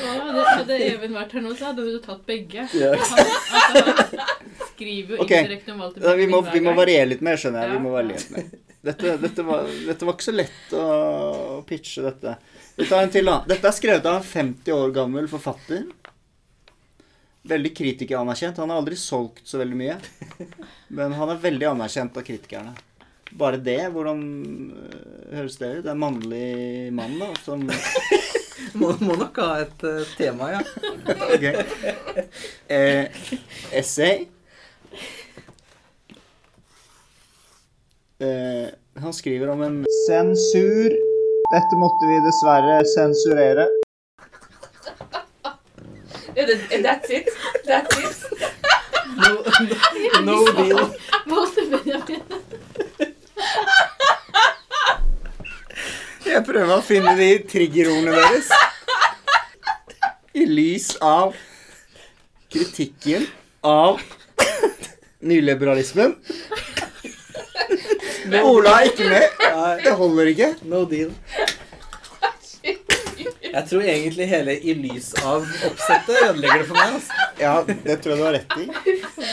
Hadde, 0.00 0.44
hadde 0.46 0.76
Even 0.86 1.14
vært 1.16 1.34
her 1.34 1.42
nå, 1.42 1.54
så 1.58 1.72
hadde 1.72 1.86
du 1.86 1.98
tatt 2.04 2.22
begge. 2.28 2.68
Yes. 2.76 3.10
Han, 3.10 3.30
altså, 3.58 4.26
han 4.30 4.66
skriver 4.70 5.16
jo 5.16 5.22
okay. 5.24 5.42
indirekte 5.42 5.74
om 5.74 5.82
Walter 5.82 6.02
Benjamin. 6.02 6.20
vi, 6.22 6.30
må, 6.30 6.42
vi 6.54 6.62
må 6.62 6.78
variere 6.78 7.10
litt 7.16 7.24
mer, 7.26 7.40
skjønner 7.40 7.66
jeg. 7.66 7.74
Vi 7.74 7.82
må 7.82 7.94
variere 7.98 8.22
litt 8.22 8.36
mer. 8.36 8.69
Dette, 8.80 9.16
dette, 9.20 9.42
var, 9.44 9.68
dette 9.86 10.06
var 10.08 10.16
ikke 10.16 10.24
så 10.24 10.32
lett 10.32 10.70
å 10.72 10.84
pitche 11.68 12.04
dette. 12.06 12.36
Vi 12.78 12.86
tar 12.88 13.04
en 13.04 13.12
til, 13.12 13.28
da. 13.28 13.42
Dette 13.48 13.68
er 13.68 13.76
skrevet 13.76 14.06
av 14.08 14.20
en 14.20 14.24
50 14.24 14.72
år 14.72 14.94
gammel 14.96 15.28
forfatter. 15.28 15.82
Veldig 17.50 17.72
kritikeranerkjent. 17.76 18.60
Han 18.62 18.72
har 18.72 18.80
aldri 18.80 18.96
solgt 19.00 19.44
så 19.48 19.60
veldig 19.60 19.76
mye. 19.76 19.98
Men 20.96 21.12
han 21.16 21.34
er 21.34 21.42
veldig 21.44 21.68
anerkjent 21.74 22.16
av 22.16 22.24
kritikerne. 22.24 22.72
Bare 23.30 23.60
det, 23.62 23.78
hvordan 23.94 24.22
øh, 24.74 25.36
høres 25.36 25.60
det 25.60 25.68
ut? 25.70 25.84
Det 25.84 25.90
er 25.90 25.94
en 25.94 26.02
mannlig 26.02 26.90
mann 26.96 27.14
da, 27.20 27.28
som 27.44 27.62
Må, 28.80 28.90
må 29.00 29.14
nok 29.16 29.38
ha 29.40 29.62
et 29.62 29.84
uh, 29.86 30.02
tema, 30.18 30.50
ja. 30.52 30.60
Ok. 31.32 31.46
Eh, 32.70 33.22
essay. 33.76 34.28
Eh, 38.20 38.68
han 39.02 39.12
skriver 39.12 39.48
om 39.48 39.62
en 39.62 39.84
Sensur. 40.06 40.90
Dette 41.50 41.76
måtte 41.80 42.08
vi 42.10 42.18
dessverre 42.26 42.74
sensurere. 42.84 43.64
Er 46.36 46.46
det, 46.46 46.58
er 46.70 46.82
that's 46.84 47.08
it? 47.08 47.30
That's 47.64 47.96
it? 47.96 48.16
No, 49.16 49.32
no 50.20 50.36
deal. 50.52 50.92
Jeg 56.30 56.44
prøver 56.44 56.76
å 56.76 56.84
finne 56.84 57.16
de 57.16 57.30
triggerordene 57.48 58.12
deres. 58.20 58.52
I 60.36 60.44
lys 60.44 60.92
av 61.00 61.32
kritikken 62.52 63.24
av 63.64 64.04
nyliberalismen. 65.24 66.18
Ola 68.38 68.76
er 68.80 68.90
ikke 68.90 69.08
med. 69.10 69.42
Det 69.84 69.94
holder 69.98 70.30
ikke. 70.34 70.50
No 70.70 70.84
deal. 70.88 71.10
Jeg 73.50 73.66
tror 73.66 73.82
egentlig 73.82 74.26
hele 74.30 74.54
i 74.62 74.74
lys 74.78 75.10
av 75.26 75.42
oppsettet 75.66 76.20
ødelegger 76.28 76.62
det 76.62 76.66
for 76.68 76.78
meg. 76.78 76.94
altså. 76.94 77.28
Ja, 77.40 77.54
det 77.66 77.96
tror 78.02 78.14
jeg 78.14 78.20
du 78.20 78.24
har 78.24 78.36
rett 78.38 78.52
i. 78.60 78.66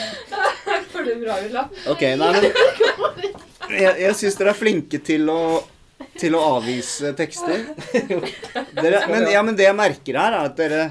For 0.91 1.05
det 1.05 1.15
bra, 1.21 1.36
Ulla? 1.45 1.63
Ok, 1.91 2.01
nei, 2.17 2.29
men 2.33 3.77
Jeg, 3.77 3.93
jeg 4.01 4.15
syns 4.17 4.38
dere 4.39 4.53
er 4.55 4.57
flinke 4.57 4.99
til 5.05 5.29
å 5.29 5.41
til 6.17 6.33
å 6.33 6.39
avvise 6.57 7.12
tekster. 7.17 7.62
Dere, 8.73 9.03
men, 9.12 9.27
ja, 9.29 9.43
men 9.45 9.57
det 9.57 9.67
jeg 9.67 9.77
merker 9.77 10.17
her, 10.17 10.33
er 10.33 10.49
at 10.49 10.57
dere 10.57 10.88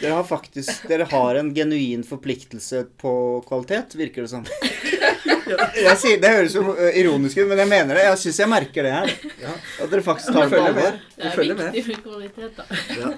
dere 0.00 0.16
har 0.18 0.24
faktisk 0.26 0.88
Dere 0.90 1.06
har 1.10 1.38
en 1.38 1.52
genuin 1.54 2.02
forpliktelse 2.04 2.84
på 3.00 3.12
kvalitet, 3.48 3.94
virker 3.96 4.24
det 4.26 4.32
som. 4.32 4.46
Jeg 4.84 5.96
sier, 6.00 6.18
det 6.22 6.30
høres 6.32 6.54
jo 6.56 6.62
ironisk 6.96 7.38
ut, 7.42 7.48
men 7.50 7.60
jeg 7.64 7.68
mener 7.70 7.98
det. 7.98 8.04
Jeg 8.08 8.20
syns 8.24 8.38
jeg 8.44 8.50
merker 8.50 8.86
det 8.86 8.92
her. 8.94 9.12
Ja. 9.42 9.54
At 9.84 9.90
dere 9.92 10.04
faktisk 10.06 10.32
tar 10.32 10.44
det 10.46 10.50
på 10.50 10.56
følger 10.56 10.70
alvor. 10.70 10.82
med. 10.82 11.00
Det 11.16 11.30
er 11.30 11.38
viktig 11.40 11.86
med 11.88 12.02
kvalitet, 12.04 12.58
da. 12.58 13.14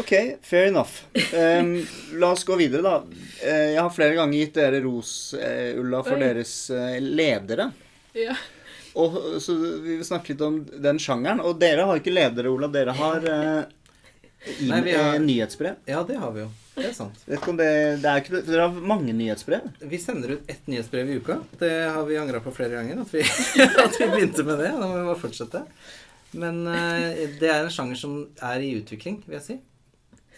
Ok, 0.00 0.12
fair 0.42 0.70
enough. 0.70 1.02
Um, 1.36 1.72
la 2.20 2.30
oss 2.32 2.44
gå 2.48 2.56
videre, 2.56 2.80
da. 2.82 2.94
Eh, 3.44 3.74
jeg 3.74 3.80
har 3.82 3.90
flere 3.92 4.16
ganger 4.16 4.38
gitt 4.40 4.54
dere 4.56 4.80
ros, 4.84 5.10
uh, 5.36 5.80
Ulla, 5.82 6.00
for 6.06 6.16
Oi. 6.16 6.22
deres 6.24 6.54
uh, 6.72 6.94
ledere. 7.04 7.70
Ja. 8.16 8.36
Og, 8.94 9.16
så 9.42 9.56
vi 9.58 9.96
vil 9.98 10.04
snakke 10.06 10.32
litt 10.32 10.44
om 10.46 10.60
den 10.64 11.00
sjangeren. 11.02 11.42
Og 11.44 11.58
dere 11.60 11.84
har 11.88 12.00
ikke 12.00 12.14
ledere, 12.14 12.52
Ola. 12.54 12.68
Dere 12.72 12.94
har 12.96 13.24
uh, 13.26 13.64
Nei, 14.64 14.80
har- 14.92 15.14
eh, 15.16 15.20
nyhetsbrev. 15.24 15.80
Ja, 15.88 16.02
det 16.08 16.16
har 16.20 16.32
vi 16.36 16.44
jo. 16.46 16.50
Det 16.74 16.84
er 16.88 16.94
sant. 16.96 17.18
Vet 17.28 17.38
ikke 17.38 17.52
om 17.52 17.58
det, 17.60 17.68
det 18.02 18.10
er 18.10 18.22
ikke, 18.22 18.40
Dere 18.48 18.64
har 18.68 18.78
mange 18.92 19.12
nyhetsbrev. 19.14 19.68
Vi 19.90 19.98
sender 20.02 20.32
ut 20.36 20.48
ett 20.50 20.64
nyhetsbrev 20.66 21.10
i 21.14 21.18
uka. 21.22 21.36
Det 21.60 21.70
har 21.94 22.04
vi 22.08 22.16
angra 22.18 22.40
på 22.42 22.50
flere 22.56 22.74
ganger. 22.80 23.02
At 23.04 23.12
vi, 23.14 23.22
at 23.84 24.00
vi 24.00 24.08
begynte 24.10 24.42
med 24.48 24.58
det. 24.64 24.72
Da 24.74 24.88
må 24.88 24.96
vi 24.98 25.04
bare 25.06 25.20
fortsette. 25.22 25.62
Men 26.34 26.64
eh, 26.66 27.28
det 27.38 27.46
er 27.52 27.62
en 27.62 27.70
sjanger 27.70 27.94
som 28.00 28.16
er 28.42 28.64
i 28.66 28.72
utvikling, 28.80 29.20
vil 29.28 29.38
jeg 29.38 29.46
si. 29.46 29.58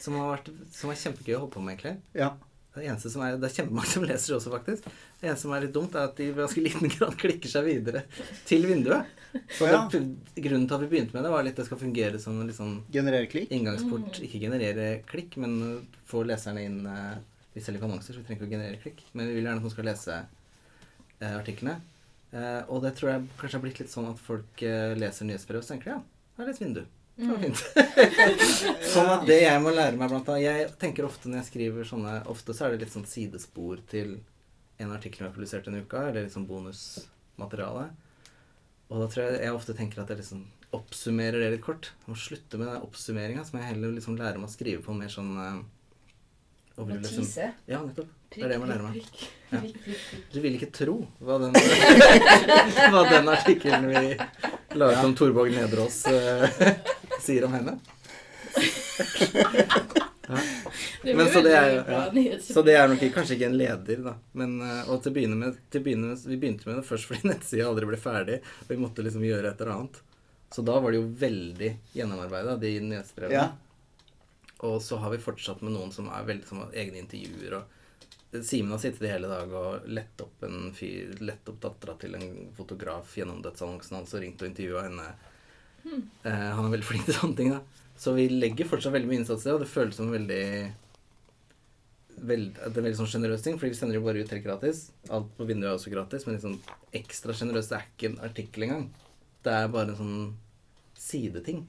Som 0.05 0.19
har 0.21 0.35
vært 0.35 0.51
som 0.77 0.93
er 0.93 1.01
kjempegøy 1.01 1.39
å 1.39 1.41
holde 1.47 1.55
på 1.57 1.63
med, 1.65 1.79
egentlig. 1.79 1.97
Ja. 2.21 2.35
Det 2.77 2.85
eneste 2.85 3.09
som 3.09 3.23
er, 3.25 3.39
det 3.41 3.49
er 3.49 3.55
kjempemange 3.57 3.89
som 3.95 4.05
leser 4.05 4.35
det 4.35 4.37
også, 4.37 4.51
faktisk. 4.53 4.91
Det 5.17 5.31
eneste 5.31 5.47
som 5.47 5.55
er 5.57 5.63
litt 5.65 5.73
dumt, 5.73 5.95
er 5.97 6.11
at 6.11 6.19
de 6.21 6.27
i 6.29 6.35
ganske 6.37 6.61
liten 6.67 6.93
grad 6.93 7.15
klikker 7.17 7.49
seg 7.49 7.65
videre 7.65 8.03
til 8.45 8.67
vinduet. 8.69 9.09
Så 9.57 9.71
Ja. 9.73 9.79
det, 9.93 10.03
grunnen 10.45 10.69
til 10.69 10.77
at 10.77 10.83
vi 10.85 10.91
begynte 10.93 11.17
med 11.17 11.25
det, 11.25 11.31
var 11.33 11.47
litt 11.49 11.57
at 11.57 11.63
det 11.65 11.71
skal 11.71 11.81
fungere 11.81 12.21
som 12.21 12.37
en 12.43 12.51
litt 12.53 12.59
sånn 12.61 12.77
Generere 12.93 13.25
klikk. 13.33 13.49
inngangsport. 13.57 14.21
Ikke 14.29 14.43
generere 14.45 14.91
klikk, 15.09 15.39
men 15.41 15.57
få 16.07 16.23
leserne 16.27 16.63
inn 16.67 16.81
Vi 17.55 17.63
selger 17.65 17.81
ikke 17.81 17.89
annonser, 17.89 18.13
så 18.13 18.21
vi 18.21 18.27
trenger 18.27 18.43
ikke 18.43 18.49
å 18.51 18.55
generere 18.55 18.81
klikk. 18.83 19.05
Men 19.13 19.31
vi 19.31 19.39
vil 19.39 19.47
gjerne 19.47 19.61
at 19.61 19.65
noen 19.65 19.73
skal 19.73 19.89
lese 19.89 20.17
uh, 20.19 21.33
artiklene. 21.39 21.79
Uh, 22.35 22.63
og 22.69 22.83
det 22.85 22.93
tror 22.99 23.13
jeg 23.13 23.31
kanskje 23.41 23.57
har 23.57 23.65
blitt 23.65 23.81
litt 23.81 23.93
sånn 23.93 24.11
at 24.11 24.21
folk 24.21 24.63
leser 25.01 25.29
nyhetsbrev 25.29 25.63
og 25.63 25.65
så 25.65 25.73
tenker 25.73 25.93
de, 25.93 25.97
ja, 25.97 26.37
det 26.37 26.45
er 26.45 26.51
litt 26.51 26.61
vindu. 26.61 26.83
Det 27.17 27.29
var 27.31 27.39
fint. 27.41 27.61
sånn 28.93 29.09
at 29.09 29.23
det 29.25 29.39
jeg 29.41 29.61
må 29.65 29.73
lære 29.73 29.97
meg 29.97 30.11
blant 30.13 30.27
annet 30.29 30.43
Jeg 30.45 30.73
tenker 30.83 31.07
ofte 31.07 31.31
når 31.31 31.41
jeg 31.41 31.49
skriver 31.49 31.89
sånne 31.89 32.19
Ofte 32.29 32.53
så 32.53 32.67
er 32.67 32.75
det 32.75 32.83
litt 32.85 32.93
sånn 32.93 33.09
sidespor 33.09 33.81
til 33.89 34.19
en 34.85 34.93
artikkel 34.93 35.23
vi 35.23 35.31
har 35.31 35.33
publisert 35.33 35.71
en 35.71 35.79
uke, 35.81 35.97
eller 35.97 36.27
litt 36.27 36.35
sånn 36.35 36.45
bonusmateriale. 36.49 37.87
Og 38.91 39.01
da 39.01 39.07
tror 39.09 39.25
jeg 39.25 39.39
jeg 39.47 39.57
ofte 39.57 39.75
tenker 39.79 40.03
at 40.03 40.13
jeg 40.13 40.21
liksom 40.21 40.43
oppsummerer 40.77 41.41
det 41.41 41.55
litt 41.55 41.65
kort. 41.65 41.89
Jeg 42.03 42.13
må 42.13 42.19
slutte 42.21 42.61
med 42.61 42.69
den 42.69 42.85
oppsummeringa, 42.85 43.47
så 43.47 43.55
må 43.57 43.63
jeg 43.63 43.71
heller 43.71 43.97
liksom 43.97 44.19
lære 44.21 44.43
meg 44.43 44.51
å 44.51 44.53
skrive 44.53 44.85
på 44.85 44.93
en 44.93 45.01
mer 45.01 45.15
sånn 45.15 45.33
eh, 45.41 45.63
og 46.77 46.89
vil 46.91 47.01
liksom. 47.03 47.27
Ja, 47.67 47.81
nettopp. 47.83 48.13
Det 48.35 48.43
er 48.45 48.49
det 48.53 48.59
man 48.61 48.69
lærer 48.73 48.87
meg. 48.89 48.93
Prikk, 49.01 49.27
Ja. 49.47 49.61
prikk, 49.63 49.77
prikk, 49.85 50.01
prikk. 50.11 50.25
Du 50.33 50.41
vil 50.43 50.57
ikke 50.59 50.71
tro 50.75 50.97
hva 51.25 51.37
den, 51.41 51.53
hva 52.93 53.03
den 53.09 53.29
artikkelen 53.33 53.87
vi 53.93 54.17
la 54.77 54.89
ut 54.93 55.05
om 55.07 55.15
Torborg 55.17 55.55
Nedreås 55.55 56.01
uh, 56.11 56.49
sier 57.25 57.47
om 57.49 57.55
henne. 57.57 57.79
Ja. 60.27 60.39
Men 61.15 61.29
så 61.31 61.39
det 61.45 61.53
er 61.55 61.69
ja. 61.87 62.39
Så 62.43 62.63
det 62.67 62.73
er 62.75 62.89
nok 62.91 62.99
ikke, 62.99 63.15
kanskje 63.21 63.37
ikke 63.37 63.47
en 63.47 63.59
leder, 63.61 64.01
da. 64.03 64.15
Men, 64.35 64.57
eh, 64.59 64.89
og 64.91 64.99
til 65.05 65.13
å 65.13 65.15
begynne 65.15 65.37
med, 65.39 65.61
til 65.71 65.79
å 65.79 65.85
begynne 65.87 66.09
med 66.11 66.25
Vi 66.27 66.39
begynte 66.43 66.67
med 66.67 66.81
det 66.81 66.83
først 66.89 67.07
fordi 67.07 67.29
nettsida 67.31 67.69
aldri 67.69 67.87
ble 67.87 67.99
ferdig, 68.01 68.41
og 68.65 68.73
vi 68.73 68.79
måtte 68.81 69.05
liksom 69.07 69.23
gjøre 69.23 69.53
et 69.53 69.63
eller 69.63 69.77
annet. 69.77 70.01
Så 70.51 70.65
da 70.67 70.81
var 70.83 70.91
det 70.91 70.99
jo 70.99 71.07
veldig 71.21 71.71
gjennomarbeida, 71.95 72.57
de 72.59 72.73
nyhetsbrevene. 72.89 73.39
Ja. 73.39 73.47
Og 74.65 74.79
så 74.83 74.97
har 74.97 75.13
vi 75.13 75.21
fortsatt 75.21 75.61
med 75.65 75.75
noen 75.75 75.93
som 75.93 76.09
er 76.09 76.29
veldig 76.29 76.49
som 76.49 76.63
egne 76.73 77.03
intervjuer. 77.03 77.59
og 77.59 78.45
Simen 78.45 78.73
har 78.73 78.81
sittet 78.83 79.05
i 79.07 79.13
hele 79.13 79.29
dag 79.31 79.53
og 79.53 79.89
lett 79.89 80.21
opp 80.25 80.45
en 80.47 80.71
fyr, 80.77 81.13
lett 81.21 81.49
opp 81.49 81.61
dattera 81.63 81.97
til 82.01 82.17
en 82.19 82.49
fotograf 82.57 83.13
gjennom 83.17 83.43
dødsannonsen 83.45 83.99
hans 83.99 84.15
og 84.17 84.25
ringt 84.25 84.43
og 84.43 84.49
intervjua 84.51 84.87
henne. 84.89 85.07
Eh, 85.87 86.49
han 86.57 86.65
er 86.67 86.73
veldig 86.73 86.89
flink 86.89 87.07
til 87.07 87.17
sånne 87.19 87.39
ting, 87.39 87.53
da. 87.55 87.61
Så 87.97 88.13
vi 88.17 88.27
legger 88.29 88.69
fortsatt 88.69 88.93
veldig 88.97 89.09
mye 89.09 89.23
innsats 89.23 89.47
i 89.47 89.49
det, 89.49 89.55
og 89.55 89.63
det 89.63 89.71
føles 89.73 89.97
som 89.97 90.11
veldig 90.13 90.43
veld, 92.17 92.57
Det 92.57 92.65
er 92.65 92.81
en 92.81 92.87
veldig 92.87 92.99
sånn 92.99 93.13
sjenerøs 93.13 93.45
ting, 93.45 93.57
fordi 93.61 93.75
vi 93.75 93.79
sender 93.79 93.99
jo 93.99 94.05
bare 94.05 94.25
ut 94.25 94.33
helt 94.33 94.45
gratis. 94.45 94.83
Alt 95.13 95.31
på 95.37 95.47
vinduet 95.49 95.71
er 95.71 95.77
også 95.77 95.93
gratis, 95.93 96.27
men 96.27 96.41
sånn 96.41 96.59
ekstra 96.97 97.37
sjenerøst. 97.37 97.73
Er 97.77 97.87
ikke 97.87 98.11
en 98.11 98.21
artikkel 98.25 98.67
engang. 98.67 98.87
Det 99.45 99.53
er 99.53 99.73
bare 99.73 99.93
en 99.93 100.01
sånn 100.01 100.21
sideting. 100.99 101.67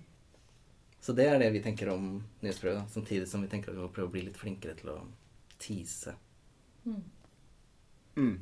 Så 1.01 1.13
det 1.15 1.27
er 1.29 1.39
det 1.39 1.51
vi 1.53 1.61
tenker 1.63 1.91
om 1.93 2.17
nyhetsprøve, 2.41 2.83
samtidig 2.91 3.27
som 3.29 3.43
vi 3.43 3.49
tenker 3.51 3.71
at 3.71 3.77
vi 3.77 3.83
må 3.85 3.91
prøve 3.93 4.09
å 4.09 4.13
bli 4.15 4.25
litt 4.25 4.39
flinkere 4.39 4.75
til 4.79 4.91
å 4.95 4.97
tease. 5.61 6.15
Mm. 8.17 8.33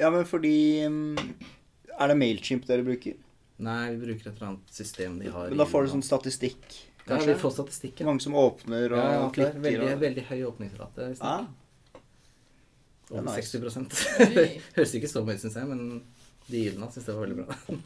Ja, 0.00 0.10
men 0.10 0.24
fordi 0.26 0.86
mm, 0.88 1.18
Er 2.00 2.08
det 2.10 2.16
Mailchimp 2.18 2.66
dere 2.68 2.84
bruker? 2.86 3.14
Nei, 3.62 3.92
vi 3.94 4.00
bruker 4.06 4.30
et 4.30 4.34
eller 4.36 4.48
annet 4.50 4.72
system 4.74 5.18
de 5.20 5.30
har 5.32 5.52
Men 5.52 5.60
da 5.60 5.66
får 5.68 5.86
du 5.86 5.92
sånn 5.94 6.04
statistikk, 6.04 6.64
Ja, 7.06 7.14
kanskje? 7.14 7.30
vi 7.30 7.38
får 7.40 7.54
statistikken. 7.56 8.08
Mange 8.10 8.24
som 8.24 8.34
åpner 8.36 8.92
og 8.92 8.98
Ja, 8.98 9.06
ja, 9.14 9.22
er 9.22 9.32
klikker. 9.38 9.62
veldig, 9.64 9.86
og... 9.94 10.02
veldig 10.02 10.26
høy 10.32 10.42
åpningsrate. 10.50 11.08
Ah, 11.24 11.46
Over 13.08 13.22
er 13.22 13.26
nice. 13.30 13.56
60 13.56 14.36
Oi. 14.42 14.46
Høres 14.76 14.94
ikke 14.98 15.12
så 15.12 15.22
mye 15.24 15.38
ut, 15.38 15.44
syns 15.44 15.56
jeg, 15.60 15.70
men 15.70 16.02
de 16.50 16.62
gylne 16.66 16.90
syns 16.92 17.06
det 17.06 17.14
var 17.16 17.24
veldig 17.28 17.44
bra. 17.44 17.80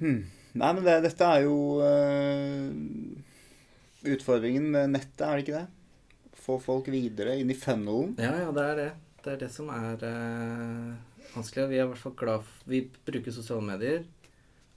hmm. 0.00 0.20
Nei, 0.52 0.70
men 0.74 0.82
det, 0.86 0.96
dette 1.04 1.26
er 1.26 1.44
jo 1.44 1.58
uh, 1.78 2.70
utfordringen 4.10 4.70
med 4.74 4.96
nettet, 4.96 5.22
er 5.26 5.36
det 5.36 5.44
ikke 5.44 5.60
det? 5.60 6.40
Få 6.40 6.56
folk 6.62 6.90
videre 6.90 7.36
inn 7.38 7.52
i 7.52 7.58
funnelen. 7.58 8.16
Ja, 8.18 8.32
ja, 8.46 8.50
det 8.56 8.64
er 8.66 8.80
det. 8.80 8.90
Det 9.20 9.34
er 9.34 9.40
det 9.44 9.50
som 9.52 9.68
er 9.74 10.02
uh, 10.02 10.96
vanskelig. 11.36 11.68
Vi 11.70 11.78
er 11.78 11.86
i 11.86 11.90
hvert 11.92 12.02
fall 12.02 12.16
glad 12.18 12.44
for 12.48 12.72
Vi 12.72 12.82
bruker 13.06 13.36
sosiale 13.36 13.62
medier, 13.66 14.04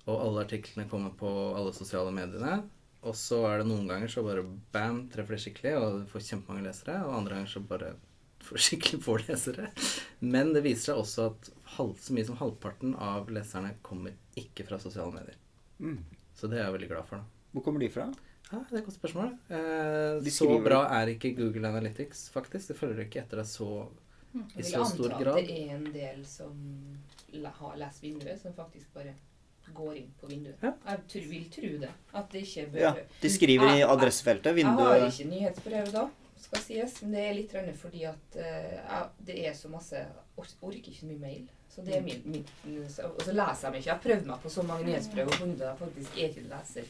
og 0.04 0.16
alle 0.18 0.46
artiklene 0.46 0.90
kommer 0.92 1.16
på 1.18 1.32
alle 1.58 1.74
sosiale 1.76 2.14
mediene. 2.14 2.62
Og 3.04 3.16
så 3.20 3.42
er 3.50 3.60
det 3.60 3.68
noen 3.68 3.88
ganger 3.90 4.12
så 4.12 4.24
bare 4.24 4.46
bam, 4.76 5.06
treffer 5.12 5.36
det 5.36 5.44
skikkelig, 5.44 5.74
og 5.80 6.02
du 6.04 6.12
får 6.12 6.28
kjempemange 6.30 6.68
lesere. 6.70 7.02
Og 7.08 7.18
andre 7.18 7.40
ganger 7.40 7.52
så 7.52 7.64
bare 7.68 7.94
får 8.44 8.64
skikkelig 8.68 9.00
få 9.04 9.18
lesere. 9.26 9.72
Men 10.24 10.54
det 10.56 10.64
viser 10.68 10.92
seg 10.92 11.02
også 11.02 11.30
at 11.32 11.50
halv, 11.78 11.98
så 12.00 12.16
mye 12.16 12.28
som 12.28 12.40
halvparten 12.40 12.96
av 13.00 13.32
leserne 13.34 13.74
kommer 13.86 14.16
ikke 14.40 14.68
fra 14.68 14.80
sosiale 14.80 15.16
medier. 15.16 15.43
Mm. 15.84 16.00
Så 16.34 16.50
det 16.50 16.60
er 16.60 16.66
jeg 16.68 16.76
veldig 16.78 16.92
glad 16.94 17.10
for. 17.10 17.22
da. 17.22 17.50
Hvor 17.54 17.66
kommer 17.66 17.84
de 17.84 17.90
fra? 17.94 18.08
Ja, 18.52 18.60
Det 18.70 18.78
er 18.78 18.80
et 18.82 18.86
godt 18.86 18.98
spørsmål. 18.98 19.30
Eh, 19.50 20.32
så 20.32 20.48
bra 20.64 20.80
er 21.02 21.12
ikke 21.14 21.34
Google 21.38 21.68
Analytics, 21.68 22.30
faktisk. 22.34 22.72
Det 22.72 22.78
følger 22.78 23.06
ikke 23.06 23.22
etter 23.24 23.42
deg 23.42 23.50
så 23.50 23.70
i 24.34 24.40
Jeg 24.40 24.56
vil 24.56 24.66
så 24.66 24.82
anta 24.82 25.30
at 25.34 25.46
det 25.46 25.60
er 25.60 25.76
en 25.76 25.86
del 25.94 26.26
som 26.26 26.58
har 27.60 27.78
lest 27.78 28.02
vinduet, 28.04 28.42
som 28.42 28.54
faktisk 28.58 28.94
bare 28.94 29.14
går 29.74 29.96
inn 29.96 30.10
på 30.20 30.28
vinduet. 30.28 30.58
Ja. 30.62 30.74
Jeg 30.90 31.00
tror, 31.14 31.28
vil 31.30 31.46
tro 31.54 31.72
det. 31.86 31.92
At 32.14 32.34
det 32.34 32.42
ikke 32.48 32.66
bør 32.74 32.84
Ja, 32.84 32.94
De 33.22 33.30
skriver 33.30 33.76
i 33.78 33.82
adressefeltet. 33.86 34.56
Vinduet 34.56 34.94
Jeg 34.94 35.02
har 35.02 35.12
ikke 35.12 35.30
nyhetsbrev 35.30 35.92
da, 35.94 36.08
skal 36.44 36.66
sies, 36.66 37.02
men 37.02 37.16
det 37.16 37.26
er 37.28 37.38
litt 37.38 37.56
fordi 37.80 38.04
at 38.10 38.38
uh, 38.38 39.04
det 39.26 39.38
er 39.48 39.54
så 39.58 39.72
masse 39.72 39.96
Jeg 39.96 40.58
orker 40.62 40.78
ikke 40.82 41.00
så 41.00 41.10
mye 41.10 41.22
mail. 41.22 41.50
Så 41.74 41.82
det 41.82 41.96
er 41.98 42.02
min, 42.06 42.22
min 42.30 42.44
Og 42.86 43.22
så 43.26 43.34
leser 43.34 43.72
jeg 43.72 43.82
ikke. 43.82 43.88
Jeg 43.88 43.94
har 43.96 44.02
prøvd 44.04 44.28
meg 44.30 44.42
på 44.44 44.50
så 44.54 44.64
mange 44.68 44.86
nyhetsbrev 44.86 45.28
og 45.32 45.38
funnet 45.42 45.62
at 45.62 45.70
jeg 45.72 45.78
faktisk 45.80 46.18
er 46.20 46.28
ikke 46.30 46.44
leser 46.52 46.90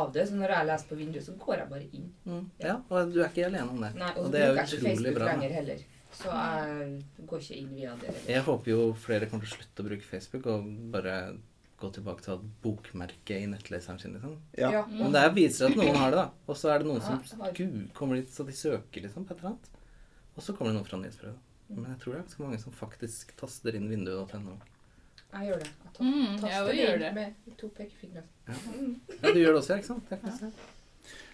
av 0.00 0.12
det. 0.14 0.26
Så 0.28 0.36
når 0.38 0.52
jeg 0.54 0.68
leser 0.68 0.86
på 0.92 0.98
vinduet, 1.00 1.24
så 1.26 1.34
går 1.44 1.56
jeg 1.58 1.68
bare 1.72 1.88
inn. 1.98 2.10
Mm. 2.28 2.44
Ja, 2.62 2.76
og 2.88 3.10
du 3.14 3.18
er 3.24 3.28
ikke 3.32 3.46
alene 3.48 3.66
om 3.74 3.80
det. 3.82 3.90
Nei, 3.98 4.12
Og 4.14 4.28
Og 4.28 4.30
det 4.36 4.44
er 4.44 4.52
jo 4.52 4.62
utrolig 4.62 4.84
Facebook 4.86 5.18
bra. 5.18 5.32
lenger 5.32 5.56
heller. 5.58 5.82
Så 6.20 6.30
jeg 6.36 7.26
går 7.26 7.42
ikke 7.44 7.58
inn 7.58 7.74
via 7.74 7.96
det. 7.98 8.06
heller. 8.14 8.30
Jeg 8.36 8.42
håper 8.46 8.70
jo 8.70 8.80
flere 9.08 9.26
kommer 9.30 9.46
til 9.46 9.52
å 9.52 9.58
slutte 9.58 9.82
å 9.82 9.88
bruke 9.90 10.06
Facebook 10.12 10.46
og 10.54 10.70
bare 10.94 11.16
gå 11.80 11.92
tilbake 11.96 12.22
til 12.22 12.32
å 12.34 12.36
ha 12.36 12.48
bokmerke 12.62 13.36
i 13.40 13.46
nettleseren 13.50 13.98
sin. 13.98 14.12
liksom. 14.14 14.38
Ja. 14.58 14.84
Men 14.86 15.12
det 15.14 15.20
er 15.26 15.30
viser 15.34 15.70
at 15.70 15.76
noen 15.80 15.96
har 15.96 16.10
det, 16.14 16.22
da. 16.22 16.30
Og 16.46 16.56
så 16.56 16.70
er 16.70 16.78
det 16.82 16.86
noen 16.90 17.00
som 17.02 17.22
Ja, 17.40 17.50
Gud, 17.56 17.90
kommer 17.94 18.14
dit 18.20 18.30
så 18.30 18.46
de 18.46 18.52
søker 18.52 19.02
liksom 19.02 19.24
på 19.26 19.34
et 19.34 19.38
eller 19.40 19.54
annet. 19.54 19.70
Og 20.36 20.42
så 20.44 20.54
kommer 20.54 20.70
det 20.70 20.78
noen 20.78 20.86
fra 20.86 20.98
nyhetsbrevet. 21.00 21.46
Men 21.70 21.86
jeg 21.92 21.98
tror 22.02 22.12
det 22.12 22.18
er 22.18 22.24
ganske 22.26 22.42
mange 22.44 22.58
som 22.64 22.72
faktisk 22.74 23.32
taster 23.40 23.76
inn 23.78 23.88
vinduet.no. 23.92 24.56
Jeg 25.30 25.46
gjør 25.52 25.58
det. 25.62 25.70
Jeg 25.70 25.92
Mm, 26.00 26.36
taster 26.40 26.72
jeg 26.72 26.78
gjør 26.80 26.94
inn 26.94 27.00
det. 27.00 27.12
med 27.14 27.56
to 27.60 27.68
pekefingre. 27.76 28.22
Ja. 28.48 28.54
Ja, 29.22 29.32
du 29.32 29.38
gjør 29.40 29.52
det 29.54 29.60
også, 29.62 29.76
ikke 29.78 29.86
sant? 29.92 30.04
Jeg 30.10 30.18
er 30.18 30.30
faktisk. 30.30 30.68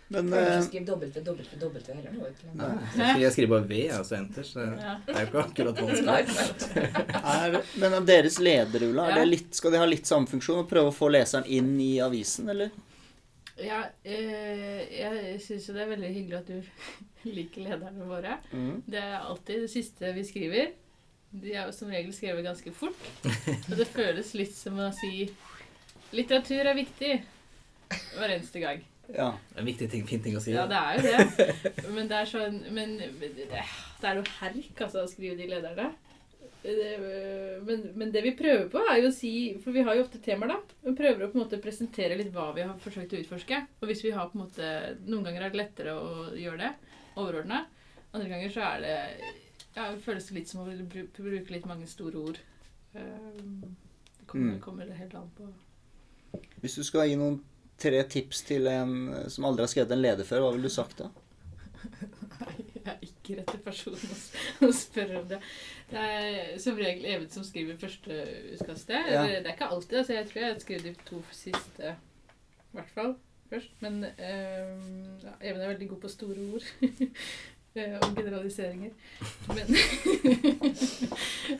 Men 0.09 0.29
Prøver 0.31 0.53
ikke 0.53 0.67
skrive 0.69 0.87
dobbelt 0.87 1.17
dobbelt 1.27 1.55
dobbelt 1.61 1.87
heller. 1.91 2.11
Nei. 2.55 3.07
Jeg 3.25 3.33
skriver 3.35 3.51
bare 3.57 3.67
V, 3.67 3.79
altså 3.97 4.15
enter, 4.21 4.45
så 4.47 4.61
det 4.63 5.15
er 5.17 5.25
jo 5.25 5.27
ikke 5.27 5.41
akkurat 5.43 5.81
vanskelig. 5.83 7.65
men 7.83 7.97
av 7.99 8.07
deres 8.07 8.37
leder, 8.39 8.85
er 8.87 9.25
litt, 9.27 9.49
skal 9.59 9.73
de 9.75 9.81
ha 9.83 9.89
litt 9.91 10.07
samme 10.07 10.31
funksjon 10.31 10.61
og 10.63 10.69
prøve 10.71 10.93
å 10.93 10.95
få 10.95 11.09
leseren 11.11 11.49
inn 11.51 11.73
i 11.83 11.97
avisen, 12.05 12.47
eller? 12.55 12.71
Ja, 13.57 13.83
eh, 14.05 14.83
jeg 14.93 15.39
syns 15.41 15.69
jo 15.69 15.75
det 15.77 15.85
er 15.87 15.93
veldig 15.95 16.11
hyggelig 16.13 16.39
at 16.39 16.51
du 16.51 16.59
liker 17.39 17.65
lederne 17.65 18.09
våre. 18.09 18.39
Mm. 18.53 18.83
Det 18.87 19.01
er 19.01 19.17
alltid 19.21 19.65
det 19.65 19.71
siste 19.73 20.13
vi 20.17 20.25
skriver. 20.29 20.75
De 21.37 21.55
er 21.55 21.65
jo 21.67 21.75
som 21.75 21.89
regel 21.93 22.13
skrevet 22.17 22.45
ganske 22.47 22.73
fort. 22.77 23.09
Og 23.25 23.73
det 23.79 23.89
føles 23.97 24.35
litt 24.37 24.55
som 24.57 24.79
å 24.81 24.91
si 24.97 25.29
litteratur 26.17 26.69
er 26.69 26.77
viktig 26.77 27.17
hver 28.17 28.37
eneste 28.37 28.63
gang. 28.63 28.85
Ja. 29.07 29.31
Det 29.49 29.57
er 29.57 29.63
en 29.63 29.69
viktig 29.69 29.89
ting, 29.91 30.07
fin 30.09 30.23
ting 30.23 30.37
å 30.37 30.43
si. 30.43 30.53
Ja, 30.55 30.67
det 30.69 30.79
er 30.79 30.97
jo 30.99 31.03
det. 31.07 31.91
Men 31.97 32.09
det 32.11 32.17
er 32.19 32.31
sånn 32.31 32.57
Men 32.75 32.97
det, 32.99 33.31
det 33.47 34.09
er 34.11 34.19
jo 34.19 34.25
herk, 34.41 34.81
altså, 34.81 35.05
å 35.05 35.11
skrive 35.11 35.39
de 35.39 35.49
lederne. 35.51 35.93
Men, 37.67 37.83
men 37.95 38.11
det 38.13 38.23
vi 38.25 38.33
prøver 38.39 38.69
på, 38.73 38.81
er 38.91 38.99
jo 39.03 39.09
å 39.11 39.15
si 39.15 39.31
For 39.63 39.75
vi 39.75 39.83
har 39.87 39.95
jo 39.97 40.03
ofte 40.07 40.19
temaer, 40.23 40.51
da. 40.55 40.59
Vi 40.87 40.95
prøver 40.99 41.25
å 41.27 41.31
på 41.31 41.39
en 41.39 41.45
måte 41.45 41.61
presentere 41.63 42.17
litt 42.19 42.33
hva 42.35 42.49
vi 42.57 42.65
har 42.67 42.77
forsøkt 42.83 43.15
å 43.15 43.21
utforske. 43.23 43.61
Og 43.81 43.89
hvis 43.91 44.03
vi 44.07 44.13
har 44.17 44.29
på 44.33 44.39
en 44.39 44.45
måte 44.45 44.71
Noen 45.07 45.25
ganger 45.29 45.47
er 45.47 45.55
det 45.55 45.61
lettere 45.63 45.95
å 45.95 46.29
gjøre 46.37 46.59
det 46.65 46.73
overordna. 47.17 47.65
Andre 48.13 48.29
ganger 48.33 48.55
så 48.55 48.65
er 48.73 48.85
det 48.85 48.97
Ja, 49.77 49.91
det 49.93 50.03
føles 50.07 50.31
litt 50.33 50.49
som 50.49 50.63
å 50.65 50.71
bruke 50.89 51.53
litt 51.53 51.67
mange 51.69 51.87
store 51.91 52.17
ord. 52.31 52.39
Um, 52.95 53.77
Det 54.19 54.27
kommer, 54.27 54.55
Mm. 54.57 54.61
kommer 54.61 54.87
det 54.87 54.97
helt 54.99 55.15
an 55.15 55.31
på. 55.37 55.47
Hvis 56.63 56.75
du 56.77 56.83
skal 56.83 57.07
gi 57.09 57.17
noen 57.17 57.37
tre 57.79 58.03
tips 58.11 58.43
til 58.49 58.67
en 58.67 59.29
som 59.31 59.45
aldri 59.45 59.63
har 59.63 59.69
skrevet 59.71 59.93
en 59.93 60.03
leder 60.03 60.25
før, 60.25 60.41
hva 60.43 60.53
ville 60.55 60.67
du 60.67 60.73
sagt 60.75 60.99
da? 60.99 61.11
Jeg 62.87 62.95
er 62.95 63.07
ikke 63.09 63.37
rette 63.41 63.59
personen 63.65 64.19
å, 64.67 64.71
spørre 64.75 65.21
om 65.23 65.29
det. 65.31 65.41
Det 65.91 66.03
er 66.03 66.61
som 66.63 66.79
regel 66.79 67.09
Even 67.11 67.29
som 67.33 67.47
skriver 67.47 67.81
første 67.81 68.21
utkastet. 68.55 69.11
Ja. 69.11 69.25
Det 69.27 69.43
er 69.43 69.55
ikke 69.57 69.71
alltid. 69.75 69.99
altså 70.03 70.15
Jeg 70.15 70.29
tror 70.31 70.43
jeg 70.43 70.53
har 70.53 70.63
skrevet 70.63 70.87
de 70.87 71.09
to 71.09 71.23
siste, 71.35 71.97
i 71.97 72.79
hvert 72.79 72.95
fall, 72.95 73.13
først. 73.51 73.75
Men 73.83 74.01
um, 74.07 74.87
ja, 75.25 75.35
Even 75.43 75.61
er 75.61 75.75
veldig 75.75 75.91
god 75.95 76.01
på 76.07 76.13
store 76.15 76.49
ord. 76.55 76.71
eh, 77.77 77.99
og 77.99 78.17
generaliseringer. 78.17 78.91
Men 79.51 79.77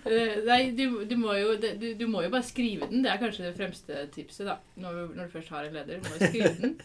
Eh, 0.07 0.39
Nei, 0.47 0.71
du, 0.75 1.05
du, 1.07 1.15
må 1.19 1.35
jo, 1.39 1.53
du, 1.63 1.87
du 1.99 2.07
må 2.11 2.23
jo 2.25 2.31
bare 2.33 2.47
skrive 2.47 2.89
den. 2.91 3.05
Det 3.05 3.11
er 3.13 3.21
kanskje 3.23 3.47
det 3.49 3.55
fremste 3.59 4.07
tipset, 4.15 4.47
da. 4.49 4.57
Når, 4.83 5.15
når 5.15 5.29
du 5.29 5.35
først 5.39 5.55
har 5.55 5.67
en 5.67 5.79
leder. 5.79 6.01
Du 6.03 6.09
må 6.09 6.19
jo 6.19 6.31
skrive 6.31 6.55
den. 6.63 6.77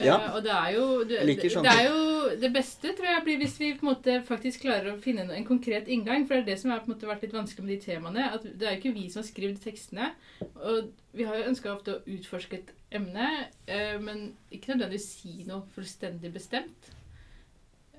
Ja. 0.00 0.16
Uh, 0.16 0.36
og 0.36 0.44
det 0.44 0.52
er 0.52 0.70
jo 0.74 0.84
Jeg 1.08 1.26
liker 1.28 1.48
det, 1.48 1.62
det 1.62 1.72
er 1.72 1.88
jo 1.88 2.38
det 2.42 2.50
beste, 2.54 2.94
tror 2.96 3.08
jeg, 3.10 3.22
blir 3.26 3.40
hvis 3.42 3.58
vi 3.60 3.72
på 3.76 3.86
en 3.86 3.90
måte 3.92 4.14
faktisk 4.26 4.64
klarer 4.64 4.92
å 4.92 5.00
finne 5.02 5.26
en, 5.26 5.34
en 5.36 5.44
konkret 5.46 5.90
inngang. 5.92 6.24
For 6.26 6.38
det 6.38 6.42
er 6.42 6.48
det 6.52 6.58
som 6.62 6.72
har 6.72 6.80
på 6.82 6.90
en 6.90 6.94
måte 6.94 7.10
vært 7.10 7.26
litt 7.26 7.36
vanskelig 7.36 7.66
med 7.66 7.74
de 7.74 7.80
temaene. 7.84 8.30
at 8.38 8.46
Det 8.46 8.66
er 8.66 8.76
jo 8.76 8.80
ikke 8.80 8.94
vi 8.96 9.04
som 9.12 9.22
har 9.22 9.28
skrevet 9.28 9.60
tekstene. 9.62 10.12
Og 10.56 10.90
vi 11.12 11.28
har 11.28 11.38
jo 11.38 11.50
ønska 11.52 11.74
ofte 11.74 11.98
å 11.98 12.02
utforske 12.16 12.62
et 12.62 12.72
emne, 12.92 13.28
uh, 13.68 13.98
men 14.02 14.32
ikke 14.50 14.74
nødvendigvis 14.74 15.10
si 15.20 15.44
noe 15.48 15.62
fullstendig 15.76 16.32
bestemt. 16.34 16.92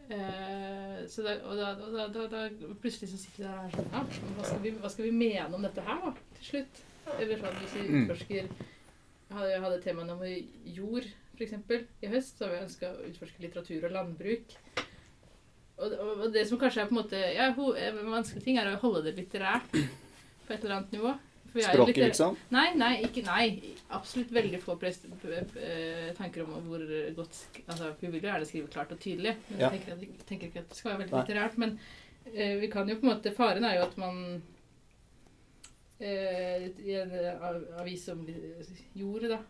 Uh, 0.04 1.08
så 1.08 1.24
da, 1.24 1.38
og 1.48 1.56
da, 1.58 2.08
da, 2.12 2.26
da, 2.28 2.42
plutselig 2.82 3.14
så 3.14 3.18
sitter 3.22 3.38
vi 3.38 3.46
der 3.46 3.56
og 3.56 3.70
er 3.70 3.76
sånn 3.78 3.94
ja, 3.94 4.02
hva, 4.36 4.44
skal 4.50 4.60
vi, 4.66 4.74
hva 4.82 4.90
skal 4.92 5.08
vi 5.08 5.14
mene 5.16 5.56
om 5.56 5.64
dette 5.64 5.86
her, 5.86 6.02
da, 6.04 6.12
til 6.40 6.50
slutt? 6.50 6.82
Eller 7.20 7.40
sånn 7.40 7.60
hvis 7.62 7.76
vi 7.78 7.84
Mm. 7.84 8.04
utforsker 8.04 8.36
Jeg 8.44 9.38
hadde, 9.40 9.62
hadde 9.64 9.82
temaet 9.82 10.12
om 10.14 10.20
jord, 10.76 11.08
f.eks. 11.38 11.54
i 12.04 12.12
høst. 12.12 12.38
Så 12.38 12.48
har 12.48 12.56
vi 12.56 12.64
ønska 12.64 12.94
å 12.94 13.04
utforske 13.10 13.44
litteratur 13.44 13.88
og 13.88 13.96
landbruk. 13.98 14.58
Og, 15.84 15.94
og, 15.98 16.26
det 16.34 16.46
som 16.48 16.60
kanskje 16.62 16.84
er 16.84 16.90
på 16.90 16.94
en 16.94 17.02
måte 17.02 17.20
ja, 17.34 17.50
ho, 17.58 17.72
en 17.74 18.02
vanskelig 18.14 18.44
ting, 18.46 18.60
er 18.62 18.70
å 18.72 18.80
holde 18.84 19.08
det 19.08 19.16
litterært 19.18 19.72
på 19.74 20.54
et 20.54 20.60
eller 20.60 20.80
annet 20.80 20.98
nivå. 20.98 21.14
Språket, 21.54 22.00
liksom? 22.02 22.38
Nei, 22.54 22.72
nei, 22.78 22.94
ikke, 23.06 23.22
nei. 23.28 23.74
Absolutt 23.94 24.32
veldig 24.34 24.58
få 24.64 24.74
p- 24.82 24.94
tanker 26.18 26.48
om 26.48 26.56
hvor 26.66 26.82
godt 27.14 27.38
altså, 27.68 27.92
Vi 28.00 28.10
vil 28.10 28.24
jo 28.24 28.30
gjerne 28.32 28.48
skrive 28.50 28.72
klart 28.74 28.94
og 28.96 29.02
tydelig, 29.04 29.36
men 29.52 29.60
Ja. 29.62 29.70
jeg 29.70 29.84
tenker, 29.84 29.94
at, 29.94 30.02
jeg 30.02 30.26
tenker 30.32 30.48
ikke 30.48 30.64
at 30.64 30.72
det 30.72 30.78
skal 30.80 30.92
være 30.92 31.04
veldig 31.04 31.20
litterært. 31.20 31.60
Men 31.62 31.76
eh, 32.34 32.56
vi 32.62 32.72
kan 32.74 32.90
jo 32.90 32.98
på 32.98 33.06
en 33.06 33.12
måte 33.14 33.36
Faren 33.38 33.68
er 33.70 33.78
jo 33.78 33.86
at 33.86 33.98
man 34.02 34.42
eh, 36.00 36.66
I 36.74 36.98
en 37.04 37.14
eh, 37.22 37.46
avis 37.84 38.08
om 38.10 38.26
jordet, 38.98 39.36
da 39.36 39.44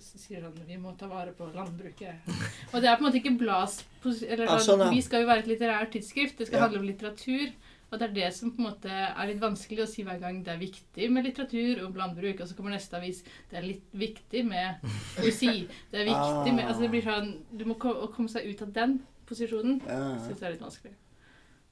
sier 0.00 0.42
sånn 0.44 0.66
Vi 0.66 0.76
må 0.80 0.92
ta 0.98 1.06
vare 1.10 1.32
på 1.36 1.48
landbruket. 1.54 2.28
Og 2.72 2.80
det 2.80 2.88
er 2.90 2.96
på 2.96 3.04
en 3.04 3.08
måte 3.08 3.20
ikke 3.20 3.36
blads... 3.38 3.82
Eller 4.04 4.46
Ja, 4.46 4.58
sånn, 4.58 4.80
ja. 4.80 4.90
Vi 4.90 5.02
skal 5.04 5.22
jo 5.24 5.28
være 5.30 5.44
et 5.44 5.50
litterært 5.52 5.92
tidsskrift. 5.92 6.38
Det 6.38 6.46
skal 6.48 6.58
Ja. 6.60 6.64
handle 6.66 6.80
om 6.80 6.86
litteratur. 6.88 7.52
Og 7.90 7.98
det 7.98 8.06
er 8.08 8.12
det 8.14 8.34
som 8.36 8.52
på 8.54 8.62
en 8.62 8.68
måte 8.70 8.90
er 8.90 9.26
litt 9.26 9.40
vanskelig 9.42 9.82
å 9.82 9.88
si 9.90 10.04
hver 10.06 10.20
gang 10.22 10.44
det 10.46 10.52
er 10.54 10.60
viktig 10.60 11.08
med 11.10 11.24
litteratur 11.26 11.80
og 11.84 11.96
landbruk, 11.98 12.40
og 12.40 12.46
så 12.46 12.54
kommer 12.54 12.70
neste 12.70 12.94
avis 12.96 13.24
det 13.50 13.58
er 13.58 13.66
litt 13.66 13.82
viktig 13.92 14.44
med 14.46 14.78
poesi. 15.16 15.66
Det 15.90 15.98
er 15.98 16.06
viktig 16.06 16.54
med 16.54 16.68
Altså 16.68 16.84
det 16.84 16.90
blir 16.92 17.02
sånn 17.02 17.32
Du 17.50 17.64
må 17.66 17.74
å 17.74 18.06
komme 18.14 18.28
seg 18.30 18.46
ut 18.46 18.62
av 18.62 18.72
den 18.72 19.00
posisjonen. 19.26 19.80
Syns 19.82 20.38
jeg 20.38 20.46
er 20.46 20.54
litt 20.54 20.62
vanskelig. 20.62 20.94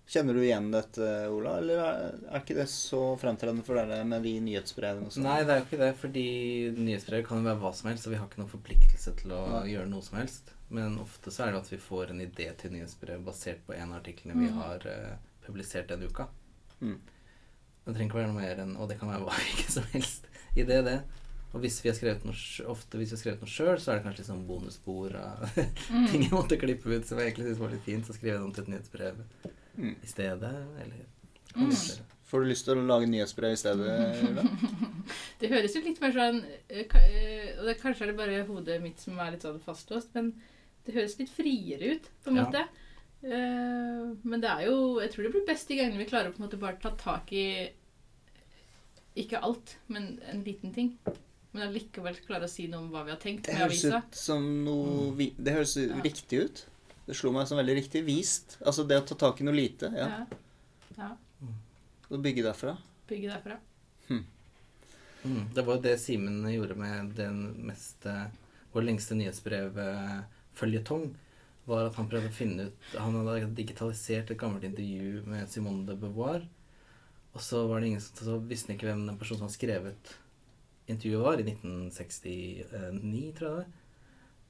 Kjenner 0.09 0.35
du 0.35 0.41
igjen 0.41 0.71
dette, 0.73 1.05
Ola? 1.29 1.59
Eller 1.61 1.81
er, 1.85 2.15
er 2.33 2.41
ikke 2.41 2.55
det 2.57 2.65
så 2.73 3.01
fremtredende 3.21 3.65
for 3.67 3.77
dere 3.77 3.99
med 4.09 4.23
de 4.25 4.31
nyhetsbrevene 4.41 5.11
og 5.11 5.13
sånn? 5.13 5.27
Nei, 5.27 5.43
det 5.45 5.53
er 5.53 5.59
jo 5.61 5.67
ikke 5.67 5.81
det, 5.83 5.91
fordi 6.01 6.23
nyhetsbrev 6.79 7.27
kan 7.29 7.43
jo 7.43 7.49
være 7.51 7.61
hva 7.61 7.73
som 7.77 7.91
helst, 7.91 8.07
og 8.09 8.15
vi 8.15 8.21
har 8.23 8.31
ikke 8.31 8.41
noen 8.41 8.53
forpliktelse 8.55 9.13
til 9.21 9.35
å 9.37 9.43
Nei. 9.53 9.67
gjøre 9.75 9.91
noe 9.93 10.07
som 10.07 10.17
helst. 10.17 10.55
Men 10.73 10.97
ofte 11.03 11.33
så 11.33 11.45
er 11.45 11.53
det 11.53 11.61
at 11.61 11.69
vi 11.75 11.81
får 11.85 12.15
en 12.15 12.25
idé 12.25 12.49
til 12.61 12.73
nyhetsbrev 12.73 13.21
basert 13.27 13.61
på 13.69 13.77
en 13.77 13.93
av 13.93 14.01
artiklene 14.01 14.37
vi 14.41 14.49
Mhm. 14.49 14.59
har 14.63 14.89
uh, 14.89 15.15
publisert 15.45 15.89
den 15.93 16.03
uka. 16.09 16.27
Mm. 16.81 16.97
Det 17.85 17.95
trenger 17.95 18.09
ikke 18.11 18.21
være 18.23 18.33
noe 18.33 18.41
mer 18.41 18.59
enn 18.63 18.75
Og 18.77 18.89
det 18.89 18.99
kan 19.01 19.09
være 19.09 19.25
hva 19.25 19.37
som 19.73 19.83
helst 19.93 20.27
I 20.57 20.63
det. 20.69 21.03
Og 21.57 21.61
hvis 21.65 21.79
vi 21.83 21.89
har 21.89 21.97
skrevet 21.97 22.25
noe, 22.29 22.37
ofte 22.69 22.99
hvis 23.01 23.11
vi 23.13 23.17
har 23.17 23.23
skrevet 23.23 23.41
noe 23.45 23.49
sjøl, 23.53 23.79
så 23.81 23.93
er 23.93 23.97
det 23.99 24.05
kanskje 24.05 24.21
litt 24.25 24.29
sånn 24.29 24.43
bonusspor 24.49 25.15
av 25.21 25.47
ting 26.13 26.23
jeg 26.27 26.33
måtte 26.33 26.59
klippe 26.61 26.93
ut 26.93 27.09
som 27.09 27.19
jeg 27.21 27.31
egentlig 27.33 27.49
syntes 27.49 27.61
var 27.65 27.73
litt 27.73 27.87
fint. 27.89 28.05
Så 28.09 28.17
skriver 28.17 28.35
jeg 28.37 28.41
det 28.41 28.49
om 28.49 28.53
til 28.57 28.65
et 28.67 28.73
nyhetsbrev 28.75 29.23
Mm. 29.79 29.95
i 30.03 30.07
stedet, 30.07 30.55
eller 30.83 31.05
Mm. 31.57 31.72
Får 32.29 32.41
du 32.43 32.47
lyst 32.51 32.66
til 32.66 32.76
å 32.76 32.83
lage 32.87 33.07
nyhetsbrev 33.09 33.53
i 33.55 33.57
stedet? 33.57 34.45
Det 35.41 35.49
høres 35.49 35.74
jo 35.74 35.81
litt 35.81 36.01
mer 36.03 36.12
sånn 36.12 36.43
eh, 36.68 36.85
eh, 36.85 37.55
Og 37.59 37.64
det, 37.66 37.74
kanskje 37.81 38.03
er 38.05 38.11
det 38.12 38.16
bare 38.18 38.43
hodet 38.47 38.76
mitt 38.83 39.01
som 39.01 39.16
er 39.18 39.33
litt 39.33 39.43
sånn 39.47 39.59
fastlåst, 39.64 40.11
men 40.14 40.35
det 40.85 40.95
høres 40.95 41.16
litt 41.18 41.31
friere 41.33 41.95
ut, 41.97 42.11
på 42.24 42.31
en 42.31 42.37
Ja. 42.37 42.45
måte. 42.45 42.62
Eh, 43.24 44.12
men 44.29 44.41
det 44.45 44.51
er 44.51 44.66
jo 44.68 45.01
Jeg 45.01 45.11
tror 45.14 45.22
det 45.24 45.33
blir 45.33 45.47
best 45.49 45.68
de 45.68 45.76
gangene 45.81 45.99
vi 45.99 46.05
klarer 46.11 46.29
å 46.31 46.37
på 46.37 46.43
en 46.43 46.47
måte 46.49 46.61
bare 46.61 46.79
ta 46.79 46.91
tak 47.01 47.33
i 47.33 47.70
Ikke 49.16 49.41
alt, 49.43 49.76
men 49.89 50.20
en 50.31 50.45
liten 50.45 50.72
ting. 50.74 50.93
Men 51.53 51.64
allikevel 51.70 52.14
klare 52.26 52.45
å 52.47 52.49
si 52.53 52.68
noe 52.68 52.85
om 52.85 52.91
hva 52.93 53.05
vi 53.07 53.11
har 53.11 53.18
tenkt 53.18 53.47
Det 53.49 53.55
med 53.57 53.62
høres 53.64 53.85
avisa. 53.89 54.03
ut 54.05 54.14
som 54.14 54.45
noe 54.64 55.14
vi, 55.16 55.33
Det 55.39 55.55
høres 55.57 55.76
Ja. 55.81 55.97
riktig 56.05 56.45
ut. 56.45 56.66
Det 57.09 57.17
slo 57.17 57.33
meg 57.33 57.49
som 57.49 57.57
veldig 57.61 57.79
riktig. 57.81 58.05
Vist. 58.05 58.59
Altså 58.61 58.85
det 58.85 59.01
å 59.01 59.07
ta 59.09 59.17
tak 59.27 59.41
i 59.41 59.49
noe 59.49 59.57
lite. 59.57 59.89
Ja. 59.97 60.09
Ja. 60.13 60.45
ja. 61.01 61.11
Og 62.09 62.21
bygge 62.25 62.45
derfra. 62.45 62.77
Bygge 63.09 63.33
derfra. 63.33 63.57
Mm, 65.25 65.49
det 65.55 65.63
var 65.63 65.77
jo 65.77 65.83
det 65.83 65.97
Simen 65.99 66.45
gjorde 66.53 66.77
med 66.79 67.15
den 67.19 67.41
mest 67.67 68.07
eh, 68.07 68.29
Vår 68.73 68.85
lengste 68.87 69.17
nyhetsbrevføljetong. 69.19 71.09
Var 71.69 71.89
at 71.89 71.99
han 71.99 72.09
prøvde 72.09 72.31
å 72.31 72.37
finne 72.37 72.69
ut 72.69 72.95
Han 72.97 73.17
hadde 73.19 73.51
digitalisert 73.59 74.31
et 74.33 74.41
gammelt 74.41 74.65
intervju 74.65 75.25
med 75.29 75.51
Simone 75.53 75.85
de 75.89 75.97
Beauvoir. 75.99 76.47
Og 77.35 77.45
så 77.45 77.65
var 77.69 77.81
det 77.81 77.91
ingen 77.91 78.05
som 78.05 78.25
Så 78.25 78.39
visste 78.49 78.71
han 78.71 78.79
ikke 78.79 78.91
hvem 78.93 79.05
den 79.09 79.19
personen 79.21 79.43
som 79.43 79.49
hadde 79.49 79.59
skrevet 79.59 80.17
intervjuet 80.89 81.21
var, 81.21 81.37
i 81.37 81.45
1969, 81.45 82.63
tror 83.37 83.51
jeg 83.51 83.59
det 83.59 83.65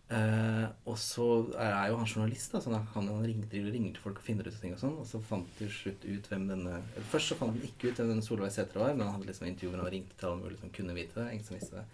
Eh, 0.08 0.66
og 0.88 0.94
så 0.96 1.24
er 1.60 1.90
jo 1.90 1.98
han 2.00 2.08
journalist, 2.08 2.54
da, 2.54 2.62
så 2.64 2.72
han, 2.72 2.86
kan, 2.94 3.10
han 3.12 3.42
driver 3.52 3.74
ringer 3.74 3.92
til 3.92 4.04
folk 4.06 4.20
og 4.22 4.24
finner 4.24 4.46
ut 4.48 4.56
ting 4.56 4.72
og 4.72 4.80
sånn. 4.80 4.96
Og 5.02 5.08
så 5.08 5.20
fant 5.20 5.48
til 5.58 5.70
slutt 5.72 6.06
ut 6.08 6.28
hvem 6.30 6.46
denne 6.48 6.78
Først 7.12 7.32
så 7.32 7.38
fant 7.40 7.52
han 7.52 7.68
ikke 7.68 7.90
ut 7.90 8.00
hvem 8.00 8.12
denne 8.14 8.24
Solveig 8.24 8.54
Sæther 8.54 8.80
var, 8.80 8.94
men 8.96 9.04
han 9.04 9.18
hadde 9.18 9.28
liksom 9.28 9.50
intervjuer 9.50 9.84
og 9.84 9.90
ringte 9.92 10.16
til 10.16 10.30
alle 10.30 10.44
mulige 10.44 10.62
som 10.62 10.72
kunne 10.78 10.96
vite 10.96 11.20
det. 11.20 11.26
Ingen 11.34 11.48
som 11.48 11.58
visste 11.58 11.82
det. 11.82 11.86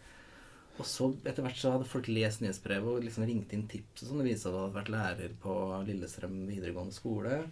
Og 0.74 0.86
så 0.90 1.08
etter 1.22 1.46
hvert 1.46 1.58
så 1.58 1.74
hadde 1.74 1.86
folk 1.86 2.08
lest 2.10 2.42
nyhetsbrevet 2.42 2.96
og 2.96 3.04
liksom 3.06 3.26
ringt 3.28 3.52
inn 3.54 3.66
tips 3.70 4.04
og 4.04 4.08
sånn. 4.08 4.22
Det 4.22 4.30
viste 4.30 4.50
at 4.50 4.56
han 4.56 4.64
hadde 4.64 4.78
vært 4.78 4.94
lærer 4.94 5.36
på 5.42 5.58
Lillestrøm 5.86 6.40
videregående 6.50 6.94
skole. 6.94 7.42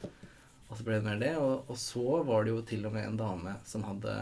Og 0.69 0.79
så 0.79 0.87
ble 0.87 0.99
det 0.99 1.07
mer 1.07 1.21
det. 1.23 1.35
Og, 1.43 1.69
og 1.71 1.79
så 1.79 2.23
var 2.27 2.47
det 2.47 2.55
jo 2.55 2.65
til 2.67 2.89
og 2.89 2.95
med 2.95 3.07
en 3.07 3.21
dame 3.21 3.59
som 3.69 3.87
hadde 3.87 4.17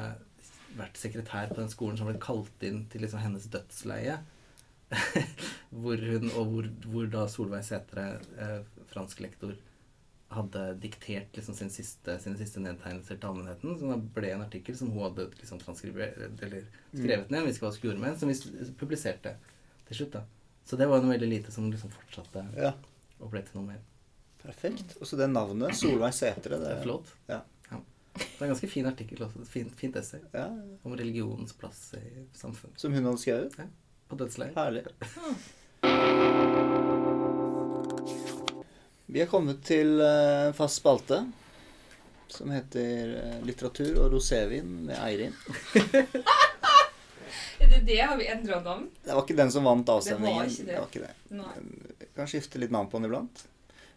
vært 0.77 1.01
sekretær 1.01 1.49
på 1.51 1.61
den 1.61 1.73
skolen 1.73 1.97
som 1.99 2.09
ble 2.09 2.21
kalt 2.23 2.65
inn 2.67 2.85
til 2.93 3.05
liksom 3.05 3.25
hennes 3.25 3.49
dødsleie. 3.53 4.21
hvor 5.83 5.97
hun, 6.03 6.31
og 6.35 6.47
hvor, 6.53 6.69
hvor 6.91 7.11
da 7.13 7.27
Solveig 7.31 7.65
Sætre, 7.67 8.07
eh, 8.39 8.61
fransk 8.91 9.21
lektor, 9.23 9.55
hadde 10.31 10.63
diktert 10.83 11.35
liksom 11.35 11.55
sin 11.59 11.71
siste, 11.75 12.15
sine 12.23 12.39
siste 12.39 12.61
nedtegnelser 12.63 13.19
til 13.19 13.29
allmennheten. 13.33 13.73
Som 13.81 13.91
da 13.91 13.97
ble 14.15 14.29
en 14.37 14.45
artikkel 14.45 14.77
som 14.79 14.93
hun 14.95 15.03
hadde 15.09 15.29
liksom 15.41 15.59
eller 15.67 16.67
skrevet 16.95 17.31
ned, 17.31 17.41
jeg 17.41 17.49
visste 17.49 17.65
hva 17.65 17.71
hun 17.73 17.77
skulle 17.79 17.93
gjøre 17.95 18.05
med, 18.05 18.19
som 18.21 18.31
vi 18.31 18.75
publiserte 18.79 19.33
til 19.89 19.99
slutt. 20.01 20.13
da. 20.19 20.23
Så 20.67 20.79
det 20.79 20.87
var 20.87 21.03
noe 21.03 21.17
veldig 21.17 21.31
lite 21.33 21.51
som 21.55 21.67
liksom 21.71 21.91
fortsatte 21.91 22.45
Ja, 22.57 22.75
og 23.19 23.33
ble 23.33 23.43
til 23.43 23.59
noe 23.59 23.73
mer. 23.73 23.81
perfekt. 24.43 24.95
Og 25.01 25.07
så 25.07 25.19
det 25.19 25.27
navnet, 25.31 25.75
Solveig 25.77 26.15
Sætre, 26.15 26.55
Det 26.59 26.61
det 26.63 26.77
er 26.77 26.83
flott. 26.83 27.11
Ja. 27.29 27.41
Det 28.15 28.27
er 28.41 28.45
en 28.47 28.51
ganske 28.55 28.69
fin 28.69 28.87
artikkel 28.87 29.23
også. 29.23 29.45
Fint, 29.47 29.75
fint 29.79 29.97
essay 29.97 30.21
Ja, 30.35 30.47
om 30.85 30.93
religionens 30.99 31.53
plass 31.57 31.95
i 31.95 32.25
samfunnet. 32.37 32.79
som 32.81 32.93
hun 32.95 33.05
hadde 33.05 33.19
skrevet. 33.23 33.57
På 34.11 34.17
dødsleiet. 34.19 34.57
Herlig. 34.59 34.83
Vi 39.07 39.21
er 39.23 39.27
kommet 39.31 39.63
til 39.67 40.01
eh, 40.03 40.49
en 40.49 40.55
fast 40.55 40.81
spalte 40.83 41.21
som 42.31 42.51
heter 42.51 43.15
eh, 43.21 43.37
Litteratur 43.47 44.01
og 44.03 44.13
rosévin 44.17 44.69
med 44.91 44.99
Eirin. 44.99 45.35
Er 47.61 47.69
det 47.69 47.81
det? 47.87 48.01
Har 48.01 48.17
vi 48.17 48.27
endra 48.27 48.61
navn? 48.65 48.87
Det 49.05 49.15
var 49.15 49.23
ikke 49.23 49.37
den 49.37 49.51
som 49.53 49.67
vant 49.69 49.89
avstemningen. 49.93 50.47
Det 50.67 50.79
var 50.79 50.87
ikke 50.89 51.03
det. 51.07 51.15
det, 51.29 51.39
var 51.39 51.59
ikke 51.61 51.99
det. 51.99 52.09
Kan 52.17 52.31
skifte 52.31 52.59
litt 52.59 52.73
navn 52.75 52.89
på 52.91 52.99
den 52.99 53.11
iblant. 53.11 53.45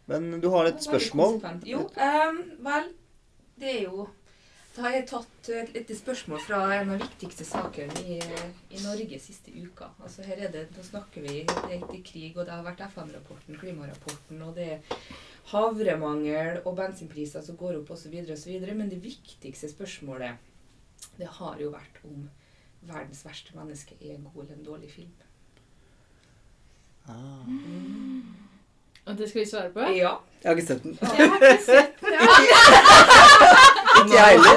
Men 0.05 0.41
du 0.43 0.49
har 0.53 0.67
et 0.67 0.83
spørsmål. 0.83 1.39
Konsekvent. 1.39 1.63
Jo, 1.65 1.85
um, 1.95 2.41
vel, 2.67 2.89
det 3.63 3.71
er 3.71 3.81
jo 3.87 4.09
Da 4.73 4.87
har 4.87 4.95
jeg 4.95 5.05
tatt 5.05 5.49
et 5.53 5.75
lite 5.75 5.93
spørsmål 5.93 6.39
fra 6.41 6.59
en 6.73 6.95
av 6.95 6.97
de 6.97 7.05
viktigste 7.05 7.45
sakene 7.45 7.99
i, 8.09 8.15
i 8.73 8.79
Norge 8.81 9.19
siste 9.21 9.53
uka. 9.53 9.91
Altså 10.01 10.25
her 10.25 10.47
er 10.47 10.53
det, 10.53 10.63
Da 10.73 10.85
snakker 10.85 11.21
vi 11.21 11.43
helt 11.45 11.91
i 11.93 11.99
krig, 12.01 12.31
og 12.33 12.47
det 12.47 12.55
har 12.55 12.65
vært 12.65 12.81
FN-rapporten, 12.87 13.59
klimarapporten, 13.61 14.41
og 14.41 14.57
det 14.57 14.65
er 14.79 15.03
havremangel 15.51 16.63
og 16.63 16.73
bensinpriser 16.79 17.45
som 17.45 17.59
går 17.59 17.83
opp 17.83 17.91
osv. 17.93 18.15
osv. 18.33 18.55
Men 18.73 18.89
det 18.89 19.03
viktigste 19.03 19.69
spørsmålet 19.69 20.41
det 21.19 21.29
har 21.37 21.61
jo 21.61 21.69
vært 21.69 22.01
om 22.09 22.25
verdens 22.89 23.21
verste 23.27 23.53
menneske 23.53 23.93
er 24.01 24.15
en 24.15 24.25
god 24.33 24.47
eller 24.47 24.57
en 24.57 24.65
dårlig 24.71 24.89
film. 24.89 25.13
Ah. 27.05 27.45
Og 29.05 29.17
det 29.19 29.29
skal 29.29 29.43
vi 29.43 29.49
svare 29.51 29.69
på? 29.69 29.85
Ja. 29.93 30.17
Jeg 30.41 30.49
har 30.49 30.57
ikke 30.57 30.67
sett 30.67 30.83
den. 30.83 30.97
Jeg 30.97 31.29
har 31.29 31.49
ikke 31.51 31.65
sett 31.67 32.01
den. 32.01 33.19
Ikke 33.99 34.13
jeg 34.17 34.39
heller. 34.39 34.55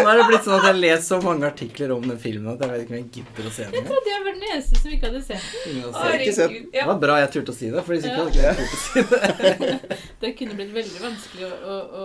Nå 0.00 0.08
er 0.08 0.16
det 0.20 0.24
blitt 0.30 0.44
sånn 0.46 0.54
at 0.56 0.62
jeg 0.64 0.70
har 0.70 0.78
lest 0.80 1.08
så 1.10 1.16
mange 1.20 1.44
artikler 1.48 1.90
om 1.92 2.04
den 2.08 2.18
filmen 2.20 2.48
at 2.52 2.60
jeg 2.62 2.70
vet 2.70 2.82
ikke 2.84 2.92
om 2.94 2.98
jeg 3.00 3.08
gidder 3.16 3.48
å 3.48 3.52
se 3.52 3.64
den. 3.66 3.74
Jeg 3.76 3.86
trodde 3.88 4.10
jeg 4.12 4.20
var 4.24 4.36
den 4.36 4.44
eneste 4.50 4.80
som 4.80 4.92
ikke 4.94 5.08
hadde 5.10 5.22
sett 5.26 5.46
den. 5.64 5.80
Herregud. 5.96 6.68
Det 6.76 6.84
var 6.90 7.00
bra 7.02 7.16
jeg 7.20 7.30
turte 7.34 7.52
å 7.52 7.56
si 7.58 7.70
det, 7.74 7.82
for 7.84 7.94
hvis 7.96 8.06
ikke 8.06 8.20
hadde 8.20 8.30
ikke 8.30 8.44
jeg 8.46 8.54
turt 8.60 8.74
å 8.76 8.80
si 8.84 9.04
det. 9.10 9.98
Det 10.20 10.30
kunne 10.38 10.56
blitt 10.58 10.72
veldig 10.76 11.00
vanskelig 11.02 11.46
å, 11.48 11.52
å, 11.74 11.76
å 12.00 12.04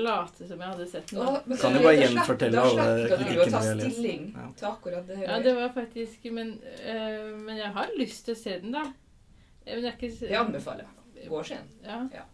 late 0.00 0.46
som 0.48 0.60
jeg 0.64 0.70
hadde 0.72 0.86
sett 0.90 1.10
den. 1.12 1.18
Kan 1.18 1.32
da- 1.46 1.72
du 1.76 1.84
bare 1.86 1.96
gjenfortelle 2.00 2.64
alle 2.66 2.86
kritikkene 3.10 3.50
ta 3.50 3.62
vi 3.62 3.70
har 3.72 3.80
lest. 3.82 4.04
Ja. 4.06 4.46
til 4.60 4.68
akkurat 4.70 5.08
det 5.10 5.18
her. 5.20 5.26
Ja, 5.30 5.38
det 5.46 5.54
var 5.58 5.74
faktisk 5.74 6.30
Men, 6.36 6.54
øh, 6.86 7.34
men 7.46 7.58
jeg 7.60 7.72
har 7.76 7.92
lyst 7.98 8.24
til 8.26 8.34
å 8.36 8.38
se 8.38 8.56
den, 8.62 8.72
da. 8.74 8.86
Eh, 9.66 9.74
Men 9.74 9.82
det 9.84 9.92
er 9.92 9.98
ikke 9.98 10.30
jeg 10.30 10.38
anbefaler. 10.40 10.88
Går 11.28 11.46
sen. 11.52 11.68
Ja. 11.84 12.00
Ja. 12.14 12.24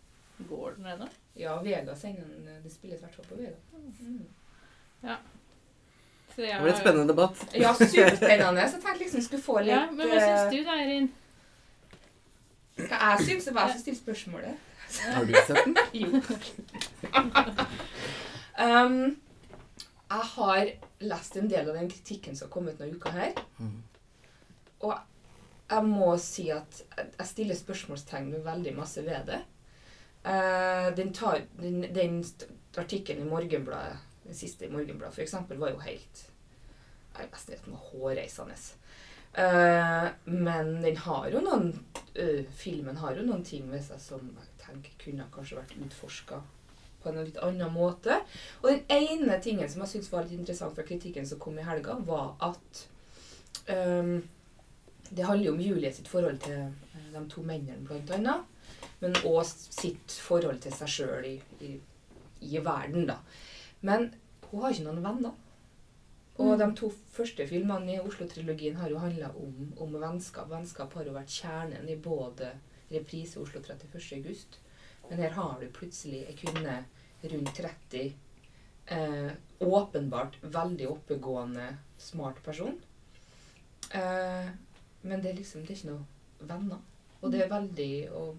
Går 0.48 0.76
den 0.78 0.86
ennå? 0.94 1.08
Ja, 1.36 1.54
Vega 1.64 1.94
sender 1.96 2.24
de 2.28 2.58
Det 2.64 2.72
spilles 2.72 3.00
i 3.00 3.04
hvert 3.06 3.14
fall 3.14 3.24
på 3.30 3.38
Vega. 3.40 3.56
Mm. 4.00 4.26
Så 6.34 6.42
jeg 6.42 6.52
Det 6.54 6.62
blir 6.62 6.72
en 6.72 6.80
spennende 6.80 7.08
debatt. 7.08 7.40
Ja, 7.54 7.72
superspennende. 7.74 8.66
Så 8.70 8.76
jeg 8.76 8.82
tenkte 8.84 8.98
liksom 8.98 9.20
vi 9.20 9.24
skulle 9.24 9.42
få 9.42 9.58
litt 9.60 9.72
Ja, 9.74 9.86
men 9.90 10.08
hva 10.08 10.20
syns 10.22 10.52
du 10.52 10.58
da, 10.64 10.76
Eirin? 10.80 11.08
eh, 12.78 12.86
Hva 12.88 13.00
jeg 13.10 13.26
syns, 13.28 13.44
det 13.48 13.54
var 13.56 13.68
jeg 13.68 13.76
som 13.76 13.82
stilte 13.84 14.02
spørsmålet. 14.02 14.68
Har 15.16 15.24
du 15.24 15.32
sett 15.32 15.64
den? 15.64 15.76
Jo. 16.02 16.08
um, 18.58 19.16
jeg 20.12 20.26
har 20.34 20.70
lest 21.00 21.36
en 21.40 21.48
del 21.48 21.68
av 21.70 21.74
den 21.78 21.88
kritikken 21.90 22.36
som 22.36 22.48
har 22.48 22.52
kommet 22.52 22.78
denne 22.80 22.96
uka 23.00 23.12
her. 23.14 23.32
Mm. 23.58 23.78
Og 24.84 24.92
jeg 25.72 25.84
må 25.88 26.10
si 26.20 26.50
at 26.52 26.82
jeg 26.92 27.26
stiller 27.30 27.56
spørsmålstegn 27.56 28.28
med 28.34 28.44
veldig 28.44 28.74
masse 28.76 29.04
ved 29.06 29.24
det. 29.30 29.38
Eh, 30.24 30.94
den, 30.96 31.12
tar, 31.12 31.40
den, 31.56 31.80
den 31.94 32.24
artikkelen 32.76 33.26
i 33.26 33.30
Morgenbladet, 33.30 33.96
den 34.24 34.34
siste 34.34 34.66
i 34.66 34.70
Morgenbladet, 34.70 35.18
eksempel, 35.18 35.58
var 35.58 35.74
jo 35.74 35.82
helt 35.82 36.28
Jeg 37.12 37.28
vet 37.28 37.50
nesten 37.50 37.74
var 37.74 37.90
hårreisende. 37.90 38.54
Uh, 39.32 40.08
men 40.24 40.82
den 40.82 40.96
har 41.00 41.30
jo 41.32 41.40
noen 41.40 41.70
uh, 42.18 42.42
Filmen 42.52 42.98
har 43.00 43.16
jo 43.16 43.22
noen 43.24 43.40
ting 43.44 43.64
ved 43.72 43.80
seg 43.80 44.00
som 44.00 44.26
jeg 44.28 44.50
tenker 44.60 44.98
kunne 45.00 45.24
kanskje 45.32 45.56
vært 45.56 45.72
utforska 45.80 46.40
på 47.00 47.08
en 47.08 47.20
litt 47.24 47.40
annen 47.40 47.72
måte. 47.72 48.18
Og 48.60 48.68
den 48.70 48.84
ene 48.92 49.38
tingen 49.42 49.68
som 49.72 49.82
jeg 49.82 49.94
syntes 49.94 50.12
var 50.12 50.28
litt 50.28 50.36
interessant 50.36 50.76
fra 50.76 50.84
kritikken 50.86 51.26
som 51.28 51.40
kom 51.40 51.58
i 51.58 51.66
helga, 51.66 51.96
var 52.06 52.36
at 52.44 52.82
um, 53.72 54.20
det 55.10 55.26
handler 55.26 55.48
jo 55.48 55.56
om 55.56 55.64
Julie 55.64 55.92
sitt 55.92 56.08
forhold 56.08 56.38
til 56.44 56.70
de 57.12 57.24
to 57.32 57.44
mennene, 57.44 57.82
blant 57.88 58.12
annet. 58.16 58.51
Men 59.02 59.16
òg 59.26 59.44
sitt 59.50 60.14
forhold 60.22 60.60
til 60.62 60.72
seg 60.76 60.88
sjøl 60.88 61.26
i, 61.26 61.36
i, 61.66 61.72
i 62.46 62.58
verden, 62.62 63.06
da. 63.10 63.18
Men 63.82 64.12
hun 64.50 64.62
har 64.62 64.72
ikke 64.74 64.86
noen 64.88 65.02
venner. 65.04 65.38
Og 66.38 66.52
Mm. 66.54 66.58
de 66.58 66.66
to 66.78 66.88
første 67.12 67.44
filmene 67.46 67.92
i 67.92 68.00
Oslo-trilogien 68.00 68.76
har 68.80 68.88
jo 68.88 68.98
handla 69.02 69.28
om, 69.36 69.72
om 69.76 69.92
vennskap. 70.00 70.48
Vennskap 70.50 70.94
har 70.96 71.04
jo 71.04 71.12
vært 71.12 71.28
kjernen 71.34 71.88
i 71.92 71.96
både 71.96 72.48
reprise 72.90 73.36
Oslo 73.40 73.60
31. 73.60 74.16
august. 74.16 74.56
Men 75.10 75.18
her 75.18 75.34
har 75.36 75.58
du 75.60 75.66
plutselig 75.68 76.22
ei 76.28 76.34
kvinne 76.38 76.78
rundt 77.22 77.52
30. 77.58 78.14
Eh, 78.86 79.32
åpenbart 79.60 80.38
veldig 80.42 80.88
oppegående, 80.88 81.66
smart 81.98 82.40
person. 82.42 82.78
Eh, 83.90 84.48
men 85.02 85.20
det 85.22 85.30
er 85.32 85.36
liksom 85.42 85.66
det 85.66 85.70
er 85.74 85.80
ikke 85.80 85.92
noe 85.92 86.48
venner. 86.48 86.80
Og 87.22 87.32
det 87.32 87.44
er 87.44 87.50
veldig 87.50 87.92
og, 88.18 88.36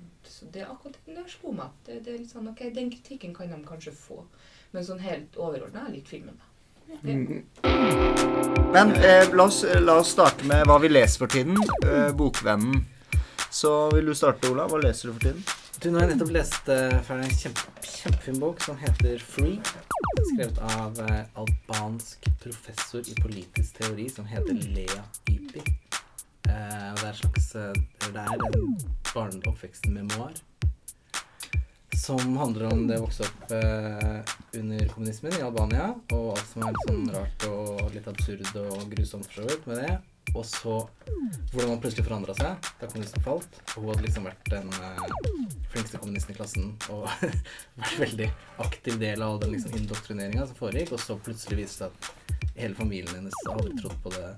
Det 0.53 0.61
er 0.61 0.71
akkurat 0.71 0.97
den 1.05 1.15
der 1.15 1.27
slo 1.27 1.51
meg. 1.55 1.71
Det, 1.85 2.01
det 2.05 2.13
er 2.13 2.19
litt 2.19 2.31
sånn, 2.31 2.49
ok, 2.51 2.65
Den 2.75 2.91
kritikken 2.91 3.35
kan 3.35 3.51
de 3.51 3.59
kanskje 3.67 3.95
få. 3.95 4.23
Men 4.73 4.85
sånn 4.85 5.03
helt 5.03 5.37
overordna 5.39 5.87
er 5.87 5.95
litt 5.97 6.09
filmen. 6.11 6.39
da. 6.39 6.49
Mhm. 7.01 7.43
Men 8.73 8.91
eh, 8.95 9.29
la, 9.33 9.43
oss, 9.43 9.63
la 9.79 9.99
oss 10.01 10.11
starte 10.11 10.47
med 10.49 10.65
hva 10.67 10.79
vi 10.81 10.89
leser 10.91 11.23
for 11.23 11.31
tiden. 11.31 11.57
Eh, 11.85 12.11
Bokvennen. 12.15 12.85
Så 13.53 13.91
vil 13.93 14.05
du 14.09 14.15
starte, 14.17 14.49
Ola? 14.49 14.65
Hva 14.67 14.79
leser 14.81 15.09
du 15.09 15.13
for 15.13 15.27
tiden? 15.27 15.43
Du, 15.83 15.89
nå 15.91 15.99
har 15.99 16.07
jeg 16.07 16.15
nettopp 16.15 16.31
lest 16.33 16.69
uh, 16.71 16.95
ferdig 17.05 17.27
en 17.27 17.37
kjempe, 17.37 17.63
kjempefin 17.85 18.37
bok 18.41 18.61
som 18.63 18.77
heter 18.79 19.21
Free. 19.21 19.59
Skrevet 20.31 20.61
av 20.79 20.97
uh, 21.03 21.19
albansk 21.43 22.29
professor 22.41 23.03
i 23.03 23.17
politisk 23.19 23.81
teori 23.81 24.07
som 24.09 24.25
heter 24.29 24.57
Lea 24.73 25.03
Ypi. 25.29 25.65
Eh, 26.49 26.89
og 26.91 26.99
det 26.99 27.09
er 27.09 27.19
slags 27.21 27.49
eh, 27.55 27.83
Det 28.07 28.23
er 28.23 28.33
en 28.33 28.77
barne- 29.13 29.45
oppvekstmemoar 29.47 30.33
som 32.03 32.37
handler 32.37 32.65
om 32.73 32.81
det 32.87 32.97
å 32.99 33.03
vokse 33.05 33.23
opp 33.23 33.51
eh, 33.55 34.31
under 34.59 34.87
kommunismen 34.91 35.35
i 35.37 35.43
Albania, 35.45 35.85
og 36.11 36.33
alt 36.33 36.49
som 36.49 36.65
er 36.65 36.73
litt 36.73 36.89
sånn 36.89 37.05
rart 37.13 37.45
og 37.47 37.93
litt 37.93 38.09
absurd 38.11 38.49
og 38.59 38.81
grusomt 38.91 39.29
for 39.29 39.39
så 39.39 39.45
vidt 39.47 39.69
med 39.69 39.79
det. 39.79 39.93
Og 40.33 40.43
så 40.47 40.73
hvordan 41.53 41.69
man 41.69 41.79
plutselig 41.83 42.03
forandra 42.07 42.35
seg 42.35 42.67
da 42.81 42.89
kommunisten 42.89 43.23
falt. 43.23 43.59
Og 43.75 43.85
hun 43.85 43.89
hadde 43.93 44.05
liksom 44.07 44.27
vært 44.27 44.51
den 44.51 44.71
flinkeste 45.71 46.01
kommunisten 46.01 46.33
i 46.33 46.37
klassen 46.37 46.69
og 46.91 47.07
vært 47.79 47.99
veldig 48.01 48.29
aktiv 48.65 48.99
del 48.99 49.23
av 49.23 49.39
den 49.43 49.55
liksom 49.55 49.77
indoktrineringa 49.79 50.47
som 50.49 50.59
foregikk. 50.59 50.95
Og 50.97 51.03
så 51.03 51.15
plutselig 51.23 51.61
viste 51.61 51.87
det 51.87 51.93
seg 51.93 52.11
at 52.49 52.57
hele 52.57 52.75
familien 52.79 53.15
hennes 53.15 53.39
aldri 53.53 53.77
trodd 53.79 53.95
på 54.03 54.15
det. 54.17 54.33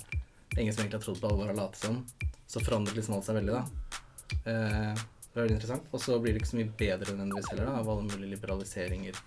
Ingen 0.58 0.74
som 0.74 0.84
egentlig 0.84 1.00
har 1.00 1.04
trodd 1.04 1.22
på 1.22 1.30
alvor 1.30 1.52
og 1.52 1.60
latt 1.60 1.78
som. 1.80 2.02
Så 2.48 2.62
forandret 2.64 2.96
liksom 2.96 3.18
alt 3.18 3.28
seg 3.28 3.40
veldig, 3.40 3.56
da. 3.56 4.02
Eh, 4.48 5.06
det 5.36 5.42
er 5.42 5.44
veldig 5.44 5.56
interessant. 5.58 5.88
Og 5.92 6.02
så 6.02 6.18
blir 6.24 6.36
det 6.36 6.42
ikke 6.42 6.52
så 6.54 6.60
mye 6.62 6.76
bedre 6.80 7.16
nødvendigvis 7.16 7.50
heller, 7.52 7.68
da, 7.68 7.80
av 7.82 7.90
alle 7.92 8.06
mulige 8.08 8.32
liberaliseringer 8.36 9.18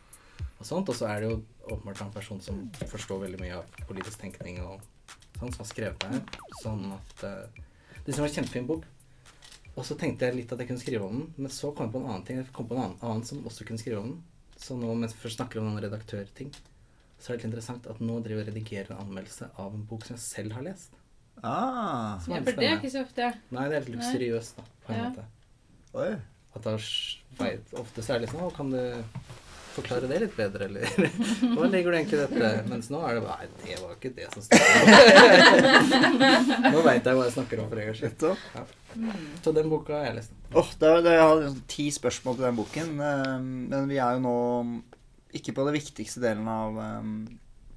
og 0.59 0.66
sånt. 0.66 0.89
Og 0.89 0.97
så 0.97 1.09
er 1.11 1.20
det 1.20 1.29
jo 1.29 1.41
åpenbart 1.68 2.05
en 2.07 2.14
person 2.14 2.41
som 2.45 2.62
forstår 2.81 3.26
veldig 3.26 3.41
mye 3.43 3.59
av 3.59 3.83
politisk 3.91 4.22
tenkning 4.22 4.62
og 4.64 4.79
sånn, 5.39 5.53
som 5.53 5.61
har 5.61 5.68
skrevet 5.68 6.05
det 6.05 6.14
her. 6.14 6.47
Sånn 6.62 6.87
at 6.97 7.26
eh, 7.29 7.64
Det 8.07 8.14
som 8.14 8.24
var 8.24 8.31
en 8.31 8.39
kjempefin 8.39 8.70
bok. 8.70 8.87
Og 9.76 9.85
så 9.87 9.95
tenkte 9.99 10.26
jeg 10.26 10.35
litt 10.35 10.53
at 10.55 10.62
jeg 10.62 10.70
kunne 10.70 10.83
skrive 10.83 11.07
om 11.07 11.18
den, 11.18 11.26
men 11.37 11.53
så 11.53 11.70
kom 11.76 11.87
jeg 11.87 11.93
på 11.95 12.01
en 12.01 12.09
annen 12.09 12.24
ting. 12.26 12.41
Jeg 12.41 12.55
kom 12.57 12.66
på 12.70 12.74
en 12.74 12.87
annen, 12.87 12.97
annen 13.05 13.26
som 13.29 13.45
også 13.47 13.66
kunne 13.68 13.83
skrive 13.83 14.01
om 14.01 14.14
den. 14.14 14.22
Så 14.59 14.74
nå 14.79 14.95
mens 14.97 15.12
vi 15.14 15.20
først 15.22 15.39
snakker 15.39 15.61
om 15.61 15.68
noen 15.68 15.85
redaktørting, 15.85 16.49
så 17.18 17.31
er 17.31 17.37
det 17.37 17.43
litt 17.43 17.51
interessant 17.51 17.87
at 17.91 18.01
nå 18.01 18.16
driver 18.24 18.41
jeg 18.41 18.47
og 18.47 18.51
redigerer 18.55 18.95
en 18.95 19.05
anmeldelse 19.05 19.51
av 19.61 19.76
en 19.76 19.85
bok 19.91 20.09
som 20.09 20.16
jeg 20.16 20.24
selv 20.24 20.57
har 20.57 20.64
lest. 20.66 20.97
Ah, 21.43 22.18
Ja, 22.28 22.36
er 22.36 22.43
for 22.45 22.53
det 22.59 22.68
er 22.68 22.76
ikke 22.78 22.91
så 22.93 23.01
ofte. 23.05 23.32
Nei, 23.55 23.68
det 23.68 23.76
er 23.78 23.82
Nei. 23.89 23.93
luksuriøst, 23.97 24.57
da, 24.57 24.62
på 24.86 24.93
en 24.93 24.99
Ja. 24.99 25.03
måte. 25.11 25.22
oi. 25.95 26.16
At 26.57 26.62
da 26.64 26.70
veit 27.39 27.66
ofte 27.76 28.03
så 28.03 28.12
er 28.14 28.18
det 28.18 28.22
liksom 28.28 28.41
sånn 28.41 28.51
Å, 28.51 28.57
kan 28.57 28.70
du 28.72 29.05
forklare 29.78 30.09
det 30.11 30.18
litt 30.24 30.34
bedre, 30.34 30.64
eller 30.66 30.82
Hva 31.55 31.64
ligger 31.70 31.91
du 31.93 31.97
egentlig 31.99 32.18
i 32.18 32.24
dette? 32.24 32.49
Mens 32.66 32.89
nå 32.91 32.99
er 33.07 33.12
det 33.14 33.22
bare 33.22 33.47
Nei, 33.62 33.68
det 33.68 33.78
var 33.84 33.93
ikke 33.95 34.11
det 34.16 34.26
som 34.32 34.43
sto 34.43 34.57
Nå 36.72 36.78
veit 36.82 37.05
jeg 37.07 37.14
hva 37.18 37.24
jeg 37.28 37.34
snakker 37.36 37.57
om 37.62 37.68
for 37.70 37.78
en 37.78 37.86
gangs 37.91 38.01
skyld. 38.03 38.18
Så 39.45 39.49
den 39.55 39.68
boka 39.70 39.93
har 40.01 40.07
jeg 40.09 40.16
lest. 40.18 40.32
Åh, 40.57 40.68
det 40.80 40.86
er, 40.91 40.99
det, 41.05 41.12
jeg 41.14 41.22
har 41.28 41.36
sånn 41.47 41.61
ti 41.70 41.86
spørsmål 41.95 42.34
til 42.39 42.47
den 42.49 42.59
boken, 42.59 42.89
eh, 43.05 43.39
men 43.74 43.82
vi 43.93 43.99
er 44.03 44.11
jo 44.16 44.20
nå 44.24 44.36
ikke 45.39 45.53
på 45.59 45.62
det 45.68 45.74
viktigste 45.76 46.18
delen 46.24 46.47
av 46.49 46.70
um, 46.80 47.12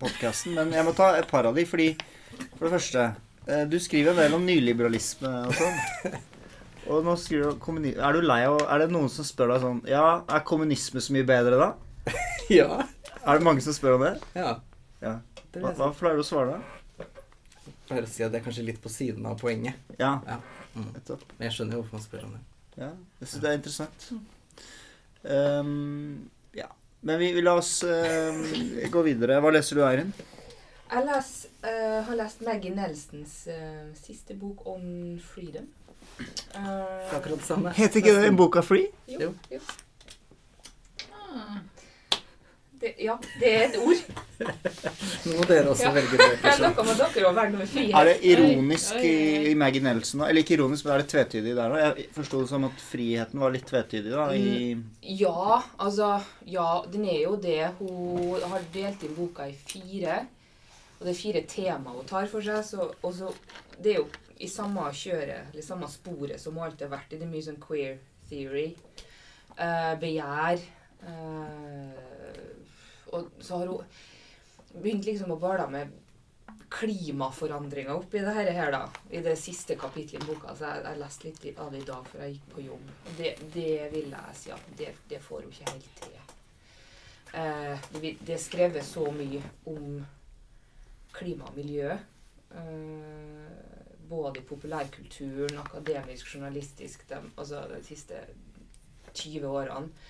podkasten. 0.01 0.55
Men 0.57 0.71
jeg 0.73 0.83
må 0.87 0.91
ta 0.97 1.07
et 1.19 1.27
par 1.29 1.43
av 1.49 1.53
de, 1.59 1.63
fordi 1.67 1.89
for 2.55 2.63
det 2.69 2.73
første 2.77 3.01
eh, 3.11 3.19
Du 3.71 3.77
skriver 3.81 4.13
en 4.13 4.19
del 4.21 4.35
om 4.37 4.43
nyliberalisme 4.45 5.31
og 5.47 5.55
sånn. 5.57 6.19
Og 6.91 7.05
nå 7.05 7.13
skriver 7.17 7.53
du 7.53 7.87
Er 7.93 8.15
du 8.17 8.23
lei 8.25 8.39
av 8.49 8.57
Er 8.65 8.81
det 8.83 8.87
noen 8.93 9.09
som 9.13 9.25
spør 9.25 9.51
deg 9.53 9.61
sånn 9.63 9.81
Ja, 9.89 10.05
er 10.25 10.41
kommunisme 10.45 11.01
så 11.03 11.13
mye 11.13 11.27
bedre 11.29 11.59
da? 11.61 11.67
Ja. 12.51 12.81
Er 13.21 13.37
det 13.37 13.45
mange 13.45 13.61
som 13.63 13.73
spør 13.75 13.99
om 13.99 14.05
det? 14.05 14.15
ja. 14.35 14.55
Ja. 15.01 15.13
Hva, 15.53 15.71
hva 15.77 15.87
pleier 15.97 16.17
du 16.19 16.23
å 16.23 16.25
svare 16.25 16.57
da? 16.57 17.05
Jeg 17.65 17.75
pleier 17.87 18.05
å 18.05 18.09
si 18.09 18.23
at 18.25 18.33
det 18.33 18.41
er 18.41 18.43
kanskje 18.45 18.65
litt 18.67 18.81
på 18.83 18.89
siden 18.91 19.25
av 19.29 19.39
poenget. 19.41 19.77
Ja, 19.99 20.17
Ja. 20.27 20.37
Mm. 20.75 20.91
Men 20.95 21.45
jeg 21.47 21.55
skjønner 21.55 21.75
jo 21.75 21.81
hvorfor 21.81 21.97
man 21.97 22.03
spør 22.05 22.27
om 22.27 22.35
det. 22.37 22.41
Ja, 22.79 22.89
jeg 23.19 23.27
synes 23.27 23.41
det 23.43 23.49
er 23.49 23.57
interessant. 23.57 24.05
Um, 25.23 26.29
ja. 26.55 26.69
Men 27.01 27.19
vi, 27.19 27.31
vi 27.35 27.43
la 27.43 27.57
oss 27.59 27.73
uh, 27.83 28.87
gå 28.93 29.03
videre. 29.09 29.39
Hva 29.43 29.51
leser 29.51 29.79
du, 29.79 29.83
Eirin? 29.87 30.13
Jeg 30.91 31.05
les, 31.07 31.29
uh, 31.63 31.99
har 32.07 32.17
lest 32.19 32.41
Maggie 32.43 32.73
Nelsons 32.75 33.35
uh, 33.47 33.91
siste 33.95 34.35
bok, 34.35 34.65
om 34.67 34.81
Freedom'. 35.23 35.69
Uh, 36.51 36.57
Det 36.57 37.15
akkurat 37.15 37.37
det 37.39 37.45
samme. 37.47 37.71
Heter 37.77 38.01
ikke 38.01 38.17
den 38.21 38.35
boka 38.37 38.61
Free? 38.61 38.89
jo, 39.07 39.19
Jo. 39.21 39.33
jo. 39.51 39.59
Ah. 41.31 41.61
Det, 42.81 42.95
ja, 42.99 43.13
det 43.39 43.49
er 43.55 43.63
et 43.69 43.75
ord. 43.77 43.99
Nå 45.25 45.35
må 45.37 45.43
dere 45.45 45.69
også 45.69 45.83
Ja. 45.85 45.91
velge 45.93 46.17
bøker 46.17 46.47
Ja, 46.47 46.53
som 46.57 46.87
Dere 47.13 47.33
velge 47.37 47.57
noe 47.59 47.83
Er 48.01 48.05
det 48.09 48.15
ironisk 48.25 48.95
Oi, 48.95 49.01
oi, 49.01 49.11
oi. 49.11 49.43
i, 49.45 49.51
i 49.51 49.53
Maggie 49.55 49.81
Nelson? 49.85 50.19
da? 50.23 50.29
Eller 50.31 50.41
ikke 50.41 50.55
ironisk, 50.57 50.85
men 50.85 50.93
er 50.95 51.03
det 51.03 51.07
tvetydig 51.13 51.53
der? 51.55 51.69
òg? 51.75 51.77
Jeg 51.99 52.07
forsto 52.15 52.41
det 52.41 52.49
som 52.49 52.65
at 52.65 52.81
friheten 52.91 53.39
var 53.39 53.53
litt 53.53 53.67
tvetydig 53.69 54.11
da, 54.11 54.25
i 54.33 54.75
Ja, 55.21 55.61
altså 55.79 56.09
Ja, 56.49 56.81
den 56.91 57.05
er 57.05 57.21
jo 57.21 57.35
det. 57.37 57.69
Hun 57.79 58.41
har 58.49 58.65
delt 58.73 59.03
inn 59.03 59.15
boka 59.15 59.45
i 59.47 59.53
fire. 59.53 60.25
Og 61.01 61.07
det 61.07 61.15
er 61.15 61.17
fire 61.17 61.41
temaer 61.49 61.97
hun 61.97 62.05
tar 62.05 62.27
for 62.29 62.45
seg. 62.45 62.61
Så, 62.61 62.85
og 63.01 63.13
så, 63.17 63.31
det 63.81 63.95
er 63.95 64.03
jo 64.03 64.07
i 64.41 64.49
samme 64.49 64.83
kjøret, 64.93 65.49
eller 65.49 65.65
samme 65.65 65.89
sporet 65.89 66.41
som 66.41 66.53
hun 66.57 66.67
alltid 66.67 66.85
har 66.85 66.93
vært 66.93 67.15
i. 67.15 67.17
Det 67.17 67.25
er 67.25 67.31
mye 67.31 67.47
sånn 67.47 67.57
queer 67.61 67.97
theory. 68.29 68.67
Uh, 69.57 69.97
begjær. 70.01 70.61
Uh, 71.01 71.97
og 73.17 73.33
så 73.41 73.63
har 73.63 73.73
hun 73.73 74.77
begynt 74.77 75.09
liksom 75.09 75.33
å 75.33 75.39
bale 75.41 75.65
med 75.73 75.97
klimaforandringer 76.71 77.97
oppi 77.97 78.21
det 78.23 78.37
her, 78.37 78.69
da, 78.71 78.85
i 79.09 79.19
det 79.25 79.33
siste 79.41 79.75
kapittelet 79.81 80.21
i 80.21 80.29
boka. 80.29 80.53
Så 80.55 80.69
jeg, 80.69 80.85
jeg 80.85 81.01
leste 81.01 81.27
litt 81.31 81.65
av 81.65 81.73
det 81.73 81.81
i 81.81 81.89
dag 81.89 82.07
før 82.13 82.25
jeg 82.27 82.37
gikk 82.37 82.47
på 82.53 82.69
jobb. 82.69 82.95
Det, 83.17 83.35
det 83.57 83.75
vil 83.97 84.13
jeg 84.13 84.37
si 84.37 84.53
at 84.53 84.71
det, 84.77 84.93
det 85.09 85.25
får 85.25 85.43
hun 85.43 85.51
ikke 85.57 85.73
helt 85.73 85.91
til. 86.05 86.17
Uh, 87.33 87.91
det, 87.97 88.17
det 88.21 88.37
er 88.37 88.43
skrevet 88.45 88.85
så 88.85 89.09
mye 89.17 89.41
om 89.65 90.01
klima 91.15 91.49
og 91.49 91.57
miljø. 91.57 91.97
Eh, 92.55 93.51
både 94.11 94.41
i 94.41 94.47
populærkulturen, 94.47 95.59
akademisk, 95.61 96.33
journalistisk, 96.35 97.05
de, 97.09 97.21
altså 97.37 97.61
de 97.71 97.83
siste 97.85 98.25
20 99.13 99.47
årene. 99.47 100.09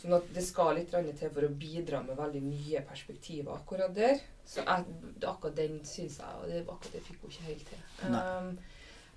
Sånn 0.00 0.16
at 0.16 0.28
det 0.32 0.42
skal 0.44 0.78
litt 0.78 0.92
til 0.92 1.32
for 1.32 1.44
å 1.44 1.52
bidra 1.60 2.00
med 2.04 2.16
veldig 2.16 2.40
nye 2.44 2.80
perspektiver 2.88 3.52
akkurat 3.52 3.92
der. 3.96 4.20
Så 4.48 4.64
jeg, 4.64 4.94
akkurat 5.28 5.56
den 5.58 5.80
syns 5.84 6.16
jeg 6.22 6.38
og 6.40 6.46
det, 6.48 6.62
Akkurat 6.64 6.94
det 6.96 7.02
fikk 7.04 7.24
hun 7.24 7.34
ikke 7.34 7.48
helt 7.48 7.66
til. 7.68 7.82
Um, 8.08 8.54